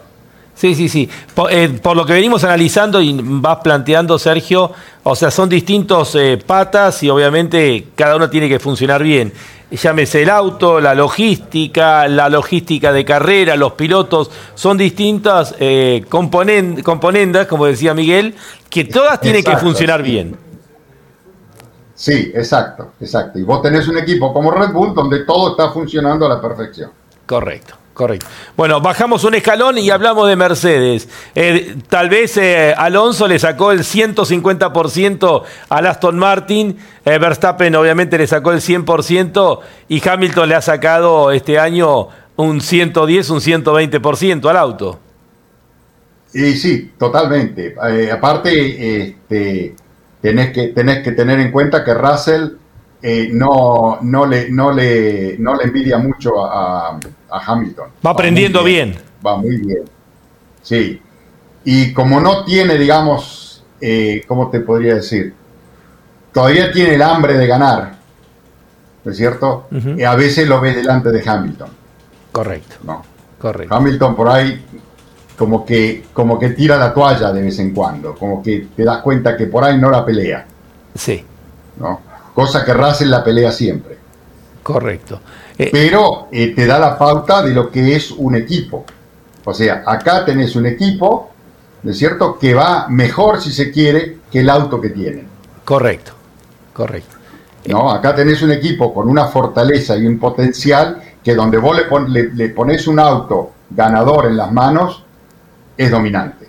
Sí, 0.54 0.74
sí, 0.74 0.88
sí. 0.88 1.08
Eh, 1.50 1.78
por, 1.82 1.96
lo 1.96 2.04
que 2.04 2.12
venimos 2.12 2.44
analizando 2.44 3.00
y 3.00 3.18
vas 3.18 3.58
planteando, 3.64 4.18
Sergio, 4.18 4.70
o 5.02 5.16
sea, 5.16 5.30
son 5.30 5.48
distintos 5.48 6.14
eh, 6.14 6.38
patas 6.44 7.02
y 7.02 7.10
obviamente 7.10 7.88
cada 7.96 8.16
uno 8.16 8.28
tiene 8.28 8.48
que 8.48 8.60
funcionar 8.60 9.02
bien. 9.02 9.32
Llámese 9.70 10.22
el 10.22 10.30
auto, 10.30 10.80
la 10.80 10.94
logística, 10.94 12.06
la 12.06 12.28
logística 12.28 12.92
de 12.92 13.04
carrera, 13.04 13.56
los 13.56 13.72
pilotos, 13.72 14.30
son 14.54 14.76
distintas 14.76 15.56
eh, 15.58 16.04
componendas, 16.08 17.46
como 17.48 17.66
decía 17.66 17.94
Miguel, 17.94 18.36
que 18.68 18.84
todas 18.84 19.20
tienen 19.20 19.42
que 19.42 19.56
funcionar 19.56 20.02
bien. 20.02 20.43
Sí, 21.94 22.32
exacto, 22.34 22.92
exacto. 23.00 23.38
Y 23.38 23.42
vos 23.42 23.62
tenés 23.62 23.86
un 23.88 23.98
equipo 23.98 24.32
como 24.32 24.50
Red 24.50 24.72
Bull 24.72 24.94
donde 24.94 25.24
todo 25.24 25.50
está 25.50 25.70
funcionando 25.70 26.26
a 26.26 26.28
la 26.28 26.40
perfección. 26.40 26.90
Correcto. 27.26 27.74
Correcto. 27.94 28.26
Bueno, 28.56 28.80
bajamos 28.80 29.22
un 29.22 29.34
escalón 29.34 29.78
y 29.78 29.88
hablamos 29.88 30.28
de 30.28 30.34
Mercedes. 30.34 31.08
Eh, 31.36 31.76
tal 31.88 32.08
vez 32.08 32.36
eh, 32.36 32.74
Alonso 32.76 33.28
le 33.28 33.38
sacó 33.38 33.70
el 33.70 33.80
150% 33.80 35.42
al 35.68 35.86
Aston 35.86 36.18
Martin, 36.18 36.76
eh, 37.04 37.18
Verstappen 37.18 37.72
obviamente 37.76 38.18
le 38.18 38.26
sacó 38.26 38.50
el 38.50 38.60
100% 38.60 39.60
y 39.88 40.06
Hamilton 40.06 40.48
le 40.48 40.54
ha 40.56 40.60
sacado 40.60 41.30
este 41.30 41.56
año 41.60 42.08
un 42.34 42.60
110, 42.60 43.30
un 43.30 43.40
120% 43.40 44.50
al 44.50 44.56
auto. 44.56 44.98
Y 46.32 46.54
sí, 46.54 46.90
totalmente. 46.98 47.76
aparte, 48.12 49.02
este, 49.02 49.76
tenés 50.24 50.52
que, 50.52 50.68
tenés 50.68 51.02
que 51.02 51.12
tener 51.12 51.38
en 51.38 51.52
cuenta 51.52 51.84
que 51.84 51.92
Russell 51.92 52.48
eh, 53.02 53.28
no, 53.30 53.98
no, 54.00 54.24
le, 54.24 54.50
no, 54.50 54.72
le, 54.72 55.36
no 55.38 55.54
le 55.54 55.64
envidia 55.64 55.98
mucho 55.98 56.46
a, 56.46 56.98
Hamilton. 57.28 57.90
Va 58.04 58.12
aprendiendo 58.12 58.64
bien, 58.64 58.94
Va 59.26 59.36
muy 59.36 59.58
bien. 59.58 59.82
Sí. 60.62 60.98
Y 61.64 61.92
como 61.92 62.20
no 62.20 62.42
tiene, 62.42 62.78
digamos, 62.78 63.66
eh, 63.78 64.22
¿cómo 64.26 64.48
te 64.48 64.60
podría 64.60 64.94
decir? 64.94 65.34
Todavía 66.32 66.72
tiene 66.72 66.94
el 66.94 67.02
hambre 67.02 67.36
de 67.36 67.46
ganar, 67.46 67.96
¿no 69.04 69.10
es 69.10 69.18
cierto? 69.18 69.68
y 69.70 70.04
a 70.04 70.14
veces 70.14 70.48
lo 70.48 70.58
ves 70.62 70.74
delante 70.74 71.10
de 71.10 71.22
Hamilton. 71.28 71.68
Correcto. 72.32 72.76
No. 72.82 73.04
Correcto. 73.38 73.74
Hamilton 73.74 74.16
por 74.16 74.30
ahí 74.30 74.64
como 75.36 75.64
que, 75.64 76.04
como 76.12 76.38
que 76.38 76.50
tira 76.50 76.76
la 76.76 76.92
toalla 76.92 77.32
de 77.32 77.42
vez 77.42 77.58
en 77.58 77.74
cuando, 77.74 78.14
como 78.14 78.42
que 78.42 78.68
te 78.74 78.84
das 78.84 79.02
cuenta 79.02 79.36
que 79.36 79.46
por 79.46 79.64
ahí 79.64 79.78
no 79.78 79.90
la 79.90 80.04
pelea. 80.04 80.46
Sí. 80.94 81.24
¿no? 81.78 82.00
Cosa 82.34 82.64
que 82.64 82.72
Russell 82.72 83.10
la 83.10 83.22
pelea 83.22 83.52
siempre. 83.52 83.98
Correcto. 84.62 85.20
Eh, 85.58 85.68
Pero 85.70 86.28
eh, 86.32 86.52
te 86.54 86.66
da 86.66 86.78
la 86.78 86.98
pauta 86.98 87.42
de 87.42 87.52
lo 87.52 87.70
que 87.70 87.94
es 87.94 88.10
un 88.10 88.34
equipo. 88.34 88.84
O 89.44 89.52
sea, 89.52 89.82
acá 89.86 90.24
tenés 90.24 90.56
un 90.56 90.66
equipo, 90.66 91.30
¿no 91.82 91.90
es 91.90 91.98
cierto?, 91.98 92.38
que 92.38 92.54
va 92.54 92.88
mejor, 92.88 93.40
si 93.40 93.52
se 93.52 93.70
quiere, 93.70 94.18
que 94.30 94.40
el 94.40 94.50
auto 94.50 94.80
que 94.80 94.90
tienen. 94.90 95.28
Correcto, 95.64 96.12
correcto. 96.72 97.16
No, 97.66 97.90
acá 97.90 98.14
tenés 98.14 98.42
un 98.42 98.52
equipo 98.52 98.92
con 98.92 99.08
una 99.08 99.26
fortaleza 99.26 99.96
y 99.96 100.06
un 100.06 100.18
potencial 100.18 101.02
que 101.22 101.34
donde 101.34 101.58
vos 101.58 101.76
le, 102.08 102.30
le, 102.34 102.48
pones 102.50 102.86
un 102.86 102.98
auto 102.98 103.52
ganador 103.70 104.26
en 104.26 104.36
las 104.36 104.52
manos, 104.52 105.03
es 105.76 105.90
dominante. 105.90 106.48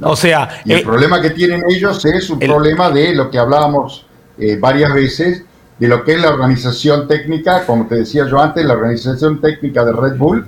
O 0.00 0.16
sea... 0.16 0.60
Y 0.64 0.72
el 0.72 0.80
eh, 0.80 0.84
problema 0.84 1.20
que 1.20 1.30
tienen 1.30 1.62
ellos 1.68 2.04
es 2.04 2.30
un 2.30 2.38
problema 2.38 2.90
de 2.90 3.14
lo 3.14 3.30
que 3.30 3.38
hablábamos 3.38 4.06
eh, 4.38 4.56
varias 4.58 4.92
veces, 4.92 5.44
de 5.78 5.88
lo 5.88 6.04
que 6.04 6.14
es 6.14 6.20
la 6.20 6.28
organización 6.28 7.08
técnica, 7.08 7.64
como 7.66 7.86
te 7.86 7.96
decía 7.96 8.26
yo 8.26 8.40
antes, 8.40 8.64
la 8.64 8.74
organización 8.74 9.40
técnica 9.40 9.84
de 9.84 9.92
Red 9.92 10.16
Bull 10.16 10.46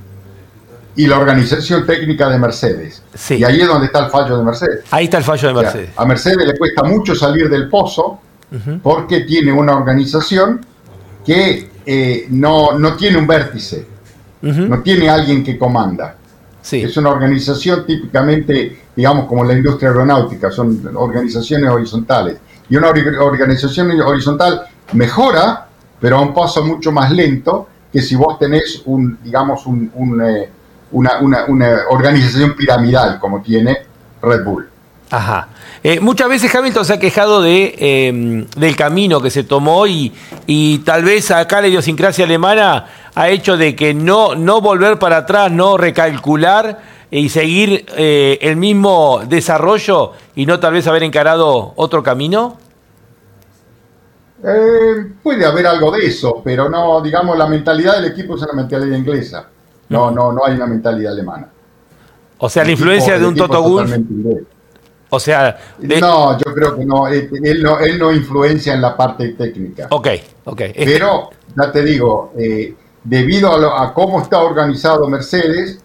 y 0.97 1.07
la 1.07 1.18
organización 1.18 1.87
técnica 1.87 2.29
de 2.29 2.39
Mercedes. 2.39 3.03
Y 3.31 3.45
ahí 3.45 3.61
es 3.61 3.66
donde 3.66 3.87
está 3.87 4.05
el 4.05 4.11
fallo 4.11 4.39
de 4.39 4.45
Mercedes. 4.45 4.85
Ahí 4.91 5.05
está 5.05 5.18
el 5.18 5.25
fallo 5.25 5.49
de 5.49 5.55
Mercedes. 5.55 5.91
a 5.97 6.05
Mercedes 6.05 6.47
le 6.47 6.57
cuesta 6.57 6.83
mucho 6.85 7.14
salir 7.14 7.49
del 7.49 7.68
pozo 7.68 8.21
porque 8.83 9.21
tiene 9.21 9.53
una 9.53 9.77
organización 9.77 10.61
que 11.25 11.71
eh, 11.87 12.27
no, 12.31 12.79
no, 12.79 12.95
tiene 12.97 13.18
un 13.18 13.27
vértice, 13.27 13.87
no 14.43 14.83
tiene 14.83 15.09
alguien 15.09 15.45
que 15.45 15.57
comanda. 15.57 16.16
Es 16.71 16.97
una 16.97 17.11
organización 17.11 17.87
típicamente, 17.87 18.83
digamos, 18.95 19.27
como 19.27 19.45
la 19.45 19.55
industria 19.55 19.91
aeronáutica, 19.91 20.51
son 20.51 20.91
organizaciones 20.95 21.71
horizontales. 21.71 22.39
Y 22.69 22.77
una 22.77 22.89
organización 22.89 24.01
horizontal 24.01 24.63
mejora, 24.93 25.69
pero 25.99 26.19
a 26.19 26.21
un 26.21 26.33
paso 26.33 26.65
mucho 26.65 26.93
más 26.93 27.11
lento 27.11 27.69
que 27.93 28.01
si 28.01 28.15
vos 28.15 28.39
tenés 28.39 28.83
un, 28.87 29.19
digamos, 29.23 29.67
un, 29.67 30.23
eh, 30.25 30.49
una, 30.93 31.21
una, 31.21 31.45
una 31.47 31.79
organización 31.89 32.55
piramidal 32.55 33.19
como 33.19 33.43
tiene 33.43 33.79
Red 34.23 34.45
Bull. 34.45 34.70
Ajá. 35.11 35.49
Eh, 35.83 35.99
muchas 35.99 36.29
veces 36.29 36.55
Hamilton 36.55 36.85
se 36.85 36.93
ha 36.95 36.99
quejado 37.01 37.43
de, 37.43 37.75
em, 37.79 38.47
del 38.57 38.77
camino 38.77 39.21
que 39.21 39.31
se 39.31 39.43
tomó 39.43 39.87
y, 39.87 40.13
y, 40.47 40.79
tal 40.79 41.05
vez 41.05 41.31
acá 41.31 41.61
la 41.61 41.69
idiosincrasia 41.69 42.25
alemana 42.25 42.87
ha 43.15 43.29
hecho 43.29 43.57
de 43.57 43.75
que 43.75 43.93
no, 43.93 44.37
no 44.37 44.61
volver 44.61 44.99
para 44.99 45.19
atrás, 45.19 45.51
no 45.51 45.77
recalcular 45.77 46.79
y 47.11 47.29
seguir 47.29 47.87
eh, 47.97 48.39
el 48.41 48.57
mismo 48.57 49.23
desarrollo 49.27 50.13
y 50.37 50.47
no 50.47 50.61
tal 50.61 50.75
vez 50.75 50.87
haber 50.87 51.03
encarado 51.03 51.73
otro 51.75 52.03
camino? 52.03 52.57
Eh, 54.45 55.13
puede 55.23 55.45
haber 55.45 55.67
algo 55.67 55.91
de 55.91 56.07
eso, 56.07 56.41
pero 56.45 56.69
no, 56.69 57.01
digamos, 57.01 57.37
la 57.37 57.47
mentalidad 57.47 57.97
del 57.97 58.13
equipo 58.13 58.37
es 58.37 58.43
una 58.43 58.53
mentalidad 58.53 58.97
inglesa. 58.97 59.49
No, 59.89 60.11
no, 60.11 60.33
no 60.33 60.47
hay 60.47 60.55
una 60.55 60.67
mentalidad 60.67 61.13
alemana. 61.13 61.49
O 62.39 62.49
sea, 62.49 62.65
la 62.65 62.71
influencia 62.71 63.19
de 63.19 63.27
un 63.27 63.35
Toto 63.35 63.61
Wolff 63.63 63.93
o 65.11 65.21
sea... 65.21 65.59
No, 65.81 66.39
yo 66.39 66.55
creo 66.55 66.77
que 66.77 66.85
no 66.85 67.09
él, 67.09 67.63
no. 67.63 67.81
él 67.81 67.99
no 67.99 68.13
influencia 68.13 68.75
en 68.75 68.81
la 68.81 68.97
parte 68.97 69.31
técnica. 69.31 69.89
Ok, 69.91 70.09
ok. 70.45 70.63
Pero, 70.75 71.31
ya 71.57 71.73
te 71.73 71.83
digo, 71.83 72.33
eh, 72.39 72.75
debido 73.03 73.51
a, 73.51 73.93
cómo 73.93 74.23
está 74.23 74.41
organizado 74.41 75.09
Mercedes, 75.09 75.81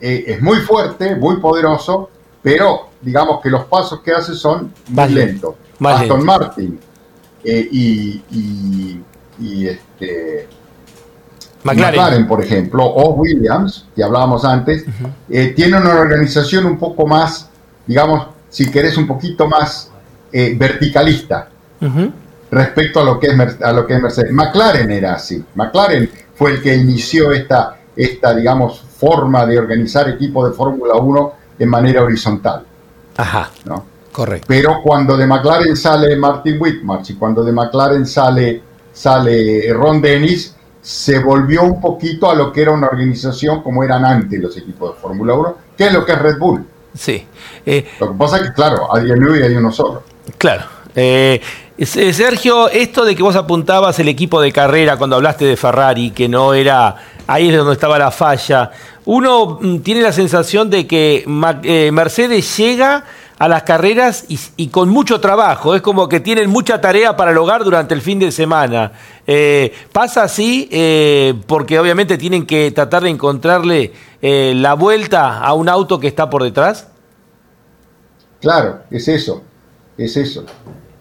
eh, 0.00 0.24
es 0.28 0.42
muy 0.42 0.58
fuerte, 0.58 1.16
muy 1.16 1.36
poderoso, 1.36 2.10
pero 2.42 2.90
digamos 3.00 3.40
que 3.40 3.48
los 3.48 3.64
pasos 3.64 4.00
que 4.00 4.12
hace 4.12 4.34
son 4.34 4.72
más 4.90 5.10
lentos. 5.10 5.54
Aston 5.80 6.24
Martin 6.24 6.78
eh, 7.44 7.68
y, 7.70 8.22
y, 9.40 9.66
este, 9.66 10.46
McLaren. 11.62 12.26
por 12.26 12.42
ejemplo, 12.44 12.84
o 12.84 13.14
Williams, 13.14 13.86
que 13.96 14.02
hablábamos 14.02 14.44
antes, 14.44 14.84
tienen 15.28 15.82
una 15.82 16.00
organización 16.00 16.66
un 16.66 16.78
poco 16.78 17.06
más, 17.06 17.48
digamos, 17.86 18.37
si 18.48 18.70
querés, 18.70 18.96
un 18.96 19.06
poquito 19.06 19.48
más 19.48 19.90
eh, 20.32 20.54
verticalista 20.58 21.48
respecto 22.50 23.00
a 23.00 23.04
lo, 23.04 23.20
que 23.20 23.28
es, 23.28 23.62
a 23.62 23.72
lo 23.72 23.86
que 23.86 23.94
es 23.94 24.02
Mercedes. 24.02 24.32
McLaren 24.32 24.90
era 24.90 25.14
así. 25.14 25.44
McLaren 25.54 26.10
fue 26.34 26.52
el 26.52 26.62
que 26.62 26.74
inició 26.74 27.32
esta, 27.32 27.78
esta 27.94 28.34
digamos, 28.34 28.80
forma 28.80 29.46
de 29.46 29.58
organizar 29.58 30.08
equipos 30.08 30.50
de 30.50 30.56
Fórmula 30.56 30.94
1 30.94 31.32
de 31.58 31.66
manera 31.66 32.02
horizontal. 32.02 32.64
Ajá. 33.16 33.50
¿no? 33.64 33.84
Correcto. 34.12 34.46
Pero 34.48 34.80
cuando 34.82 35.16
de 35.16 35.26
McLaren 35.26 35.76
sale 35.76 36.16
Martin 36.16 36.60
Whitmarsh 36.60 37.10
y 37.10 37.14
cuando 37.14 37.44
de 37.44 37.52
McLaren 37.52 38.06
sale, 38.06 38.62
sale 38.92 39.72
Ron 39.72 40.00
Dennis, 40.00 40.54
se 40.80 41.18
volvió 41.18 41.64
un 41.64 41.80
poquito 41.80 42.30
a 42.30 42.34
lo 42.34 42.52
que 42.52 42.62
era 42.62 42.72
una 42.72 42.86
organización 42.86 43.62
como 43.62 43.84
eran 43.84 44.04
antes 44.04 44.40
los 44.40 44.56
equipos 44.56 44.94
de 44.94 45.00
Fórmula 45.00 45.34
1, 45.34 45.56
que 45.76 45.86
es 45.86 45.92
lo 45.92 46.04
que 46.04 46.12
es 46.12 46.18
Red 46.18 46.38
Bull. 46.38 46.64
Sí. 46.94 47.24
Eh, 47.64 47.86
Lo 48.00 48.12
que 48.12 48.18
pasa 48.18 48.36
es 48.38 48.42
que, 48.44 48.52
claro, 48.52 48.94
hay 48.94 49.04
nueve 49.16 49.40
y 49.40 49.42
hay 49.42 49.56
uno 49.56 49.70
solo. 49.70 50.02
Claro. 50.36 50.64
Eh, 50.94 51.40
eh, 51.76 52.12
Sergio, 52.12 52.68
esto 52.68 53.04
de 53.04 53.14
que 53.14 53.22
vos 53.22 53.36
apuntabas 53.36 53.98
el 53.98 54.08
equipo 54.08 54.40
de 54.40 54.52
carrera 54.52 54.96
cuando 54.96 55.16
hablaste 55.16 55.44
de 55.44 55.56
Ferrari, 55.56 56.10
que 56.10 56.28
no 56.28 56.54
era, 56.54 56.96
ahí 57.26 57.50
es 57.50 57.56
donde 57.56 57.74
estaba 57.74 57.98
la 57.98 58.10
falla, 58.10 58.70
uno 59.04 59.58
mm, 59.60 59.78
tiene 59.78 60.00
la 60.02 60.12
sensación 60.12 60.70
de 60.70 60.86
que 60.86 61.24
Mercedes 61.92 62.56
llega 62.56 63.04
a 63.38 63.46
las 63.46 63.62
carreras 63.62 64.24
y, 64.26 64.66
con 64.66 64.88
mucho 64.88 65.20
trabajo, 65.20 65.76
es 65.76 65.80
como 65.80 66.08
que 66.08 66.18
tienen 66.18 66.50
mucha 66.50 66.80
tarea 66.80 67.16
para 67.16 67.30
lograr 67.30 67.62
durante 67.62 67.94
el 67.94 68.02
fin 68.02 68.18
de 68.18 68.32
semana. 68.32 68.90
pasa 69.92 70.24
así 70.24 70.68
porque 71.46 71.78
obviamente 71.78 72.18
tienen 72.18 72.44
que 72.44 72.72
tratar 72.72 73.04
de 73.04 73.10
encontrarle 73.10 73.92
la 74.20 74.74
vuelta 74.74 75.38
a 75.38 75.52
un 75.54 75.68
auto 75.68 76.00
que 76.00 76.08
está 76.08 76.28
por 76.28 76.42
detrás. 76.42 76.88
Claro, 78.40 78.80
es 78.90 79.08
eso, 79.08 79.42
es 79.96 80.16
eso. 80.16 80.44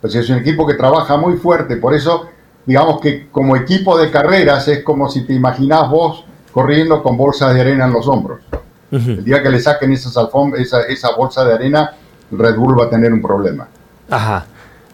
Pues 0.02 0.16
es 0.16 0.30
un 0.30 0.38
equipo 0.38 0.66
que 0.68 0.76
trabaja 0.76 1.18
muy 1.18 1.38
fuerte, 1.38 1.78
por 1.78 1.94
eso 1.94 2.28
digamos 2.66 3.00
que 3.00 3.30
como 3.30 3.56
equipo 3.56 3.98
de 3.98 4.12
carreras 4.12 4.68
es 4.68 4.84
como 4.84 5.10
si 5.10 5.26
te 5.26 5.34
imaginás 5.34 5.90
vos 5.90 6.26
corriendo 6.52 7.02
con 7.02 7.18
bolsas 7.18 7.54
de 7.54 7.62
arena 7.62 7.86
en 7.86 7.94
los 7.94 8.08
hombros. 8.08 8.42
El 8.92 9.24
día 9.24 9.44
que 9.44 9.50
le 9.50 9.60
saquen 9.60 9.92
esas 9.92 10.16
esa, 10.58 10.82
esa 10.84 11.16
bolsa 11.16 11.44
de 11.44 11.54
arena, 11.54 11.94
Red 12.32 12.56
Bull 12.56 12.80
va 12.80 12.86
a 12.86 12.90
tener 12.90 13.12
un 13.12 13.22
problema. 13.22 13.68
Ajá. 14.10 14.46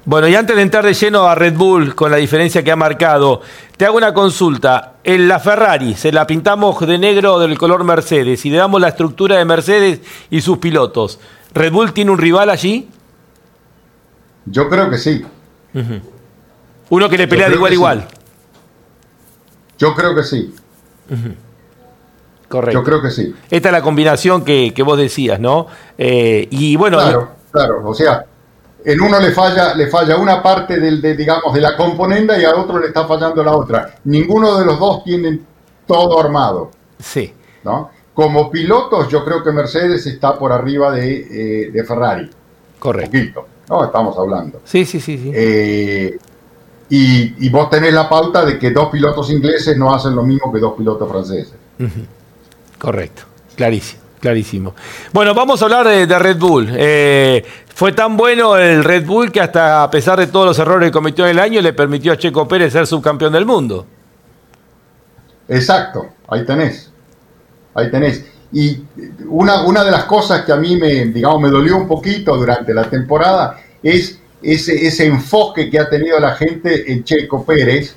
Bueno, 0.05 0.27
y 0.27 0.35
antes 0.35 0.55
de 0.55 0.61
entrar 0.61 0.83
de 0.85 0.93
lleno 0.93 1.23
a 1.23 1.35
Red 1.35 1.55
Bull, 1.55 1.95
con 1.95 2.11
la 2.11 2.17
diferencia 2.17 2.61
que 2.61 2.71
ha 2.71 2.75
marcado, 2.75 3.41
te 3.77 3.85
hago 3.85 3.95
una 3.95 4.13
consulta. 4.13 4.95
En 5.03 5.29
la 5.29 5.39
Ferrari, 5.39 5.95
se 5.95 6.11
la 6.11 6.27
pintamos 6.27 6.79
de 6.85 6.97
negro 6.97 7.39
del 7.39 7.57
color 7.57 7.85
Mercedes 7.85 8.45
y 8.45 8.49
le 8.49 8.57
damos 8.57 8.81
la 8.81 8.89
estructura 8.89 9.37
de 9.37 9.45
Mercedes 9.45 10.01
y 10.29 10.41
sus 10.41 10.57
pilotos. 10.57 11.19
¿Red 11.53 11.71
Bull 11.71 11.93
tiene 11.93 12.11
un 12.11 12.17
rival 12.17 12.49
allí? 12.49 12.89
Yo 14.45 14.67
creo 14.67 14.89
que 14.89 14.97
sí. 14.97 15.25
Uno 16.89 17.09
que 17.09 17.17
le 17.17 17.27
pelea 17.27 17.47
de 17.47 17.55
igual 17.55 17.71
a 17.71 17.75
igual. 17.75 18.07
Yo 19.77 19.95
creo 19.95 20.13
que 20.15 20.23
sí. 20.23 20.53
Correcto. 22.49 22.79
Yo 22.79 22.83
creo 22.83 23.01
que 23.01 23.09
sí. 23.09 23.33
Esta 23.49 23.69
es 23.69 23.73
la 23.73 23.81
combinación 23.81 24.43
que, 24.43 24.73
vos 24.85 24.97
decías, 24.97 25.39
¿no? 25.39 25.67
Eh, 25.97 26.47
y 26.51 26.75
bueno. 26.75 26.97
Claro, 26.97 27.31
claro. 27.51 27.81
O 27.85 27.93
sea, 27.93 28.25
en 28.85 29.01
uno 29.01 29.19
le 29.19 29.31
falla, 29.31 29.73
le 29.73 29.87
falla 29.87 30.17
una 30.17 30.41
parte 30.41 30.79
del, 30.79 31.01
de, 31.01 31.15
digamos, 31.15 31.53
de 31.53 31.61
la 31.61 31.75
componenda 31.75 32.37
y 32.39 32.43
al 32.43 32.55
otro 32.55 32.79
le 32.79 32.87
está 32.87 33.05
fallando 33.07 33.43
la 33.43 33.55
otra. 33.55 33.95
Ninguno 34.05 34.57
de 34.57 34.65
los 34.65 34.79
dos 34.79 35.03
tiene 35.03 35.39
todo 35.85 36.19
armado. 36.19 36.71
Sí. 36.99 37.33
¿no? 37.63 37.89
Como 38.13 38.51
pilotos, 38.51 39.09
yo 39.09 39.23
creo 39.25 39.43
que 39.43 39.51
Mercedes 39.51 40.05
está 40.05 40.37
por 40.37 40.51
arriba 40.51 40.91
de, 40.91 41.69
eh, 41.73 41.83
Ferrari. 41.83 42.29
Correcto. 42.79 43.11
Poquito, 43.11 43.47
¿no? 43.69 43.85
Estamos 43.85 44.17
hablando. 44.17 44.61
Sí, 44.65 44.85
sí, 44.85 44.99
sí. 44.99 45.17
sí. 45.17 45.31
Eh, 45.33 46.17
y, 46.89 47.49
vos 47.49 47.69
tenés 47.71 47.93
la 47.93 48.07
pauta 48.07 48.45
de 48.45 48.59
que 48.59 48.69
dos 48.69 48.89
pilotos 48.89 49.31
ingleses 49.31 49.75
no 49.77 49.93
hacen 49.93 50.15
lo 50.15 50.21
mismo 50.21 50.51
que 50.53 50.59
dos 50.59 50.73
pilotos 50.77 51.09
franceses. 51.09 51.55
Correcto, 52.77 53.23
clarísimo. 53.55 54.02
Clarísimo. 54.23 54.73
Bueno, 55.11 55.33
vamos 55.33 55.61
a 55.61 55.65
hablar 55.65 55.85
de, 55.85 56.17
Red 56.17 56.37
Bull. 56.37 56.69
Eh, 56.71 57.43
fue 57.75 57.91
tan 57.91 58.15
bueno 58.15 58.55
el 58.55 58.81
Red 58.81 59.05
Bull 59.05 59.33
que 59.33 59.41
hasta 59.41 59.83
a 59.83 59.91
pesar 59.91 60.17
de 60.17 60.27
todos 60.27 60.45
los 60.45 60.59
errores 60.59 60.87
que 60.87 60.93
cometió 60.93 61.25
en 61.25 61.31
el 61.31 61.39
año, 61.39 61.61
le 61.61 61.73
permitió 61.73 62.13
a 62.13 62.17
Checo 62.17 62.47
Pérez 62.47 62.71
ser 62.71 62.87
subcampeón 62.87 63.33
del 63.33 63.45
mundo. 63.45 63.85
Exacto, 65.49 66.07
ahí 66.29 66.45
tenés 66.45 66.93
ahí 67.73 67.89
tenés. 67.89 68.25
Y 68.51 68.83
una, 69.27 69.65
una 69.65 69.83
de 69.83 69.91
las 69.91 70.05
cosas 70.05 70.45
que 70.45 70.51
a 70.51 70.57
mí 70.57 70.77
me, 70.77 71.05
digamos, 71.07 71.41
me 71.41 71.49
dolió 71.49 71.75
un 71.75 71.87
poquito 71.87 72.37
durante 72.37 72.73
la 72.73 72.89
temporada 72.89 73.59
es 73.81 74.19
ese, 74.41 74.87
ese 74.87 75.05
enfoque 75.05 75.69
que 75.69 75.79
ha 75.79 75.89
tenido 75.89 76.19
la 76.19 76.35
gente 76.35 76.91
en 76.91 77.03
Checo 77.03 77.45
Pérez, 77.45 77.95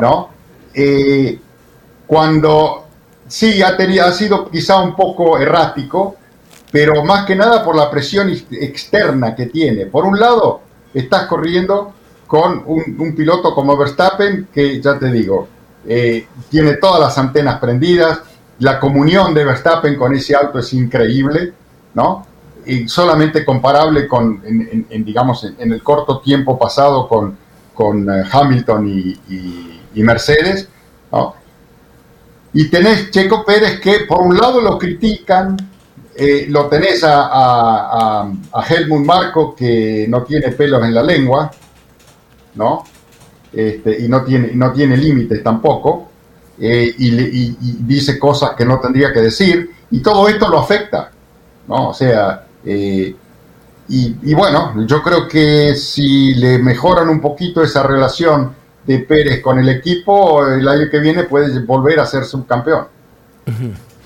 ¿no? 0.00 0.28
Eh, 0.74 1.38
cuando 2.06 2.83
sí 3.34 3.64
ha, 3.64 3.76
tenido, 3.76 4.06
ha 4.06 4.12
sido 4.12 4.48
quizá 4.48 4.80
un 4.80 4.94
poco 4.94 5.36
errático, 5.38 6.14
pero 6.70 7.04
más 7.04 7.26
que 7.26 7.34
nada 7.34 7.64
por 7.64 7.74
la 7.74 7.90
presión 7.90 8.30
externa 8.30 9.34
que 9.34 9.46
tiene. 9.46 9.86
Por 9.86 10.04
un 10.04 10.20
lado, 10.20 10.60
estás 10.94 11.26
corriendo 11.26 11.92
con 12.28 12.62
un, 12.64 13.14
piloto 13.16 13.52
como 13.52 13.76
Verstappen, 13.76 14.46
que 14.54 14.80
ya 14.80 15.00
te 15.00 15.10
digo, 15.10 15.48
eh, 15.84 16.28
tiene 16.48 16.74
todas 16.74 17.00
las 17.00 17.18
antenas 17.18 17.58
prendidas, 17.58 18.20
la 18.60 18.78
comunión 18.78 19.34
de 19.34 19.44
Verstappen 19.44 19.96
con 19.96 20.14
ese 20.14 20.36
auto 20.36 20.60
es 20.60 20.72
increíble, 20.72 21.52
¿no? 21.94 22.24
Y 22.64 22.86
solamente 22.86 23.44
comparable 23.44 24.06
con, 24.06 24.42
digamos, 25.04 25.42
en, 25.58 25.72
el 25.72 25.82
corto 25.82 26.20
tiempo 26.20 26.56
pasado 26.56 27.08
con, 27.08 27.36
con 27.74 28.08
eh, 28.08 28.22
Hamilton 28.30 28.88
y, 28.88 30.02
Mercedes, 30.02 30.68
¿no? 31.10 31.43
Y 32.54 32.70
tenés 32.70 33.10
Checo 33.10 33.44
Pérez 33.44 33.80
que 33.80 34.00
por 34.00 34.22
un 34.22 34.36
lado 34.36 34.60
lo 34.60 34.78
critican, 34.78 35.56
eh, 36.16 36.46
lo 36.48 36.66
tenés 36.68 37.02
a, 37.04 38.30
Helmut 38.68 39.04
Marco 39.04 39.54
que 39.54 40.06
no 40.08 40.22
tiene 40.22 40.52
pelos 40.52 40.82
en 40.84 40.94
la 40.94 41.02
lengua, 41.02 41.50
¿no? 42.54 42.84
Este, 43.52 44.00
y 44.00 44.08
no 44.08 44.22
tiene, 44.24 44.52
no 44.54 44.72
tiene 44.72 44.96
límites 44.96 45.42
tampoco, 45.42 46.08
eh, 46.58 46.94
y, 46.96 47.56
dice 47.80 48.18
cosas 48.18 48.52
que 48.56 48.64
no 48.64 48.78
tendría 48.78 49.12
que 49.12 49.20
decir, 49.20 49.70
y 49.90 50.00
todo 50.00 50.28
esto 50.28 50.48
lo 50.48 50.58
afecta, 50.58 51.10
¿no? 51.66 51.88
O 51.88 51.94
sea, 51.94 52.46
eh, 52.64 53.14
y, 53.88 54.34
bueno, 54.34 54.86
yo 54.86 55.02
creo 55.02 55.28
que 55.28 55.74
si 55.74 56.34
le 56.36 56.58
mejoran 56.58 57.08
un 57.08 57.20
poquito 57.20 57.62
esa 57.62 57.82
relación 57.82 58.54
de 58.86 58.98
Pérez 59.00 59.40
con 59.42 59.58
el 59.58 59.68
equipo, 59.68 60.46
el 60.46 60.66
año 60.68 60.90
que 60.90 60.98
viene 60.98 61.24
puede 61.24 61.58
volver 61.60 62.00
a 62.00 62.06
ser 62.06 62.24
subcampeón. 62.24 62.86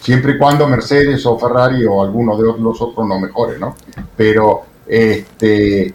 Siempre 0.01 0.33
y 0.33 0.39
cuando 0.39 0.67
Mercedes 0.67 1.25
o 1.27 1.39
Ferrari 1.39 1.85
o 1.85 2.03
alguno 2.03 2.37
de 2.37 2.45
los 2.61 2.81
otros 2.81 3.07
no 3.07 3.19
mejore, 3.19 3.59
¿no? 3.59 3.77
Pero 4.17 4.63
este, 4.87 5.95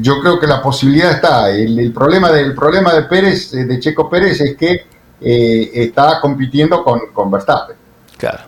yo 0.00 0.20
creo 0.20 0.38
que 0.38 0.46
la 0.46 0.62
posibilidad 0.62 1.12
está. 1.12 1.50
El, 1.50 1.92
problema, 1.92 2.30
del, 2.30 2.54
problema 2.54 2.92
de 2.94 3.02
Pérez, 3.04 3.50
de 3.52 3.80
Checo 3.80 4.08
Pérez, 4.08 4.40
es 4.40 4.56
que 4.56 4.86
eh, 5.20 5.70
está 5.74 6.20
compitiendo 6.20 6.84
con, 6.84 7.00
con 7.12 7.30
Verstappen. 7.30 7.76
Claro, 8.18 8.42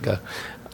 claro. 0.00 0.20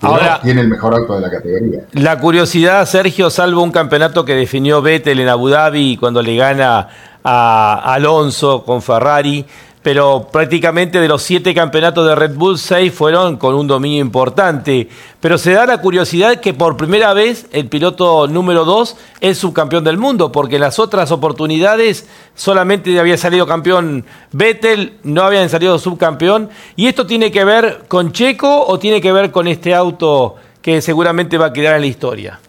Ahora 0.02 0.40
tiene 0.42 0.60
el 0.60 0.68
mejor 0.68 0.94
auto 0.94 1.14
de 1.14 1.20
la 1.22 1.30
categoría. 1.30 1.80
La 1.92 2.18
curiosidad, 2.18 2.84
Sergio, 2.86 3.30
salvo 3.30 3.62
un 3.62 3.72
campeonato 3.72 4.24
que 4.24 4.34
definió 4.34 4.82
Vettel 4.82 5.20
en 5.20 5.28
Abu 5.28 5.48
Dhabi 5.48 5.96
cuando 5.96 6.22
le 6.22 6.36
gana 6.36 6.88
a 7.28 7.92
Alonso 7.92 8.62
con 8.62 8.80
Ferrari, 8.80 9.44
pero 9.82 10.28
prácticamente 10.30 11.00
de 11.00 11.08
los 11.08 11.22
siete 11.22 11.54
campeonatos 11.54 12.06
de 12.06 12.14
Red 12.14 12.36
Bull, 12.36 12.56
seis 12.56 12.92
fueron 12.92 13.36
con 13.36 13.56
un 13.56 13.66
dominio 13.66 14.00
importante. 14.00 14.88
Pero 15.20 15.36
se 15.36 15.52
da 15.52 15.66
la 15.66 15.80
curiosidad 15.80 16.38
que 16.40 16.54
por 16.54 16.76
primera 16.76 17.14
vez 17.14 17.46
el 17.50 17.68
piloto 17.68 18.28
número 18.28 18.64
dos 18.64 18.96
es 19.20 19.38
subcampeón 19.38 19.82
del 19.82 19.98
mundo, 19.98 20.30
porque 20.30 20.54
en 20.54 20.60
las 20.60 20.78
otras 20.78 21.10
oportunidades 21.10 22.08
solamente 22.36 22.98
había 22.98 23.16
salido 23.16 23.44
campeón 23.44 24.04
Vettel, 24.30 24.98
no 25.02 25.22
habían 25.22 25.48
salido 25.48 25.80
subcampeón. 25.80 26.48
¿Y 26.76 26.86
esto 26.86 27.06
tiene 27.06 27.32
que 27.32 27.44
ver 27.44 27.86
con 27.88 28.12
Checo 28.12 28.66
o 28.66 28.78
tiene 28.78 29.00
que 29.00 29.10
ver 29.10 29.32
con 29.32 29.48
este 29.48 29.74
auto 29.74 30.36
que 30.62 30.80
seguramente 30.80 31.38
va 31.38 31.46
a 31.46 31.52
quedar 31.52 31.74
en 31.74 31.80
la 31.80 31.86
historia? 31.88 32.40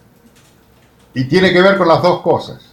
Y 1.14 1.24
tiene 1.24 1.52
que 1.52 1.62
ver 1.62 1.76
con 1.76 1.88
las 1.88 2.00
dos 2.00 2.20
cosas. 2.20 2.67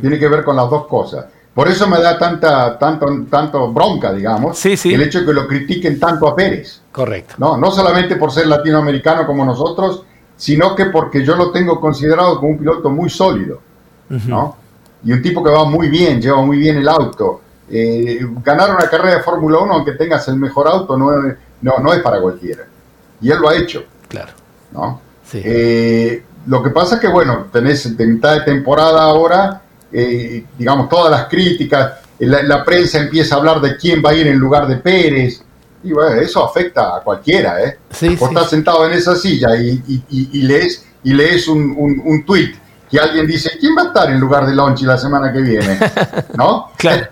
Tiene 0.00 0.18
que 0.18 0.28
ver 0.28 0.44
con 0.44 0.56
las 0.56 0.68
dos 0.68 0.86
cosas. 0.86 1.26
Por 1.54 1.68
eso 1.68 1.88
me 1.88 2.00
da 2.00 2.16
tanta, 2.18 2.78
tanto, 2.78 3.06
tanto 3.28 3.72
bronca, 3.72 4.12
digamos, 4.12 4.64
el 4.64 5.02
hecho 5.02 5.20
de 5.20 5.26
que 5.26 5.32
lo 5.32 5.46
critiquen 5.48 5.98
tanto 5.98 6.28
a 6.28 6.36
Pérez. 6.36 6.82
Correcto. 6.92 7.34
No, 7.38 7.56
no 7.56 7.70
solamente 7.70 8.16
por 8.16 8.30
ser 8.30 8.46
latinoamericano 8.46 9.26
como 9.26 9.44
nosotros, 9.44 10.04
sino 10.36 10.76
que 10.76 10.86
porque 10.86 11.24
yo 11.24 11.34
lo 11.34 11.50
tengo 11.50 11.80
considerado 11.80 12.36
como 12.36 12.52
un 12.52 12.58
piloto 12.58 12.90
muy 12.90 13.10
sólido, 13.10 13.60
¿no? 14.08 14.56
Y 15.04 15.12
un 15.12 15.20
tipo 15.20 15.42
que 15.42 15.50
va 15.50 15.64
muy 15.64 15.88
bien, 15.88 16.20
lleva 16.20 16.42
muy 16.42 16.58
bien 16.58 16.76
el 16.76 16.88
auto. 16.88 17.40
Eh, 17.70 18.20
ganar 18.42 18.70
una 18.70 18.88
carrera 18.88 19.16
de 19.16 19.22
Fórmula 19.22 19.58
1, 19.58 19.72
aunque 19.72 19.92
tengas 19.92 20.28
el 20.28 20.36
mejor 20.36 20.68
auto, 20.68 20.96
no, 20.96 21.10
no, 21.60 21.78
no 21.78 21.92
es 21.92 22.00
para 22.02 22.20
cualquiera. 22.20 22.64
Y 23.20 23.30
él 23.30 23.38
lo 23.40 23.48
ha 23.48 23.56
hecho. 23.56 23.82
Claro. 24.08 24.32
¿no? 24.72 25.00
Eh, 25.32 26.22
lo 26.46 26.62
que 26.62 26.70
pasa 26.70 26.94
es 26.94 27.00
que, 27.00 27.08
bueno, 27.08 27.46
tenés 27.52 27.98
mitad 27.98 28.34
de 28.34 28.40
temporada 28.42 29.02
ahora 29.02 29.62
eh, 29.92 30.44
digamos, 30.56 30.88
todas 30.88 31.10
las 31.10 31.28
críticas, 31.28 31.92
la, 32.18 32.64
prensa 32.64 32.98
empieza 32.98 33.34
a 33.34 33.38
hablar 33.38 33.60
de 33.60 33.76
quién 33.76 34.02
va 34.04 34.10
a 34.10 34.14
ir 34.14 34.26
en 34.26 34.38
lugar 34.38 34.66
de 34.66 34.76
Pérez, 34.76 35.42
y 35.82 35.92
bueno, 35.92 36.20
eso 36.20 36.44
afecta 36.44 36.96
a 36.96 37.00
cualquiera, 37.00 37.62
¿eh? 37.62 37.78
Vos 38.18 38.30
estás 38.30 38.50
sentado 38.50 38.86
en 38.86 38.92
esa 38.92 39.14
silla 39.14 39.50
y, 39.56 40.42
lees, 40.42 40.84
y 41.04 41.12
lees 41.12 41.46
un, 41.48 42.02
un, 42.04 42.24
tweet 42.24 42.54
que 42.90 42.98
alguien 42.98 43.26
dice, 43.26 43.52
¿quién 43.60 43.76
va 43.76 43.82
a 43.82 43.86
estar 43.86 44.10
en 44.10 44.18
lugar 44.18 44.46
de 44.46 44.54
Lonchi 44.54 44.84
la 44.84 44.98
semana 44.98 45.32
que 45.32 45.40
viene? 45.40 45.78
¿No? 46.34 46.72
claro. 46.76 47.06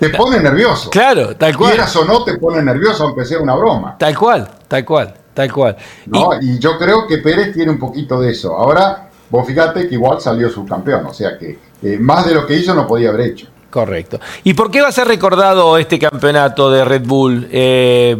Te 0.00 0.08
pone 0.10 0.40
nervioso. 0.40 0.90
Claro, 0.90 1.36
tal 1.36 1.56
cual. 1.56 1.72
Quieras 1.72 1.94
o 1.96 2.04
no, 2.04 2.24
te 2.24 2.38
pone 2.38 2.62
nervioso, 2.62 3.04
aunque 3.04 3.24
sea 3.24 3.40
una 3.40 3.54
broma. 3.54 3.96
Tal 3.98 4.16
cual, 4.16 4.48
tal 4.68 4.84
cual, 4.84 5.14
tal 5.34 5.52
cual. 5.52 5.76
¿No? 6.06 6.30
Y, 6.40 6.58
yo 6.58 6.78
creo 6.78 7.06
que 7.06 7.18
Pérez 7.18 7.52
tiene 7.52 7.72
un 7.72 7.78
poquito 7.78 8.20
de 8.20 8.30
eso. 8.30 8.56
Ahora, 8.56 9.10
vos 9.28 9.46
fíjate 9.46 9.88
que 9.88 9.94
igual 9.94 10.20
salió 10.20 10.48
subcampeón, 10.48 11.06
o 11.06 11.12
sea 11.12 11.36
que 11.38 11.58
eh, 11.84 11.98
más 11.98 12.26
de 12.26 12.34
lo 12.34 12.46
que 12.46 12.56
hizo 12.56 12.74
no 12.74 12.86
podía 12.86 13.10
haber 13.10 13.28
hecho. 13.28 13.46
Correcto. 13.74 14.20
¿Y 14.44 14.54
por 14.54 14.70
qué 14.70 14.80
va 14.80 14.86
a 14.86 14.92
ser 14.92 15.08
recordado 15.08 15.76
este 15.78 15.98
campeonato 15.98 16.70
de 16.70 16.84
Red 16.84 17.02
Bull? 17.04 17.48
Eh, 17.50 18.16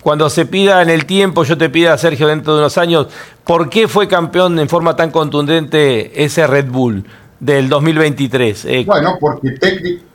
cuando 0.00 0.30
se 0.30 0.46
pida 0.46 0.80
en 0.80 0.90
el 0.90 1.06
tiempo, 1.06 1.42
yo 1.42 1.58
te 1.58 1.68
pido 1.70 1.92
a 1.92 1.98
Sergio 1.98 2.28
dentro 2.28 2.54
de 2.54 2.60
unos 2.60 2.78
años, 2.78 3.08
¿por 3.42 3.68
qué 3.68 3.88
fue 3.88 4.06
campeón 4.06 4.60
en 4.60 4.68
forma 4.68 4.94
tan 4.94 5.10
contundente 5.10 6.24
ese 6.24 6.46
Red 6.46 6.68
Bull 6.68 7.04
del 7.40 7.68
2023? 7.68 8.64
Eh, 8.64 8.84
bueno, 8.86 9.16
porque 9.20 9.58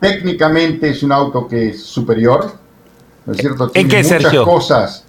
técnicamente 0.00 0.88
es 0.88 1.02
un 1.02 1.12
auto 1.12 1.46
que 1.46 1.68
es 1.68 1.82
superior, 1.82 2.50
¿no 3.26 3.32
es 3.34 3.38
cierto? 3.38 3.70
¿En 3.74 3.88
qué, 3.88 4.02
muchas 4.02 4.34
cosas. 4.36 5.04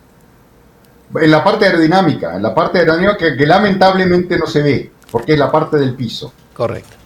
En 1.22 1.32
la 1.32 1.42
parte 1.42 1.68
aerodinámica, 1.68 2.36
en 2.36 2.44
la 2.44 2.54
parte 2.54 2.80
aerodinámica 2.80 3.34
que 3.38 3.46
lamentablemente 3.46 4.38
no 4.38 4.46
se 4.46 4.62
ve, 4.62 4.92
porque 5.10 5.32
es 5.34 5.40
la 5.40 5.50
parte 5.50 5.78
del 5.78 5.96
piso. 5.96 6.34
Correcto. 6.54 6.99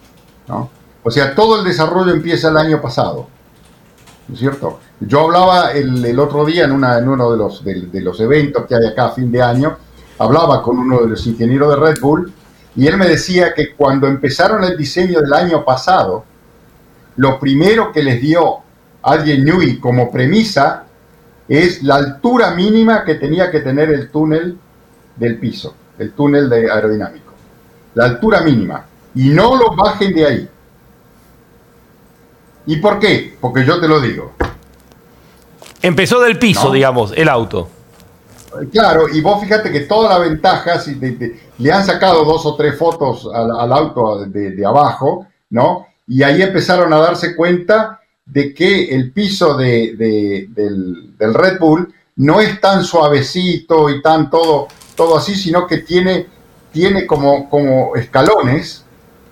O 0.48 1.10
sea, 1.10 1.34
todo 1.34 1.58
el 1.58 1.64
desarrollo 1.64 2.12
empieza 2.12 2.48
el 2.48 2.56
año 2.56 2.80
pasado, 2.80 3.28
¿no 4.28 4.34
es 4.34 4.40
cierto? 4.40 4.80
Yo 5.00 5.20
hablaba 5.20 5.72
el, 5.72 6.18
otro 6.18 6.44
día 6.44 6.64
en, 6.64 6.72
uno 6.72 7.30
de 7.30 7.36
los, 7.36 7.64
de, 7.64 8.00
los 8.00 8.20
eventos 8.20 8.64
que 8.66 8.74
hay 8.74 8.86
acá 8.86 9.06
a 9.06 9.10
fin 9.10 9.30
de 9.30 9.42
año, 9.42 9.76
hablaba 10.18 10.62
con 10.62 10.78
uno 10.78 11.02
de 11.02 11.08
los 11.08 11.26
ingenieros 11.26 11.70
de 11.70 11.76
Red 11.76 12.00
Bull 12.00 12.32
y 12.76 12.86
él 12.86 12.96
me 12.96 13.06
decía 13.06 13.54
que 13.54 13.74
cuando 13.74 14.06
empezaron 14.06 14.64
el 14.64 14.76
diseño 14.76 15.20
del 15.20 15.32
año 15.32 15.64
pasado, 15.64 16.24
lo 17.16 17.38
primero 17.38 17.92
que 17.92 18.02
les 18.02 18.20
dio 18.20 18.58
alguien 19.02 19.44
Newey 19.44 19.78
como 19.78 20.10
premisa 20.10 20.84
es 21.46 21.82
la 21.82 21.96
altura 21.96 22.52
mínima 22.52 23.04
que 23.04 23.16
tenía 23.16 23.50
que 23.50 23.60
tener 23.60 23.90
el 23.90 24.10
túnel 24.10 24.58
del 25.16 25.38
piso, 25.38 25.74
el 25.98 26.12
túnel 26.12 26.48
de 26.48 26.70
aerodinámico. 26.70 27.32
La 27.94 28.06
altura 28.06 28.40
mínima 28.40 28.86
y 29.14 29.28
no 29.28 29.56
lo 29.56 29.74
bajen 29.74 30.14
de 30.14 30.26
ahí. 30.26 30.48
¿Y 32.66 32.76
por 32.76 32.98
qué? 32.98 33.36
Porque 33.40 33.64
yo 33.64 33.80
te 33.80 33.88
lo 33.88 34.00
digo. 34.00 34.32
Empezó 35.82 36.20
del 36.20 36.38
piso, 36.38 36.72
digamos, 36.72 37.12
el 37.14 37.28
auto. 37.28 37.68
Claro, 38.72 39.08
y 39.08 39.20
vos 39.20 39.40
fíjate 39.42 39.70
que 39.70 39.80
toda 39.80 40.10
la 40.10 40.18
ventaja, 40.18 40.78
si 40.78 40.98
le 41.58 41.72
han 41.72 41.84
sacado 41.84 42.24
dos 42.24 42.46
o 42.46 42.54
tres 42.54 42.78
fotos 42.78 43.28
al, 43.32 43.72
auto 43.72 44.24
de, 44.26 44.64
abajo, 44.64 45.26
¿no? 45.50 45.86
Y 46.06 46.22
ahí 46.22 46.40
empezaron 46.42 46.92
a 46.92 46.98
darse 46.98 47.34
cuenta 47.34 48.00
de 48.24 48.54
que 48.54 48.94
el 48.94 49.12
piso 49.12 49.56
de, 49.56 49.94
del, 49.96 51.16
del, 51.18 51.34
Red 51.34 51.58
Bull 51.58 51.92
no 52.16 52.40
es 52.40 52.60
tan 52.60 52.84
suavecito 52.84 53.90
y 53.90 54.00
tan 54.00 54.30
todo, 54.30 54.68
todo 54.94 55.18
así, 55.18 55.34
sino 55.34 55.66
que 55.66 55.78
tiene, 55.78 56.26
tiene 56.72 57.06
como, 57.06 57.50
como 57.50 57.96
escalones, 57.96 58.83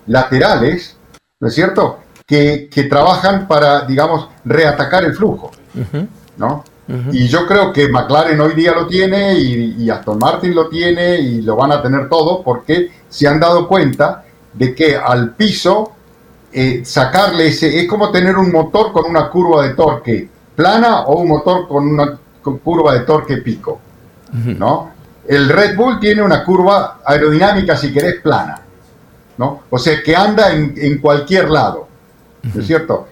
laterales, 0.07 0.97
¿no 1.39 1.47
es 1.47 1.55
cierto?, 1.55 1.99
que, 2.25 2.69
trabajan 2.89 3.47
para, 3.47 3.81
digamos, 3.81 4.29
reatacar 4.43 5.03
el 5.03 5.13
flujo, 5.13 5.51
¿no? 6.37 6.63
Y 7.11 7.27
yo 7.27 7.47
creo 7.47 7.71
que 7.71 7.87
McLaren 7.87 8.39
hoy 8.41 8.53
día 8.53 8.73
lo 8.73 8.87
tiene 8.87 9.33
y, 9.39 9.89
Aston 9.89 10.19
Martin 10.19 10.53
lo 10.53 10.67
tiene 10.67 11.17
y 11.17 11.41
lo 11.41 11.55
van 11.55 11.71
a 11.71 11.81
tener 11.81 12.09
todo 12.09 12.43
porque 12.43 12.91
se 13.07 13.27
han 13.27 13.39
dado 13.39 13.67
cuenta 13.67 14.25
de 14.53 14.75
que 14.75 14.95
al 14.95 15.31
piso 15.31 15.93
eh, 16.51 16.81
sacarle 16.83 17.47
ese 17.47 17.79
es 17.79 17.87
como 17.87 18.11
tener 18.11 18.37
un 18.37 18.51
motor 18.51 18.91
con 18.91 19.09
una 19.09 19.29
curva 19.29 19.65
de 19.65 19.73
torque 19.73 20.29
plana 20.55 21.01
o 21.03 21.19
un 21.19 21.29
motor 21.29 21.67
con 21.67 21.87
una 21.87 22.17
curva 22.41 22.93
de 22.93 22.99
torque 23.01 23.37
pico, 23.37 23.79
¿no? 24.33 24.91
El 25.25 25.47
Red 25.47 25.77
Bull 25.77 25.99
tiene 25.99 26.21
una 26.21 26.43
curva 26.43 26.99
aerodinámica, 27.05 27.77
si 27.77 27.93
querés, 27.93 28.19
plana. 28.21 28.59
¿No? 29.37 29.63
O 29.69 29.77
sea, 29.77 30.01
que 30.03 30.15
anda 30.15 30.51
en, 30.51 30.99
cualquier 30.99 31.49
lado, 31.49 31.87
¿no 32.41 32.61
es 32.61 32.67
cierto? 32.67 33.07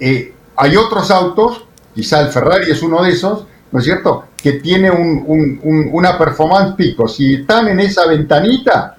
Eh, 0.00 0.34
hay 0.56 0.76
otros 0.76 1.10
autos, 1.10 1.64
quizá 1.94 2.20
el 2.20 2.28
Ferrari 2.28 2.70
es 2.70 2.82
uno 2.82 3.02
de 3.02 3.10
esos, 3.10 3.46
¿no 3.72 3.78
es 3.78 3.84
cierto?, 3.84 4.24
que 4.36 4.54
tiene 4.54 4.90
una 4.90 6.16
performance 6.16 6.76
pico. 6.76 7.08
Si 7.08 7.34
están 7.34 7.66
en 7.66 7.80
esa 7.80 8.06
ventanita, 8.06 8.96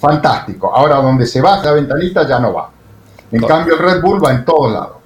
fantástico. 0.00 0.74
Ahora, 0.74 0.96
donde 0.96 1.26
se 1.26 1.40
baja 1.40 1.66
la 1.66 1.72
ventanita 1.72 2.26
ya 2.26 2.38
no 2.40 2.52
va. 2.52 2.70
En 3.30 3.42
cambio, 3.42 3.74
el 3.74 3.80
Red 3.80 4.02
Bull 4.02 4.24
va 4.24 4.32
en 4.32 4.44
todos 4.44 4.72
lados. 4.72 4.96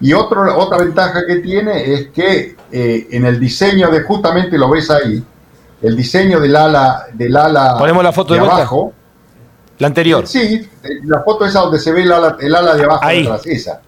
Y 0.00 0.12
otro, 0.12 0.56
otra 0.58 0.78
ventaja 0.78 1.26
que 1.26 1.36
tiene 1.36 1.92
es 1.92 2.08
que 2.10 2.56
eh, 2.70 3.08
en 3.10 3.26
el 3.26 3.40
diseño 3.40 3.90
de, 3.90 4.02
justamente 4.02 4.56
lo 4.56 4.70
ves 4.70 4.90
ahí, 4.90 5.22
el 5.82 5.96
diseño 5.96 6.40
del 6.40 6.56
ala, 6.56 7.06
del 7.12 7.36
ala 7.36 7.76
Ponemos 7.78 8.04
la 8.04 8.12
foto 8.12 8.34
de, 8.34 8.40
abajo. 8.40 8.92
La 9.80 9.88
anterior. 9.88 10.26
Sí, 10.26 10.68
la 11.04 11.22
foto 11.22 11.46
esa 11.46 11.60
donde 11.60 11.78
se 11.78 11.90
ve 11.90 12.02
el 12.02 12.12
ala, 12.12 12.36
el 12.38 12.54
ala 12.54 12.76
de 12.76 12.84
abajo. 12.84 13.04
Ahí. 13.04 13.28
esa. 13.46 13.80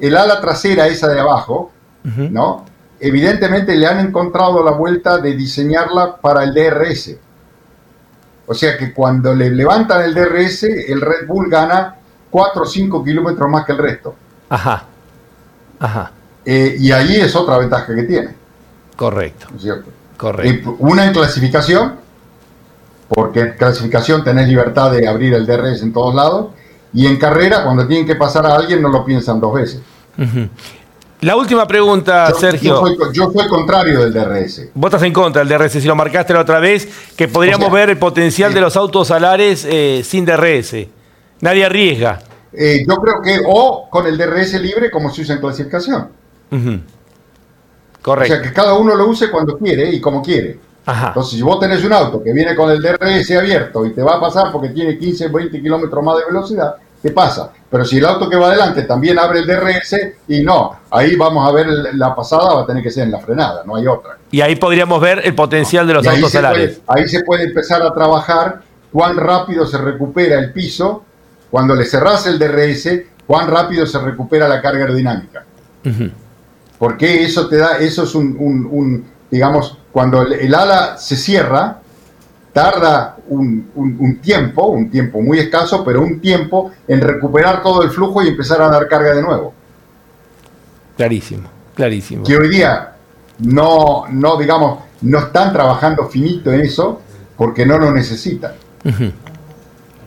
El 0.00 0.16
ala 0.16 0.40
trasera 0.40 0.86
esa 0.88 1.08
de 1.08 1.20
abajo, 1.20 1.70
¿no? 2.02 2.64
Evidentemente 2.98 3.76
le 3.76 3.86
han 3.86 4.00
encontrado 4.00 4.64
la 4.64 4.72
vuelta 4.72 5.18
de 5.18 5.34
diseñarla 5.34 6.16
para 6.16 6.42
el 6.44 6.54
DRS. 6.54 7.16
O 8.46 8.54
sea 8.54 8.76
que 8.76 8.92
cuando 8.92 9.34
le 9.34 9.50
levantan 9.50 10.02
el 10.02 10.14
DRS, 10.14 10.64
el 10.64 11.00
Red 11.00 11.26
Bull 11.28 11.48
gana 11.48 11.96
4 12.30 12.62
o 12.62 12.66
5 12.66 13.04
kilómetros 13.04 13.48
más 13.48 13.64
que 13.64 13.72
el 13.72 13.78
resto. 13.78 14.14
Ajá. 14.48 14.84
Ajá. 15.78 16.10
Eh, 16.44 16.76
y 16.78 16.90
ahí 16.92 17.16
es 17.16 17.36
otra 17.36 17.58
ventaja 17.58 17.94
que 17.94 18.02
tiene. 18.02 18.34
Correcto. 18.96 19.48
cierto? 19.58 19.90
Correcto. 20.16 20.76
Una 20.80 21.04
en 21.04 21.12
clasificación, 21.12 21.99
porque 23.12 23.40
en 23.40 23.52
clasificación 23.54 24.22
tenés 24.22 24.46
libertad 24.46 24.92
de 24.92 25.08
abrir 25.08 25.34
el 25.34 25.44
DRS 25.44 25.82
en 25.82 25.92
todos 25.92 26.14
lados, 26.14 26.50
y 26.92 27.06
en 27.06 27.16
carrera, 27.18 27.64
cuando 27.64 27.86
tienen 27.86 28.06
que 28.06 28.14
pasar 28.14 28.46
a 28.46 28.54
alguien, 28.54 28.80
no 28.80 28.88
lo 28.88 29.04
piensan 29.04 29.40
dos 29.40 29.52
veces. 29.52 29.80
La 31.20 31.36
última 31.36 31.66
pregunta, 31.66 32.32
Sergio. 32.32 32.82
Yo 33.12 33.30
soy, 33.32 33.48
contrario 33.48 34.00
del 34.00 34.12
DRS. 34.12 34.70
Vos 34.74 34.88
estás 34.90 35.02
en 35.02 35.12
contra 35.12 35.44
del 35.44 35.48
DRS, 35.48 35.72
si 35.72 35.88
lo 35.88 35.96
marcaste 35.96 36.32
la 36.32 36.40
otra 36.40 36.60
vez, 36.60 36.88
que 37.16 37.26
podríamos 37.26 37.70
ver 37.72 37.90
el 37.90 37.98
potencial 37.98 38.54
de 38.54 38.60
los 38.60 38.76
autos 38.76 39.10
alares 39.10 39.66
eh, 39.68 40.02
sin 40.04 40.24
DRS. 40.24 40.76
Nadie 41.40 41.64
arriesga. 41.64 42.20
Eh, 42.52 42.84
yo 42.88 42.96
creo 42.96 43.20
que 43.22 43.40
o 43.46 43.88
con 43.90 44.06
el 44.06 44.16
DRS 44.16 44.54
libre 44.60 44.90
como 44.90 45.12
se 45.12 45.22
usa 45.22 45.34
en 45.34 45.40
clasificación. 45.40 46.08
Correcto. 48.02 48.34
O 48.34 48.36
sea, 48.36 48.42
que 48.42 48.52
cada 48.52 48.74
uno 48.74 48.94
lo 48.94 49.08
use 49.08 49.30
cuando 49.30 49.58
quiere 49.58 49.90
y 49.90 50.00
como 50.00 50.22
quiere. 50.22 50.69
Entonces, 50.86 51.34
si 51.34 51.42
vos 51.42 51.60
tenés 51.60 51.84
un 51.84 51.92
auto 51.92 52.22
que 52.22 52.32
viene 52.32 52.54
con 52.56 52.70
el 52.70 52.80
DRS 52.80 53.30
abierto 53.32 53.84
y 53.86 53.92
te 53.92 54.02
va 54.02 54.16
a 54.16 54.20
pasar 54.20 54.50
porque 54.50 54.70
tiene 54.70 54.98
15, 54.98 55.28
20 55.28 55.62
kilómetros 55.62 56.02
más 56.02 56.16
de 56.18 56.24
velocidad, 56.26 56.74
¿qué 57.02 57.10
pasa? 57.10 57.52
Pero 57.70 57.84
si 57.84 57.98
el 57.98 58.06
auto 58.06 58.28
que 58.28 58.36
va 58.36 58.48
adelante 58.48 58.82
también 58.82 59.18
abre 59.18 59.40
el 59.40 59.46
DRS 59.46 59.96
y 60.28 60.42
no, 60.42 60.80
ahí 60.90 61.16
vamos 61.16 61.48
a 61.48 61.52
ver 61.52 61.66
la 61.94 62.14
pasada, 62.14 62.54
va 62.54 62.62
a 62.62 62.66
tener 62.66 62.82
que 62.82 62.90
ser 62.90 63.04
en 63.04 63.12
la 63.12 63.20
frenada, 63.20 63.62
no 63.64 63.76
hay 63.76 63.86
otra. 63.86 64.18
Y 64.30 64.40
ahí 64.40 64.56
podríamos 64.56 65.00
ver 65.00 65.20
el 65.24 65.34
potencial 65.34 65.86
de 65.86 65.94
los 65.94 66.06
autos 66.06 66.32
solares. 66.32 66.80
ahí 66.86 67.08
se 67.08 67.22
puede 67.22 67.44
empezar 67.44 67.82
a 67.82 67.92
trabajar 67.92 68.62
cuán 68.90 69.16
rápido 69.16 69.66
se 69.66 69.78
recupera 69.78 70.38
el 70.38 70.52
piso 70.52 71.04
cuando 71.50 71.74
le 71.74 71.84
cerrás 71.84 72.26
el 72.26 72.38
DRS, 72.38 72.88
cuán 73.26 73.48
rápido 73.48 73.86
se 73.86 73.98
recupera 73.98 74.48
la 74.48 74.62
carga 74.62 74.82
aerodinámica. 74.82 75.44
Porque 76.78 77.24
eso 77.24 77.48
te 77.48 77.56
da, 77.56 77.78
eso 77.78 78.04
es 78.04 78.14
un, 78.14 79.04
digamos, 79.30 79.76
cuando 79.92 80.22
el, 80.22 80.54
ala 80.54 80.96
se 80.96 81.16
cierra, 81.16 81.80
tarda 82.52 83.16
un, 83.28 84.18
tiempo, 84.22 84.66
un 84.66 84.90
tiempo 84.90 85.20
muy 85.20 85.38
escaso, 85.38 85.84
pero 85.84 86.02
un 86.02 86.20
tiempo 86.20 86.70
en 86.86 87.00
recuperar 87.00 87.62
todo 87.62 87.82
el 87.82 87.90
flujo 87.90 88.22
y 88.22 88.28
empezar 88.28 88.60
a 88.62 88.68
dar 88.68 88.88
carga 88.88 89.14
de 89.14 89.22
nuevo. 89.22 89.52
Clarísimo, 90.96 91.48
clarísimo. 91.74 92.24
Que 92.24 92.36
hoy 92.36 92.48
día 92.48 92.92
no, 93.38 94.04
no 94.10 94.36
digamos, 94.36 94.80
no 95.02 95.18
están 95.18 95.52
trabajando 95.52 96.06
finito 96.08 96.52
en 96.52 96.60
eso 96.60 97.00
porque 97.36 97.64
no 97.64 97.78
lo 97.78 97.90
necesitan. 97.90 98.52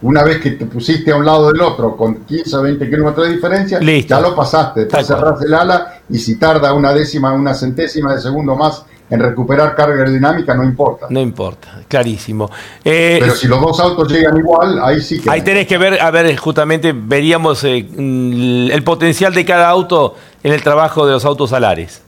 Una 0.02 0.24
vez 0.24 0.40
que 0.40 0.52
te 0.52 0.66
pusiste 0.66 1.12
a 1.12 1.16
un 1.16 1.26
lado 1.26 1.52
del 1.52 1.62
otro 1.62 1.96
con 1.96 2.26
15 2.26 2.58
o 2.58 2.62
20 2.62 2.90
kilómetros 2.90 3.28
de 3.28 3.34
diferencia, 3.34 3.80
ya 3.80 4.20
lo 4.20 4.36
pasaste. 4.36 4.82
Después 4.82 5.08
cerrás 5.08 5.42
el 5.42 5.54
ala 5.54 6.02
y 6.10 6.20
si 6.20 6.36
tarda 6.36 6.74
una 6.74 6.94
décima, 6.94 7.34
una 7.34 7.54
centésima 7.54 8.14
de 8.14 8.22
segundo 8.22 8.56
más 8.56 8.86
en 9.14 9.20
recuperar 9.20 9.76
carga 9.76 10.00
aerodinámica, 10.00 10.54
no 10.56 10.64
importa. 10.64 11.08
No 11.10 11.20
importa, 11.20 11.82
clarísimo. 11.88 12.50
Eh, 12.84 13.18
Pero 13.20 13.36
si 13.36 13.48
los 13.48 13.62
dos 13.62 13.80
autos 13.80 14.12
llegan 14.12 14.38
igual, 14.38 14.80
ahí 14.82 15.02
sí 15.02 15.20
que. 15.20 15.30
Ahí 15.30 15.42
tenés 15.42 15.68
que 15.68 15.78
ver, 15.78 16.02
a 16.02 16.10
ver, 16.12 16.36
justamente 16.36 16.94
veríamos 16.96 17.64
eh, 17.64 17.84
mm, 17.84 18.72
el 18.72 18.84
potencial 18.84 19.34
de 19.34 19.46
cada 19.46 19.70
auto 19.70 20.16
en 20.42 20.54
el 20.54 20.64
trabajo 20.64 21.06
de 21.06 21.14
los 21.14 21.26
autos 21.26 21.54
alares. 21.54 22.02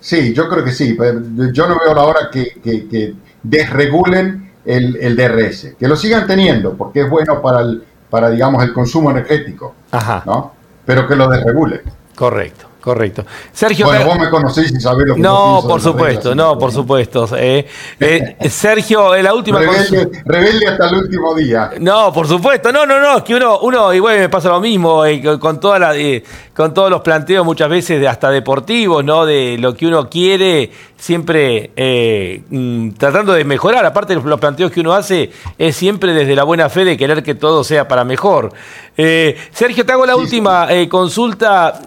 Sí, 0.00 0.32
yo 0.32 0.48
creo 0.48 0.64
que 0.64 0.72
sí. 0.72 0.96
Yo 1.52 1.66
no 1.66 1.78
veo 1.84 1.94
la 1.94 2.04
hora 2.04 2.30
que, 2.30 2.60
que 2.62 3.14
desregulen 3.42 4.46
el, 4.66 5.16
DRS, 5.16 5.74
que 5.78 5.88
lo 5.88 5.96
sigan 5.96 6.26
teniendo 6.26 6.74
porque 6.74 7.02
es 7.02 7.10
bueno 7.10 7.40
para 7.40 7.60
el, 7.60 7.84
para 8.10 8.30
digamos 8.30 8.62
el 8.64 8.72
consumo 8.72 9.10
energético, 9.10 9.74
Ajá. 9.90 10.22
¿no? 10.26 10.52
Pero 10.84 11.06
que 11.06 11.16
lo 11.16 11.28
desregule. 11.28 11.82
Correcto. 12.14 12.66
Correcto. 12.86 13.26
Sergio. 13.52 13.86
Bueno, 13.86 14.06
vos 14.06 14.16
me 14.16 14.30
conocéis 14.30 14.70
y 14.70 14.80
sabés 14.80 15.08
lo 15.08 15.16
que 15.16 15.20
No, 15.20 15.60
por 15.66 15.80
supuesto, 15.80 16.36
no, 16.36 16.56
por 16.56 16.70
supuesto. 16.70 17.28
Eh, 17.36 17.66
eh, 17.98 18.48
Sergio, 18.48 19.20
la 19.20 19.34
última 19.34 19.58
rebelde, 19.58 20.08
rebelde, 20.24 20.68
hasta 20.68 20.90
el 20.90 20.94
último 20.98 21.34
día. 21.34 21.72
No, 21.80 22.12
por 22.12 22.28
supuesto. 22.28 22.70
No, 22.70 22.86
no, 22.86 23.00
no. 23.00 23.16
Es 23.18 23.24
que 23.24 23.34
uno, 23.34 23.58
uno 23.58 23.92
igual 23.92 24.20
me 24.20 24.28
pasa 24.28 24.50
lo 24.50 24.60
mismo 24.60 25.04
eh, 25.04 25.20
con, 25.36 25.58
toda 25.58 25.80
la, 25.80 25.94
con 26.56 26.72
todos 26.72 26.90
los 26.90 27.02
planteos 27.02 27.44
muchas 27.44 27.68
veces 27.68 28.00
de 28.00 28.08
hasta 28.08 28.30
deportivos, 28.30 29.04
¿no? 29.04 29.26
De 29.26 29.58
lo 29.58 29.74
que 29.74 29.86
uno 29.86 30.08
quiere, 30.08 30.70
siempre 30.96 31.70
mm, 32.48 32.90
tratando 32.92 33.32
de 33.34 33.44
mejorar. 33.44 33.84
Aparte 33.84 34.14
de 34.14 34.22
los 34.22 34.40
planteos 34.40 34.70
que 34.70 34.80
uno 34.80 34.94
hace, 34.94 35.30
es 35.58 35.76
siempre 35.76 36.14
desde 36.14 36.34
la 36.34 36.44
buena 36.44 36.68
fe 36.68 36.84
de 36.84 36.96
querer 36.96 37.22
que 37.22 37.34
todo 37.34 37.62
sea 37.64 37.86
para 37.86 38.04
mejor. 38.04 38.52
Sergio, 38.96 39.84
te 39.84 39.92
hago 39.92 40.06
la 40.06 40.16
última 40.16 40.68
consulta. 40.88 41.80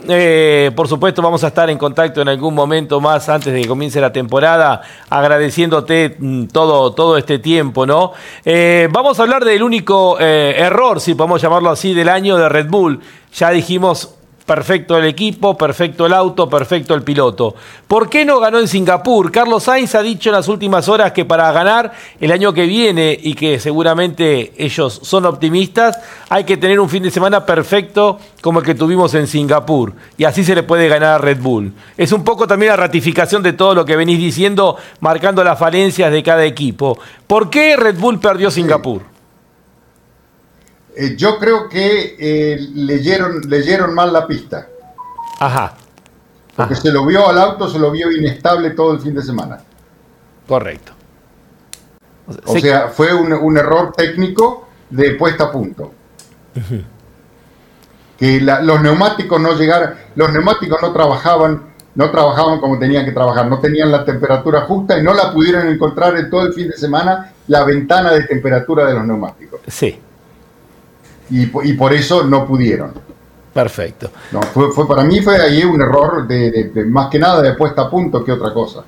por 0.75 0.87
supuesto 0.87 1.23
vamos 1.23 1.43
a 1.43 1.47
estar 1.47 1.69
en 1.69 1.77
contacto 1.77 2.21
en 2.21 2.29
algún 2.29 2.53
momento 2.53 3.01
más 3.01 3.29
antes 3.29 3.53
de 3.53 3.61
que 3.61 3.67
comience 3.67 3.99
la 3.99 4.11
temporada, 4.11 4.81
agradeciéndote 5.09 6.15
mm, 6.19 6.45
todo, 6.47 6.93
todo 6.93 7.17
este 7.17 7.39
tiempo, 7.39 7.85
¿no? 7.85 8.13
Eh, 8.45 8.87
vamos 8.91 9.19
a 9.19 9.23
hablar 9.23 9.43
del 9.45 9.63
único 9.63 10.17
eh, 10.19 10.55
error, 10.57 10.99
si 10.99 11.15
podemos 11.15 11.41
llamarlo 11.41 11.69
así, 11.69 11.93
del 11.93 12.09
año 12.09 12.37
de 12.37 12.49
Red 12.49 12.67
Bull. 12.69 12.99
Ya 13.33 13.51
dijimos 13.51 14.15
perfecto 14.49 14.97
el 14.97 15.05
equipo, 15.05 15.55
perfecto 15.55 16.07
el 16.07 16.13
auto, 16.13 16.49
perfecto 16.49 16.95
el 16.95 17.03
piloto. 17.03 17.53
¿Por 17.87 18.09
qué 18.09 18.25
no 18.25 18.39
ganó 18.39 18.57
en 18.57 18.67
Singapur? 18.67 19.31
Carlos 19.31 19.65
Sainz 19.65 19.93
ha 19.93 20.01
dicho 20.01 20.31
en 20.31 20.37
las 20.37 20.47
últimas 20.47 20.89
horas 20.89 21.11
que 21.11 21.23
para 21.23 21.51
ganar 21.51 21.91
el 22.19 22.31
año 22.31 22.51
que 22.51 22.65
viene 22.65 23.15
y 23.21 23.35
que 23.35 23.59
seguramente 23.59 24.53
ellos 24.57 25.01
son 25.03 25.27
optimistas, 25.27 25.99
hay 26.29 26.45
que 26.45 26.57
tener 26.57 26.79
un 26.79 26.89
fin 26.89 27.03
de 27.03 27.11
semana 27.11 27.45
perfecto 27.45 28.17
como 28.41 28.57
el 28.57 28.65
que 28.65 28.73
tuvimos 28.73 29.13
en 29.13 29.27
Singapur. 29.27 29.93
Y 30.17 30.23
así 30.23 30.43
se 30.43 30.55
le 30.55 30.63
puede 30.63 30.87
ganar 30.87 31.13
a 31.13 31.17
Red 31.19 31.41
Bull. 31.41 31.71
Es 31.95 32.11
un 32.11 32.23
poco 32.23 32.47
también 32.47 32.71
la 32.71 32.77
ratificación 32.77 33.43
de 33.43 33.53
todo 33.53 33.75
lo 33.75 33.85
que 33.85 33.95
venís 33.95 34.17
diciendo, 34.17 34.77
marcando 34.99 35.43
las 35.43 35.59
falencias 35.59 36.11
de 36.11 36.23
cada 36.23 36.43
equipo. 36.43 36.97
¿Por 37.27 37.51
qué 37.51 37.77
Red 37.77 37.99
Bull 37.99 38.19
perdió 38.19 38.49
Singapur? 38.49 39.18
Eh, 41.01 41.15
yo 41.15 41.39
creo 41.39 41.69
que 41.69 42.17
eh, 42.19 42.59
leyeron, 42.75 43.39
leyeron 43.47 43.93
mal 43.93 44.11
la 44.11 44.27
pista. 44.27 44.67
Ajá. 45.39 45.75
Porque 46.53 46.75
se 46.75 46.91
lo 46.91 47.05
vio 47.05 47.29
al 47.29 47.39
auto, 47.39 47.69
se 47.69 47.79
lo 47.79 47.89
vio 47.89 48.11
inestable 48.11 48.71
todo 48.71 48.91
el 48.91 48.99
fin 48.99 49.15
de 49.15 49.21
semana. 49.21 49.59
Correcto. 50.45 50.91
O 52.45 52.59
sea, 52.59 52.89
fue 52.89 53.13
un, 53.13 53.57
error 53.57 53.93
técnico 53.95 54.67
de 54.89 55.11
puesta 55.11 55.45
a 55.45 55.51
punto. 55.53 55.93
Que 58.17 58.41
los 58.41 58.81
neumáticos 58.81 59.39
no 59.39 59.53
llegaron, 59.53 59.93
los 60.15 60.33
neumáticos 60.33 60.81
no 60.81 60.91
trabajaban, 60.91 61.61
no 61.95 62.11
trabajaban 62.11 62.59
como 62.59 62.77
tenían 62.77 63.05
que 63.05 63.13
trabajar, 63.13 63.47
no 63.47 63.61
tenían 63.61 63.89
la 63.89 64.03
temperatura 64.03 64.63
justa 64.63 64.99
y 64.99 65.03
no 65.03 65.13
la 65.13 65.31
pudieron 65.31 65.69
encontrar 65.69 66.17
en 66.17 66.29
todo 66.29 66.41
el 66.41 66.51
fin 66.51 66.67
de 66.67 66.75
semana 66.75 67.31
la 67.47 67.63
ventana 67.63 68.11
de 68.11 68.23
temperatura 68.23 68.85
de 68.85 68.95
los 68.95 69.05
neumáticos. 69.05 69.61
Sí 69.65 69.97
y, 71.29 71.73
por 71.73 71.93
eso 71.93 72.23
no 72.23 72.45
pudieron. 72.45 72.93
Perfecto. 73.53 74.11
No, 74.31 74.41
fue, 74.41 74.71
fue, 74.71 74.87
para 74.87 75.03
mí 75.03 75.21
fue 75.21 75.41
ahí 75.41 75.63
un 75.63 75.81
error 75.81 76.27
de, 76.27 76.71
más 76.87 77.09
que 77.09 77.19
nada 77.19 77.41
de 77.41 77.53
puesta 77.53 77.83
a 77.83 77.89
punto 77.89 78.23
que 78.23 78.31
otra 78.31 78.53
cosa. 78.53 78.83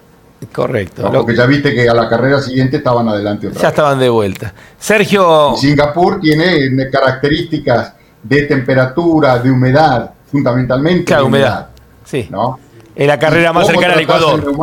Correcto. 0.52 1.12
porque 1.12 1.36
ya 1.36 1.46
viste 1.46 1.72
que 1.74 1.88
a 1.88 1.94
la 1.94 2.10
carrera 2.10 2.42
siguiente 2.42 2.78
estaban 2.78 3.08
adelante 3.08 3.48
otra 3.48 3.62
Ya 3.62 3.68
estaban 3.70 4.00
de 4.00 4.10
vuelta. 4.10 4.54
Sergio. 4.80 5.56
Singapur 5.56 6.20
tiene 6.20 6.90
características 6.90 7.94
de 8.24 8.42
temperatura, 8.44 9.38
de 9.40 9.52
humedad, 9.52 10.12
fundamentalmente. 10.32 11.06
Claro, 11.06 11.28
humedad. 11.28 11.70
Sí. 12.06 12.28
¿no? 12.30 12.60
Es 12.96 13.08
la 13.08 13.20
carrera 13.20 13.54
más 13.54 13.68
cercana 13.68 13.94
al 13.94 14.00
Ecuador. 14.02 14.54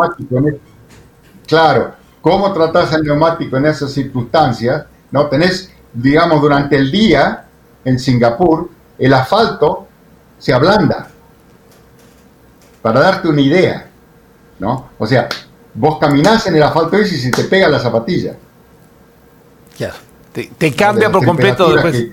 claro, 1.46 1.92
¿cómo 2.20 2.52
tratás 2.52 2.92
el 2.92 3.04
neumático 3.04 3.56
en 3.56 3.66
esas 3.66 3.92
circunstancias? 3.92 4.84
¿No? 5.10 5.26
Tenés, 5.26 5.72
digamos, 5.92 6.40
durante 6.40 6.76
el 6.76 6.90
día 6.90 7.47
en 7.88 7.98
Singapur, 7.98 8.70
el 8.98 9.14
asfalto 9.14 9.86
se 10.38 10.52
ablanda. 10.52 11.08
Para 12.82 13.00
darte 13.00 13.28
una 13.28 13.40
idea, 13.40 13.88
¿no? 14.58 14.90
O 14.98 15.06
sea, 15.06 15.28
vos 15.74 15.98
caminás 15.98 16.46
en 16.46 16.56
el 16.56 16.62
asfalto 16.62 16.98
y 16.98 17.06
se 17.06 17.30
te 17.30 17.44
pega 17.44 17.68
la 17.68 17.80
zapatilla. 17.80 18.36
Ya. 19.78 19.92
Te, 20.32 20.72
cambia 20.72 21.10
por 21.10 21.24
completo 21.24 21.74
después. 21.74 22.08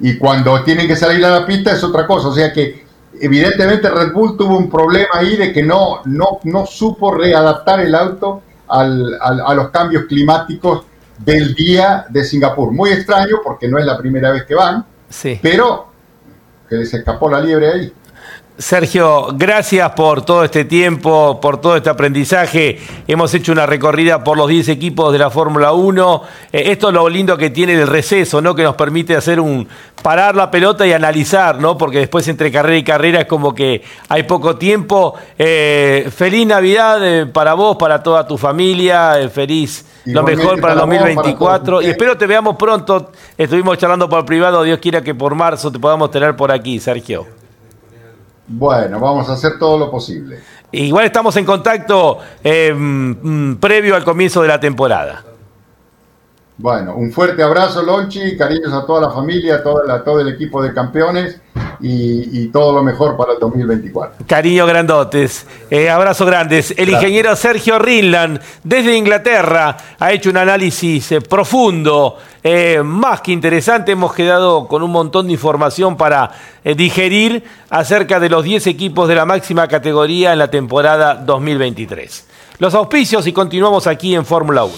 y 0.00 0.16
cuando 0.16 0.62
tienen 0.62 0.86
que 0.86 0.96
salir 0.96 1.22
a 1.24 1.40
la 1.40 1.46
pista 1.46 1.72
es 1.72 1.84
otra 1.84 2.06
cosa. 2.06 2.28
O 2.28 2.34
sea 2.34 2.52
que 2.52 2.86
evidentemente 3.20 3.90
Red 3.90 4.12
Bull 4.12 4.38
tuvo 4.38 4.56
un 4.56 4.70
problema 4.70 5.08
ahí 5.14 5.36
de 5.36 5.52
que 5.52 5.62
no, 5.62 6.00
no, 6.06 6.40
no 6.44 6.64
supo 6.64 7.12
readaptar 7.12 7.80
el 7.80 7.94
auto 7.94 8.42
al, 8.68 9.18
a 9.20 9.54
los 9.54 9.68
cambios 9.68 10.04
climáticos 10.04 10.84
del 11.18 11.54
día 11.54 12.06
de 12.08 12.24
Singapur. 12.24 12.72
Muy 12.72 12.90
extraño 12.90 13.38
porque 13.42 13.68
no 13.68 13.78
es 13.78 13.86
la 13.86 13.96
primera 13.96 14.30
vez 14.30 14.44
que 14.44 14.54
van, 14.54 14.84
sí. 15.08 15.38
pero 15.42 15.90
que 16.68 16.76
les 16.76 16.92
escapó 16.92 17.30
la 17.30 17.40
liebre 17.40 17.72
ahí. 17.72 17.92
Sergio, 18.58 19.28
gracias 19.34 19.90
por 19.90 20.24
todo 20.24 20.42
este 20.42 20.64
tiempo, 20.64 21.38
por 21.42 21.60
todo 21.60 21.76
este 21.76 21.90
aprendizaje. 21.90 22.80
Hemos 23.06 23.34
hecho 23.34 23.52
una 23.52 23.66
recorrida 23.66 24.24
por 24.24 24.38
los 24.38 24.48
10 24.48 24.70
equipos 24.70 25.12
de 25.12 25.18
la 25.18 25.28
Fórmula 25.28 25.72
1. 25.72 26.22
Eh, 26.52 26.62
esto 26.70 26.88
es 26.88 26.94
lo 26.94 27.06
lindo 27.06 27.36
que 27.36 27.50
tiene 27.50 27.74
el 27.74 27.86
receso, 27.86 28.40
¿no? 28.40 28.54
Que 28.54 28.62
nos 28.62 28.74
permite 28.74 29.14
hacer 29.14 29.40
un 29.40 29.68
parar 30.02 30.36
la 30.36 30.50
pelota 30.50 30.86
y 30.86 30.94
analizar, 30.94 31.60
¿no? 31.60 31.76
Porque 31.76 31.98
después 31.98 32.26
entre 32.28 32.50
carrera 32.50 32.78
y 32.78 32.82
carrera 32.82 33.20
es 33.20 33.26
como 33.26 33.54
que 33.54 33.82
hay 34.08 34.22
poco 34.22 34.56
tiempo. 34.56 35.14
Eh, 35.38 36.10
feliz 36.16 36.46
Navidad 36.46 37.06
eh, 37.06 37.26
para 37.26 37.52
vos, 37.52 37.76
para 37.76 38.02
toda 38.02 38.26
tu 38.26 38.38
familia. 38.38 39.16
feliz 39.30 39.84
lo 40.06 40.22
mejor 40.22 40.62
para 40.62 40.72
el 40.72 40.78
2024. 40.78 41.82
y 41.82 41.88
espero 41.88 42.16
te 42.16 42.26
veamos 42.26 42.56
pronto. 42.56 43.12
Estuvimos 43.36 43.76
charlando 43.76 44.08
por 44.08 44.24
privado. 44.24 44.62
Dios 44.62 44.78
quiera 44.78 45.02
que 45.02 45.14
por 45.14 45.34
marzo 45.34 45.70
te 45.70 45.78
podamos 45.78 46.10
tener 46.10 46.36
por 46.36 46.50
aquí, 46.50 46.80
Sergio. 46.80 47.35
Bueno, 48.48 49.00
vamos 49.00 49.28
a 49.28 49.32
hacer 49.32 49.58
todo 49.58 49.78
lo 49.78 49.90
posible. 49.90 50.40
Igual 50.72 51.06
estamos 51.06 51.36
en 51.36 51.44
contacto 51.44 52.18
eh, 52.42 52.72
mm, 52.74 53.56
previo 53.56 53.96
al 53.96 54.04
comienzo 54.04 54.42
de 54.42 54.48
la 54.48 54.60
temporada. 54.60 55.24
Bueno, 56.58 56.96
un 56.96 57.12
fuerte 57.12 57.42
abrazo, 57.42 57.82
Lonchi, 57.82 58.36
cariños 58.36 58.72
a 58.72 58.86
toda 58.86 59.02
la 59.02 59.10
familia, 59.10 59.56
a, 59.56 60.02
todo 60.02 60.20
el 60.20 60.28
equipo 60.28 60.62
de 60.62 60.72
campeones 60.72 61.40
y, 61.80 62.48
todo 62.48 62.72
lo 62.72 62.82
mejor 62.82 63.16
para 63.16 63.32
el 63.32 63.38
2024. 63.38 64.24
Cariño 64.26 64.66
grandotes, 64.66 65.46
eh, 65.70 65.90
abrazo 65.90 66.24
grandes. 66.24 66.74
El 66.76 66.90
ingeniero 66.90 67.34
Sergio 67.36 67.78
Rinland, 67.78 68.40
desde 68.62 68.96
Inglaterra, 68.96 69.76
ha 69.98 70.12
hecho 70.12 70.30
un 70.30 70.36
análisis 70.36 71.12
eh, 71.12 71.20
profundo, 71.20 72.16
eh, 72.42 72.80
más 72.84 73.20
que 73.20 73.32
interesante. 73.32 73.92
Hemos 73.92 74.14
quedado 74.14 74.68
con 74.68 74.82
un 74.82 74.90
montón 74.90 75.26
de 75.26 75.32
información 75.32 75.96
para 75.96 76.30
digerir 76.64 77.44
acerca 77.70 78.18
de 78.18 78.28
los 78.28 78.42
10 78.44 78.66
equipos 78.66 79.08
de 79.08 79.14
la 79.14 79.24
máxima 79.24 79.68
categoría 79.68 80.32
en 80.32 80.38
la 80.38 80.50
temporada 80.50 81.14
2023. 81.14 82.26
Los 82.58 82.74
auspicios 82.74 83.26
y 83.26 83.32
continuamos 83.32 83.86
aquí 83.86 84.14
en 84.14 84.24
Fórmula 84.24 84.64
1. 84.64 84.74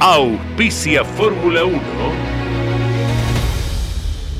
Auspicia 0.00 1.02
Fórmula 1.04 1.64
1 1.64 2.23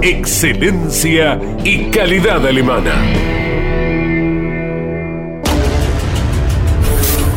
Excelencia 0.00 1.38
y 1.64 1.90
calidad 1.90 2.46
alemana. 2.46 2.94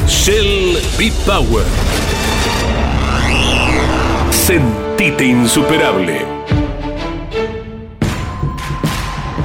Shell 0.07 0.78
B-Power. 0.97 1.66
Sentite 4.30 5.26
insuperable. 5.26 6.26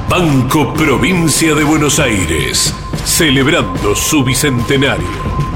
Banco 0.09 0.73
Provincia 0.75 1.53
de 1.55 1.65
Buenos 1.65 1.99
Aires, 1.99 2.73
celebrando 3.05 3.97
su 3.97 4.23
bicentenario. 4.23 5.56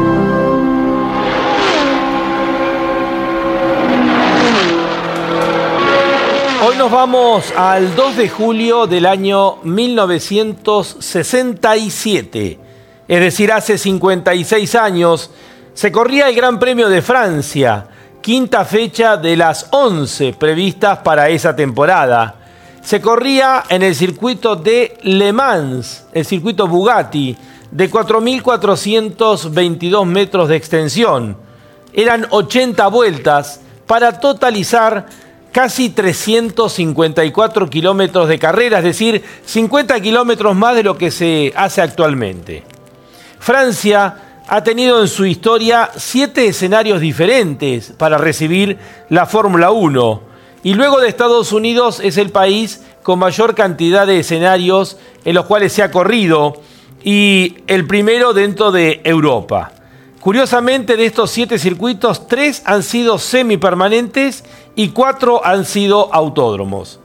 Nos 6.81 6.91
vamos 6.91 7.53
al 7.55 7.95
2 7.95 8.17
de 8.17 8.27
julio 8.27 8.87
del 8.87 9.05
año 9.05 9.57
1967, 9.61 12.59
es 13.07 13.19
decir, 13.19 13.51
hace 13.51 13.77
56 13.77 14.73
años, 14.73 15.29
se 15.75 15.91
corría 15.91 16.27
el 16.27 16.35
Gran 16.35 16.57
Premio 16.57 16.89
de 16.89 17.03
Francia, 17.03 17.85
quinta 18.19 18.65
fecha 18.65 19.15
de 19.15 19.37
las 19.37 19.67
11 19.69 20.33
previstas 20.33 20.97
para 21.03 21.29
esa 21.29 21.55
temporada. 21.55 22.37
Se 22.81 22.99
corría 22.99 23.65
en 23.69 23.83
el 23.83 23.93
circuito 23.93 24.55
de 24.55 24.97
Le 25.03 25.31
Mans, 25.31 26.07
el 26.13 26.25
circuito 26.25 26.67
Bugatti, 26.67 27.37
de 27.69 27.91
4.422 27.91 30.05
metros 30.05 30.49
de 30.49 30.55
extensión. 30.55 31.37
Eran 31.93 32.25
80 32.31 32.87
vueltas 32.87 33.61
para 33.85 34.19
totalizar 34.19 35.05
casi 35.51 35.89
354 35.89 37.69
kilómetros 37.69 38.27
de 38.29 38.39
carrera, 38.39 38.79
es 38.79 38.83
decir, 38.83 39.23
50 39.45 39.99
kilómetros 39.99 40.55
más 40.55 40.75
de 40.75 40.83
lo 40.83 40.97
que 40.97 41.11
se 41.11 41.53
hace 41.55 41.81
actualmente. 41.81 42.63
Francia 43.39 44.43
ha 44.47 44.63
tenido 44.63 45.01
en 45.01 45.07
su 45.07 45.25
historia 45.25 45.91
siete 45.95 46.47
escenarios 46.47 47.01
diferentes 47.01 47.93
para 47.97 48.17
recibir 48.17 48.77
la 49.09 49.25
Fórmula 49.25 49.71
1 49.71 50.21
y 50.63 50.73
luego 50.73 50.99
de 50.99 51.07
Estados 51.07 51.51
Unidos 51.51 51.99
es 52.03 52.17
el 52.17 52.29
país 52.29 52.83
con 53.03 53.19
mayor 53.19 53.55
cantidad 53.55 54.05
de 54.05 54.19
escenarios 54.19 54.97
en 55.25 55.35
los 55.35 55.45
cuales 55.45 55.73
se 55.73 55.83
ha 55.83 55.91
corrido 55.91 56.61
y 57.03 57.57
el 57.67 57.87
primero 57.87 58.33
dentro 58.33 58.71
de 58.71 59.01
Europa. 59.03 59.71
Curiosamente, 60.21 60.97
de 60.97 61.07
estos 61.07 61.31
siete 61.31 61.57
circuitos, 61.57 62.27
tres 62.27 62.61
han 62.65 62.83
sido 62.83 63.17
semipermanentes 63.17 64.43
y 64.75 64.89
cuatro 64.89 65.43
han 65.43 65.65
sido 65.65 66.13
autódromos. 66.13 66.99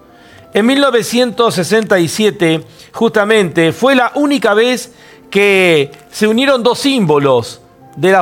En 0.53 0.67
1967, 0.67 2.62
justamente, 2.93 3.73
fue 3.73 3.95
la 3.95 4.12
única 4.17 4.53
vez 4.53 4.93
que 5.31 5.91
se 6.11 6.29
unieron 6.29 6.62
dos 6.62 6.79
símbolos 6.79 7.62
del 7.97 8.14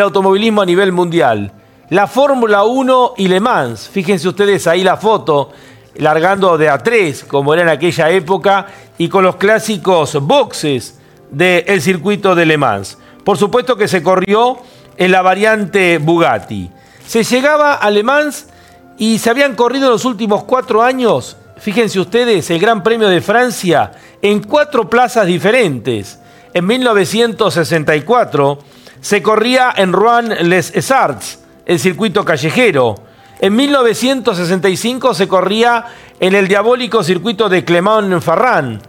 automovilismo 0.00 0.62
a 0.62 0.66
nivel 0.66 0.90
mundial. 0.90 1.52
La 1.90 2.08
Fórmula 2.08 2.64
1 2.64 3.14
y 3.18 3.28
Le 3.28 3.38
Mans. 3.38 3.88
Fíjense 3.88 4.26
ustedes 4.26 4.66
ahí 4.66 4.82
la 4.82 4.96
foto, 4.96 5.50
largando 5.94 6.58
de 6.58 6.68
a 6.68 6.78
tres, 6.78 7.22
como 7.22 7.54
era 7.54 7.62
en 7.62 7.68
aquella 7.68 8.10
época, 8.10 8.66
y 8.98 9.08
con 9.08 9.22
los 9.22 9.36
clásicos 9.36 10.14
boxes 10.20 10.98
del 11.30 11.80
circuito 11.80 12.34
de 12.34 12.44
Le 12.44 12.58
Mans. 12.58 12.98
Por 13.26 13.36
supuesto 13.38 13.76
que 13.76 13.88
se 13.88 14.04
corrió 14.04 14.56
en 14.96 15.10
la 15.10 15.20
variante 15.20 15.98
Bugatti. 15.98 16.70
Se 17.04 17.24
llegaba 17.24 17.74
a 17.74 17.90
Le 17.90 18.04
Mans 18.04 18.46
y 18.98 19.18
se 19.18 19.30
habían 19.30 19.56
corrido 19.56 19.86
en 19.86 19.90
los 19.94 20.04
últimos 20.04 20.44
cuatro 20.44 20.80
años, 20.80 21.36
fíjense 21.56 21.98
ustedes, 21.98 22.48
el 22.50 22.60
Gran 22.60 22.84
Premio 22.84 23.08
de 23.08 23.20
Francia 23.20 23.90
en 24.22 24.44
cuatro 24.44 24.88
plazas 24.88 25.26
diferentes. 25.26 26.20
En 26.54 26.68
1964 26.68 28.58
se 29.00 29.22
corría 29.24 29.74
en 29.76 29.92
Rouen-les 29.92 30.72
el 31.66 31.80
circuito 31.80 32.24
callejero. 32.24 32.94
En 33.40 33.56
1965 33.56 35.14
se 35.14 35.26
corría 35.26 35.86
en 36.20 36.36
el 36.36 36.46
diabólico 36.46 37.02
circuito 37.02 37.48
de 37.48 37.64
Clermont-Ferrand, 37.64 38.82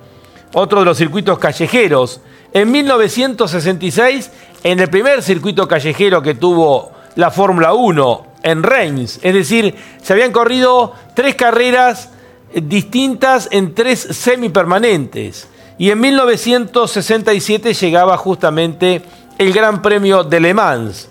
otro 0.53 0.81
de 0.81 0.85
los 0.85 0.99
circuitos 0.99 1.39
callejeros. 1.39 2.21
En 2.53 2.71
1966 2.71 4.31
en 4.63 4.79
el 4.79 4.89
primer 4.89 5.21
circuito 5.21 5.67
callejero 5.67 6.21
que 6.21 6.35
tuvo 6.35 6.91
la 7.15 7.31
Fórmula 7.31 7.73
1 7.73 8.27
en 8.43 8.63
Reims. 8.63 9.19
Es 9.21 9.33
decir, 9.33 9.75
se 10.01 10.13
habían 10.13 10.31
corrido 10.31 10.93
tres 11.13 11.35
carreras 11.35 12.09
distintas 12.53 13.49
en 13.51 13.75
tres 13.75 13.99
semipermanentes. 13.99 15.47
Y 15.77 15.91
en 15.91 15.99
1967 15.99 17.73
llegaba 17.73 18.17
justamente 18.17 19.03
el 19.37 19.53
Gran 19.53 19.81
Premio 19.81 20.23
de 20.23 20.39
Le 20.39 20.53
Mans. 20.53 21.09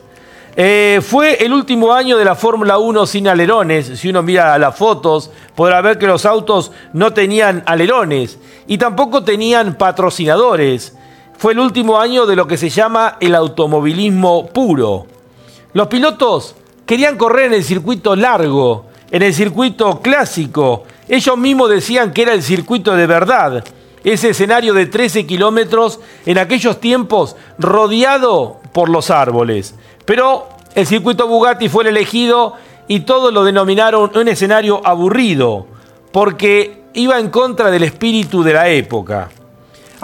Eh, 0.59 1.01
fue 1.03 1.45
el 1.45 1.53
último 1.53 1.93
año 1.93 2.17
de 2.17 2.25
la 2.25 2.35
Fórmula 2.35 2.79
1 2.79 3.07
sin 3.07 3.29
alerones. 3.29 3.99
Si 3.99 4.09
uno 4.09 4.23
mira 4.23 4.59
las 4.59 4.75
fotos, 4.75 5.31
podrá 5.55 5.83
ver 5.83 5.99
que 5.99 6.07
los 6.07 6.25
autos 6.25 6.73
no 6.95 7.13
tenían 7.13 7.63
alerones 7.67 8.39
y 8.67 8.79
tampoco 8.79 9.23
tenían 9.23 9.75
patrocinadores. 9.75 10.96
Fue 11.39 11.53
el 11.53 11.59
último 11.59 11.99
año 11.99 12.25
de 12.25 12.35
lo 12.35 12.47
que 12.47 12.57
se 12.57 12.71
llama 12.71 13.19
el 13.21 13.35
automovilismo 13.35 14.47
puro. 14.47 15.07
Los 15.75 15.89
pilotos 15.89 16.55
querían 16.87 17.19
correr 17.19 17.47
en 17.47 17.55
el 17.55 17.65
circuito 17.65 18.17
largo, 18.17 18.87
en 19.11 19.23
el 19.23 19.35
circuito 19.35 20.01
clásico. 20.01 20.85
Ellos 21.07 21.37
mismos 21.37 21.69
decían 21.69 22.13
que 22.13 22.23
era 22.23 22.33
el 22.33 22.43
circuito 22.43 22.97
de 22.97 23.07
verdad. 23.07 23.63
Ese 24.03 24.31
escenario 24.31 24.73
de 24.73 24.87
13 24.87 25.27
kilómetros 25.27 26.01
en 26.25 26.39
aquellos 26.39 26.81
tiempos 26.81 27.37
rodeado 27.59 28.61
por 28.73 28.89
los 28.89 29.11
árboles. 29.11 29.75
Pero 30.07 30.49
el 30.75 30.87
circuito 30.87 31.29
Bugatti 31.29 31.69
fue 31.69 31.85
el 31.85 31.91
elegido 31.91 32.55
y 32.89 33.01
todos 33.01 33.33
lo 33.33 33.45
denominaron 33.45 34.11
un 34.15 34.29
escenario 34.29 34.81
aburrido, 34.85 35.67
porque 36.13 36.85
iba 36.95 37.19
en 37.19 37.31
contra 37.31 37.71
del 37.71 37.83
espíritu 37.83 38.43
de 38.43 38.53
la 38.53 38.69
época. 38.69 39.29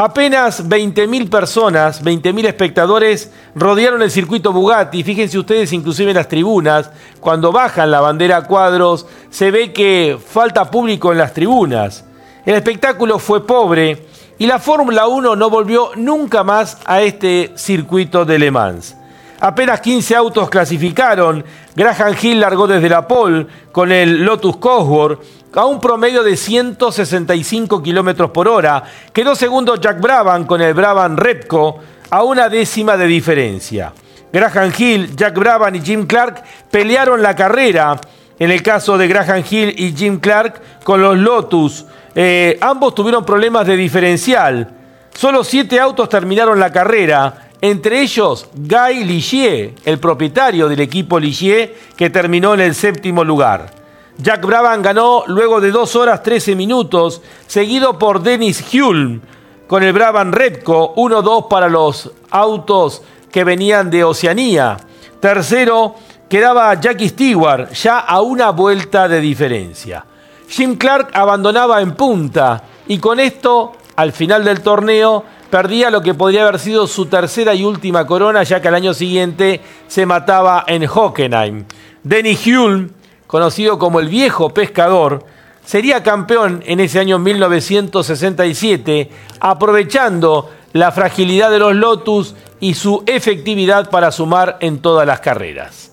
Apenas 0.05 0.69
20.000 0.69 1.31
personas, 1.31 2.03
20.000 2.03 2.47
espectadores 2.49 3.31
rodearon 3.55 4.03
el 4.03 4.11
circuito 4.11 4.53
Bugatti. 4.53 5.05
Fíjense 5.05 5.39
ustedes, 5.39 5.73
inclusive 5.73 6.11
en 6.11 6.17
las 6.17 6.27
tribunas, 6.27 6.91
cuando 7.21 7.53
bajan 7.53 7.93
la 7.93 8.01
bandera 8.01 8.39
a 8.39 8.43
cuadros, 8.43 9.07
se 9.31 9.53
ve 9.53 9.73
que 9.73 10.19
falta 10.21 10.69
público 10.69 11.13
en 11.13 11.19
las 11.19 11.33
tribunas. 11.33 12.05
El 12.45 12.57
espectáculo 12.57 13.21
fue 13.21 13.47
pobre 13.47 14.09
y 14.39 14.49
la 14.49 14.59
Fórmula 14.59 15.07
1 15.07 15.37
no 15.37 15.49
volvió 15.49 15.91
nunca 15.95 16.43
más 16.43 16.79
a 16.85 17.01
este 17.01 17.53
circuito 17.55 18.25
de 18.25 18.41
Le 18.41 18.51
Mans. 18.51 18.97
Apenas 19.39 19.81
15 19.81 20.17
autos 20.17 20.51
clasificaron. 20.51 21.45
Graham 21.77 22.17
Hill 22.21 22.41
largó 22.41 22.67
desde 22.67 22.89
la 22.89 23.07
pole 23.07 23.47
con 23.71 23.93
el 23.93 24.25
Lotus 24.25 24.57
Cosworth 24.57 25.21
a 25.55 25.67
un 25.67 25.81
promedio 25.81 26.23
de 26.23 26.37
165 26.37 27.83
kilómetros 27.83 28.31
por 28.31 28.49
hora. 28.49 28.83
Quedó 29.13 29.35
segundo 29.35 29.77
Jack 29.77 30.01
Brabham 30.01 30.47
con 30.47 30.61
el 30.61 30.75
Brabham 30.75 31.17
Repco 31.17 31.79
a 32.11 32.23
una 32.23 32.49
décima 32.49 32.97
de 32.97 33.07
diferencia. 33.07 33.93
Graham 34.33 34.73
Hill, 34.77 35.15
Jack 35.15 35.39
Brabham 35.39 35.75
y 35.75 35.81
Jim 35.81 36.07
Clark 36.07 36.43
pelearon 36.71 37.23
la 37.23 37.37
carrera. 37.37 38.01
En 38.39 38.51
el 38.51 38.63
caso 38.63 38.97
de 38.97 39.07
Graham 39.07 39.45
Hill 39.49 39.75
y 39.77 39.95
Jim 39.95 40.19
Clark 40.19 40.61
con 40.83 41.03
los 41.03 41.17
Lotus, 41.19 41.85
eh, 42.15 42.59
ambos 42.61 42.95
tuvieron 42.95 43.25
problemas 43.25 43.67
de 43.67 43.77
diferencial. 43.77 44.75
Solo 45.15 45.45
siete 45.45 45.79
autos 45.79 46.09
terminaron 46.09 46.59
la 46.59 46.73
carrera 46.73 47.51
entre 47.63 48.01
ellos 48.01 48.49
Guy 48.55 49.05
Ligier, 49.05 49.75
el 49.85 49.99
propietario 49.99 50.69
del 50.69 50.81
equipo 50.81 51.21
Ligier, 51.21 51.73
que 51.97 52.11
terminó 52.11 52.55
en 52.55 52.61
el 52.61 52.75
séptimo 52.75 53.23
lugar. 53.23 53.82
Jack 54.19 54.45
Brabham 54.45 54.83
ganó 54.83 55.25
luego 55.27 55.61
de 55.61 55.71
2 55.71 55.97
horas 55.97 56.23
13 56.23 56.55
minutos, 56.55 57.23
seguido 57.47 57.99
por 57.99 58.23
Dennis 58.23 58.65
Hulme 58.73 59.21
con 59.67 59.83
el 59.83 59.93
Brabham 59.93 60.33
Repco, 60.33 60.95
1-2 60.97 61.49
para 61.49 61.69
los 61.69 62.11
autos 62.31 63.03
que 63.31 63.43
venían 63.43 63.91
de 63.91 64.05
Oceanía. 64.05 64.77
Tercero 65.19 65.95
quedaba 66.29 66.75
Jackie 66.75 67.09
Stewart, 67.09 67.73
ya 67.73 68.01
a 68.01 68.21
una 68.21 68.51
vuelta 68.51 69.09
de 69.09 69.21
diferencia. 69.21 70.05
Jim 70.49 70.77
Clark 70.77 71.09
abandonaba 71.15 71.81
en 71.81 71.95
punta 71.95 72.63
y 72.87 72.99
con 72.99 73.19
esto, 73.19 73.73
al 73.97 74.13
final 74.13 74.45
del 74.45 74.61
torneo, 74.61 75.25
perdía 75.49 75.91
lo 75.91 76.03
que 76.03 76.13
podría 76.13 76.43
haber 76.43 76.59
sido 76.59 76.87
su 76.87 77.07
tercera 77.07 77.55
y 77.55 77.65
última 77.65 78.07
corona, 78.07 78.43
ya 78.43 78.61
que 78.61 78.69
al 78.69 78.75
año 78.75 78.93
siguiente 78.93 79.61
se 79.87 80.05
mataba 80.05 80.65
en 80.67 80.87
Hockenheim. 80.87 81.65
Denny 82.03 82.39
Hulme, 82.47 82.91
conocido 83.33 83.79
como 83.79 83.99
el 83.99 84.11
viejo 84.11 84.51
pescador, 84.51 85.25
sería 85.65 86.03
campeón 86.03 86.63
en 86.67 86.81
ese 86.81 87.01
año 87.01 87.19
1967, 87.19 89.09
aprovechando 89.41 90.51
la 90.75 90.93
fragilidad 90.93 91.51
de 91.51 91.59
los 91.59 91.75
Lotus 91.75 92.35
y 92.61 92.75
su 92.75 93.03
efectividad 93.07 93.89
para 93.89 94.13
sumar 94.13 94.59
en 94.61 94.83
todas 94.83 95.07
las 95.07 95.21
carreras. 95.21 95.93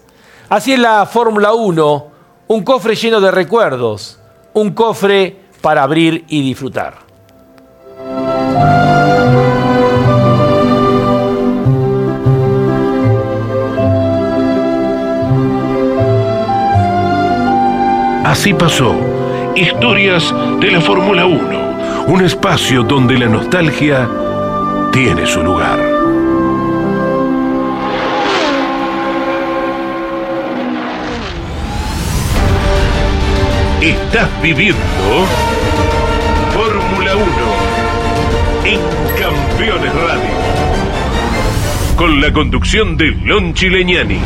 Así 0.49 0.73
es 0.73 0.79
la 0.79 1.05
Fórmula 1.05 1.53
1, 1.53 2.07
un 2.47 2.63
cofre 2.65 2.95
lleno 2.95 3.21
de 3.21 3.31
recuerdos, 3.31 4.19
un 4.51 4.71
cofre 4.71 5.39
para 5.61 5.83
abrir 5.83 6.25
y 6.27 6.41
disfrutar. 6.41 7.09
Así 18.30 18.53
pasó. 18.53 18.95
Historias 19.55 20.32
de 20.59 20.69
la 20.69 20.82
Fórmula 20.82 21.25
1. 21.25 22.05
Un 22.09 22.23
espacio 22.23 22.84
donde 22.84 23.17
la 23.17 23.25
nostalgia 23.25 24.07
tiene 24.91 25.25
su 25.25 25.41
lugar. 25.41 25.80
Estás 33.82 34.30
viviendo 34.43 34.77
Fórmula 36.53 37.15
1 37.15 37.25
en 38.65 38.80
Campeones 39.19 39.95
Radio. 39.95 40.36
Con 41.95 42.21
la 42.21 42.32
conducción 42.32 42.95
de 42.95 43.09
Lon 43.25 43.55
Chileñani. 43.55 44.19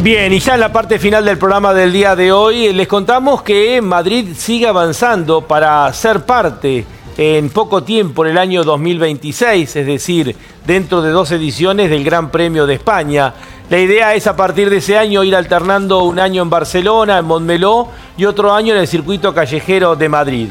Bien, 0.00 0.32
y 0.32 0.38
ya 0.38 0.54
en 0.54 0.60
la 0.60 0.72
parte 0.72 1.00
final 1.00 1.24
del 1.24 1.38
programa 1.38 1.74
del 1.74 1.92
día 1.92 2.14
de 2.14 2.30
hoy 2.30 2.72
les 2.72 2.86
contamos 2.86 3.42
que 3.42 3.82
Madrid 3.82 4.28
sigue 4.36 4.68
avanzando 4.68 5.40
para 5.40 5.92
ser 5.92 6.24
parte 6.24 6.86
en 7.16 7.50
poco 7.50 7.82
tiempo, 7.82 8.24
en 8.24 8.30
el 8.30 8.38
año 8.38 8.62
2026, 8.62 9.74
es 9.74 9.86
decir, 9.86 10.36
dentro 10.64 11.02
de 11.02 11.10
dos 11.10 11.32
ediciones 11.32 11.90
del 11.90 12.04
Gran 12.04 12.30
Premio 12.30 12.64
de 12.64 12.74
España. 12.74 13.34
La 13.68 13.80
idea 13.80 14.14
es 14.14 14.28
a 14.28 14.36
partir 14.36 14.70
de 14.70 14.76
ese 14.76 14.96
año 14.96 15.24
ir 15.24 15.34
alternando 15.34 16.04
un 16.04 16.20
año 16.20 16.42
en 16.42 16.50
Barcelona, 16.50 17.18
en 17.18 17.24
Montmeló 17.24 17.88
y 18.16 18.24
otro 18.24 18.54
año 18.54 18.74
en 18.74 18.80
el 18.80 18.86
circuito 18.86 19.34
callejero 19.34 19.96
de 19.96 20.08
Madrid. 20.08 20.48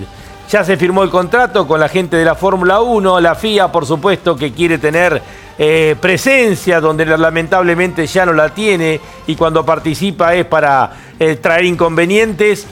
Ya 0.50 0.66
se 0.66 0.76
firmó 0.76 1.04
el 1.04 1.10
contrato 1.10 1.66
con 1.66 1.80
la 1.80 1.88
gente 1.88 2.18
de 2.18 2.26
la 2.26 2.36
Fórmula 2.36 2.82
1, 2.82 3.22
la 3.22 3.34
FIA 3.34 3.72
por 3.72 3.86
supuesto 3.86 4.36
que 4.36 4.52
quiere 4.52 4.78
tener 4.78 5.22
eh, 5.60 5.95
presencia 5.99 6.80
donde 6.80 7.05
lamentablemente 7.05 8.05
ya 8.05 8.26
no 8.26 8.34
la 8.34 8.53
tiene 8.53 8.99
y 9.26 9.36
cuando 9.36 9.66
participa 9.66 10.36
es 10.36 10.45
para 10.45 10.91
eh, 11.20 11.36
traer 11.38 11.66
inconvenientes. 11.66 12.68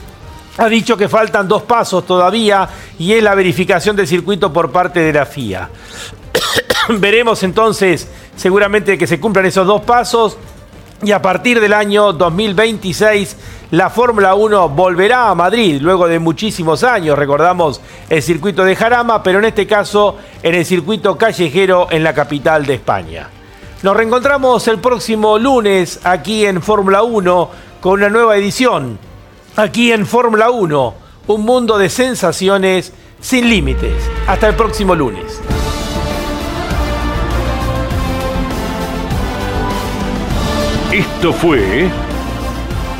Ha 0.58 0.68
dicho 0.68 0.96
que 0.96 1.08
faltan 1.08 1.48
dos 1.48 1.62
pasos 1.62 2.06
todavía 2.06 2.68
y 2.98 3.12
es 3.12 3.22
la 3.22 3.34
verificación 3.34 3.96
del 3.96 4.06
circuito 4.06 4.52
por 4.52 4.70
parte 4.70 5.00
de 5.00 5.12
la 5.12 5.26
FIA. 5.26 5.68
Veremos 6.88 7.42
entonces 7.42 8.08
seguramente 8.36 8.96
que 8.96 9.06
se 9.06 9.18
cumplan 9.18 9.46
esos 9.46 9.66
dos 9.66 9.82
pasos 9.82 10.36
y 11.02 11.12
a 11.12 11.20
partir 11.20 11.60
del 11.60 11.72
año 11.72 12.12
2026 12.12 13.36
la 13.72 13.90
Fórmula 13.90 14.34
1 14.34 14.68
volverá 14.68 15.30
a 15.30 15.34
Madrid 15.34 15.80
luego 15.80 16.06
de 16.06 16.18
muchísimos 16.20 16.84
años. 16.84 17.18
Recordamos 17.18 17.80
el 18.08 18.22
circuito 18.22 18.64
de 18.64 18.76
Jarama, 18.76 19.22
pero 19.22 19.40
en 19.40 19.46
este 19.46 19.66
caso 19.66 20.16
en 20.42 20.54
el 20.54 20.64
circuito 20.64 21.18
callejero 21.18 21.88
en 21.90 22.04
la 22.04 22.14
capital 22.14 22.64
de 22.64 22.74
España. 22.74 23.28
Nos 23.82 23.96
reencontramos 23.96 24.68
el 24.68 24.78
próximo 24.78 25.38
lunes 25.38 26.00
aquí 26.04 26.46
en 26.46 26.62
Fórmula 26.62 27.02
1 27.02 27.50
con 27.80 27.94
una 27.94 28.08
nueva 28.08 28.36
edición. 28.36 28.98
Aquí 29.56 29.90
en 29.90 30.06
Fórmula 30.06 30.50
1, 30.50 30.94
un 31.26 31.42
mundo 31.42 31.76
de 31.76 31.88
sensaciones 31.88 32.92
sin 33.20 33.48
límites. 33.48 33.94
Hasta 34.28 34.48
el 34.48 34.54
próximo 34.54 34.94
lunes. 34.94 35.40
Esto 40.92 41.32
fue 41.32 41.90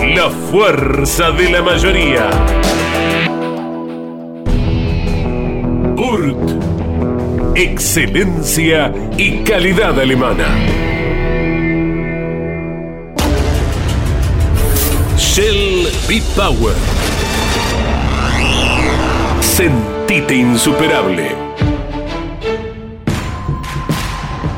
La 0.00 0.30
fuerza 0.30 1.30
de 1.30 1.50
la 1.50 1.62
mayoría. 1.62 2.30
Urt. 5.96 7.56
Excelencia 7.56 8.92
y 9.16 9.42
calidad 9.44 9.98
alemana. 9.98 10.46
Shell 15.16 15.88
B-Power. 16.08 16.74
Sentite 19.40 20.34
insuperable. 20.34 21.48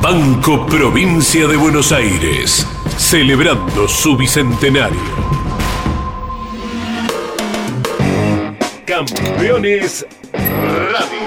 Banco 0.03 0.66
Provincia 0.66 1.47
de 1.47 1.57
Buenos 1.57 1.93
Aires, 1.93 2.66
celebrando 3.01 3.88
su 3.88 4.14
bicentenario. 4.14 5.01
Campeones 8.84 10.07
Radio. 10.32 11.18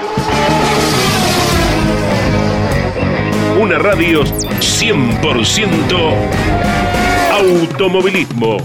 Una 3.60 3.78
radio 3.80 4.22
100% 4.22 6.14
automovilismo. 7.32 8.58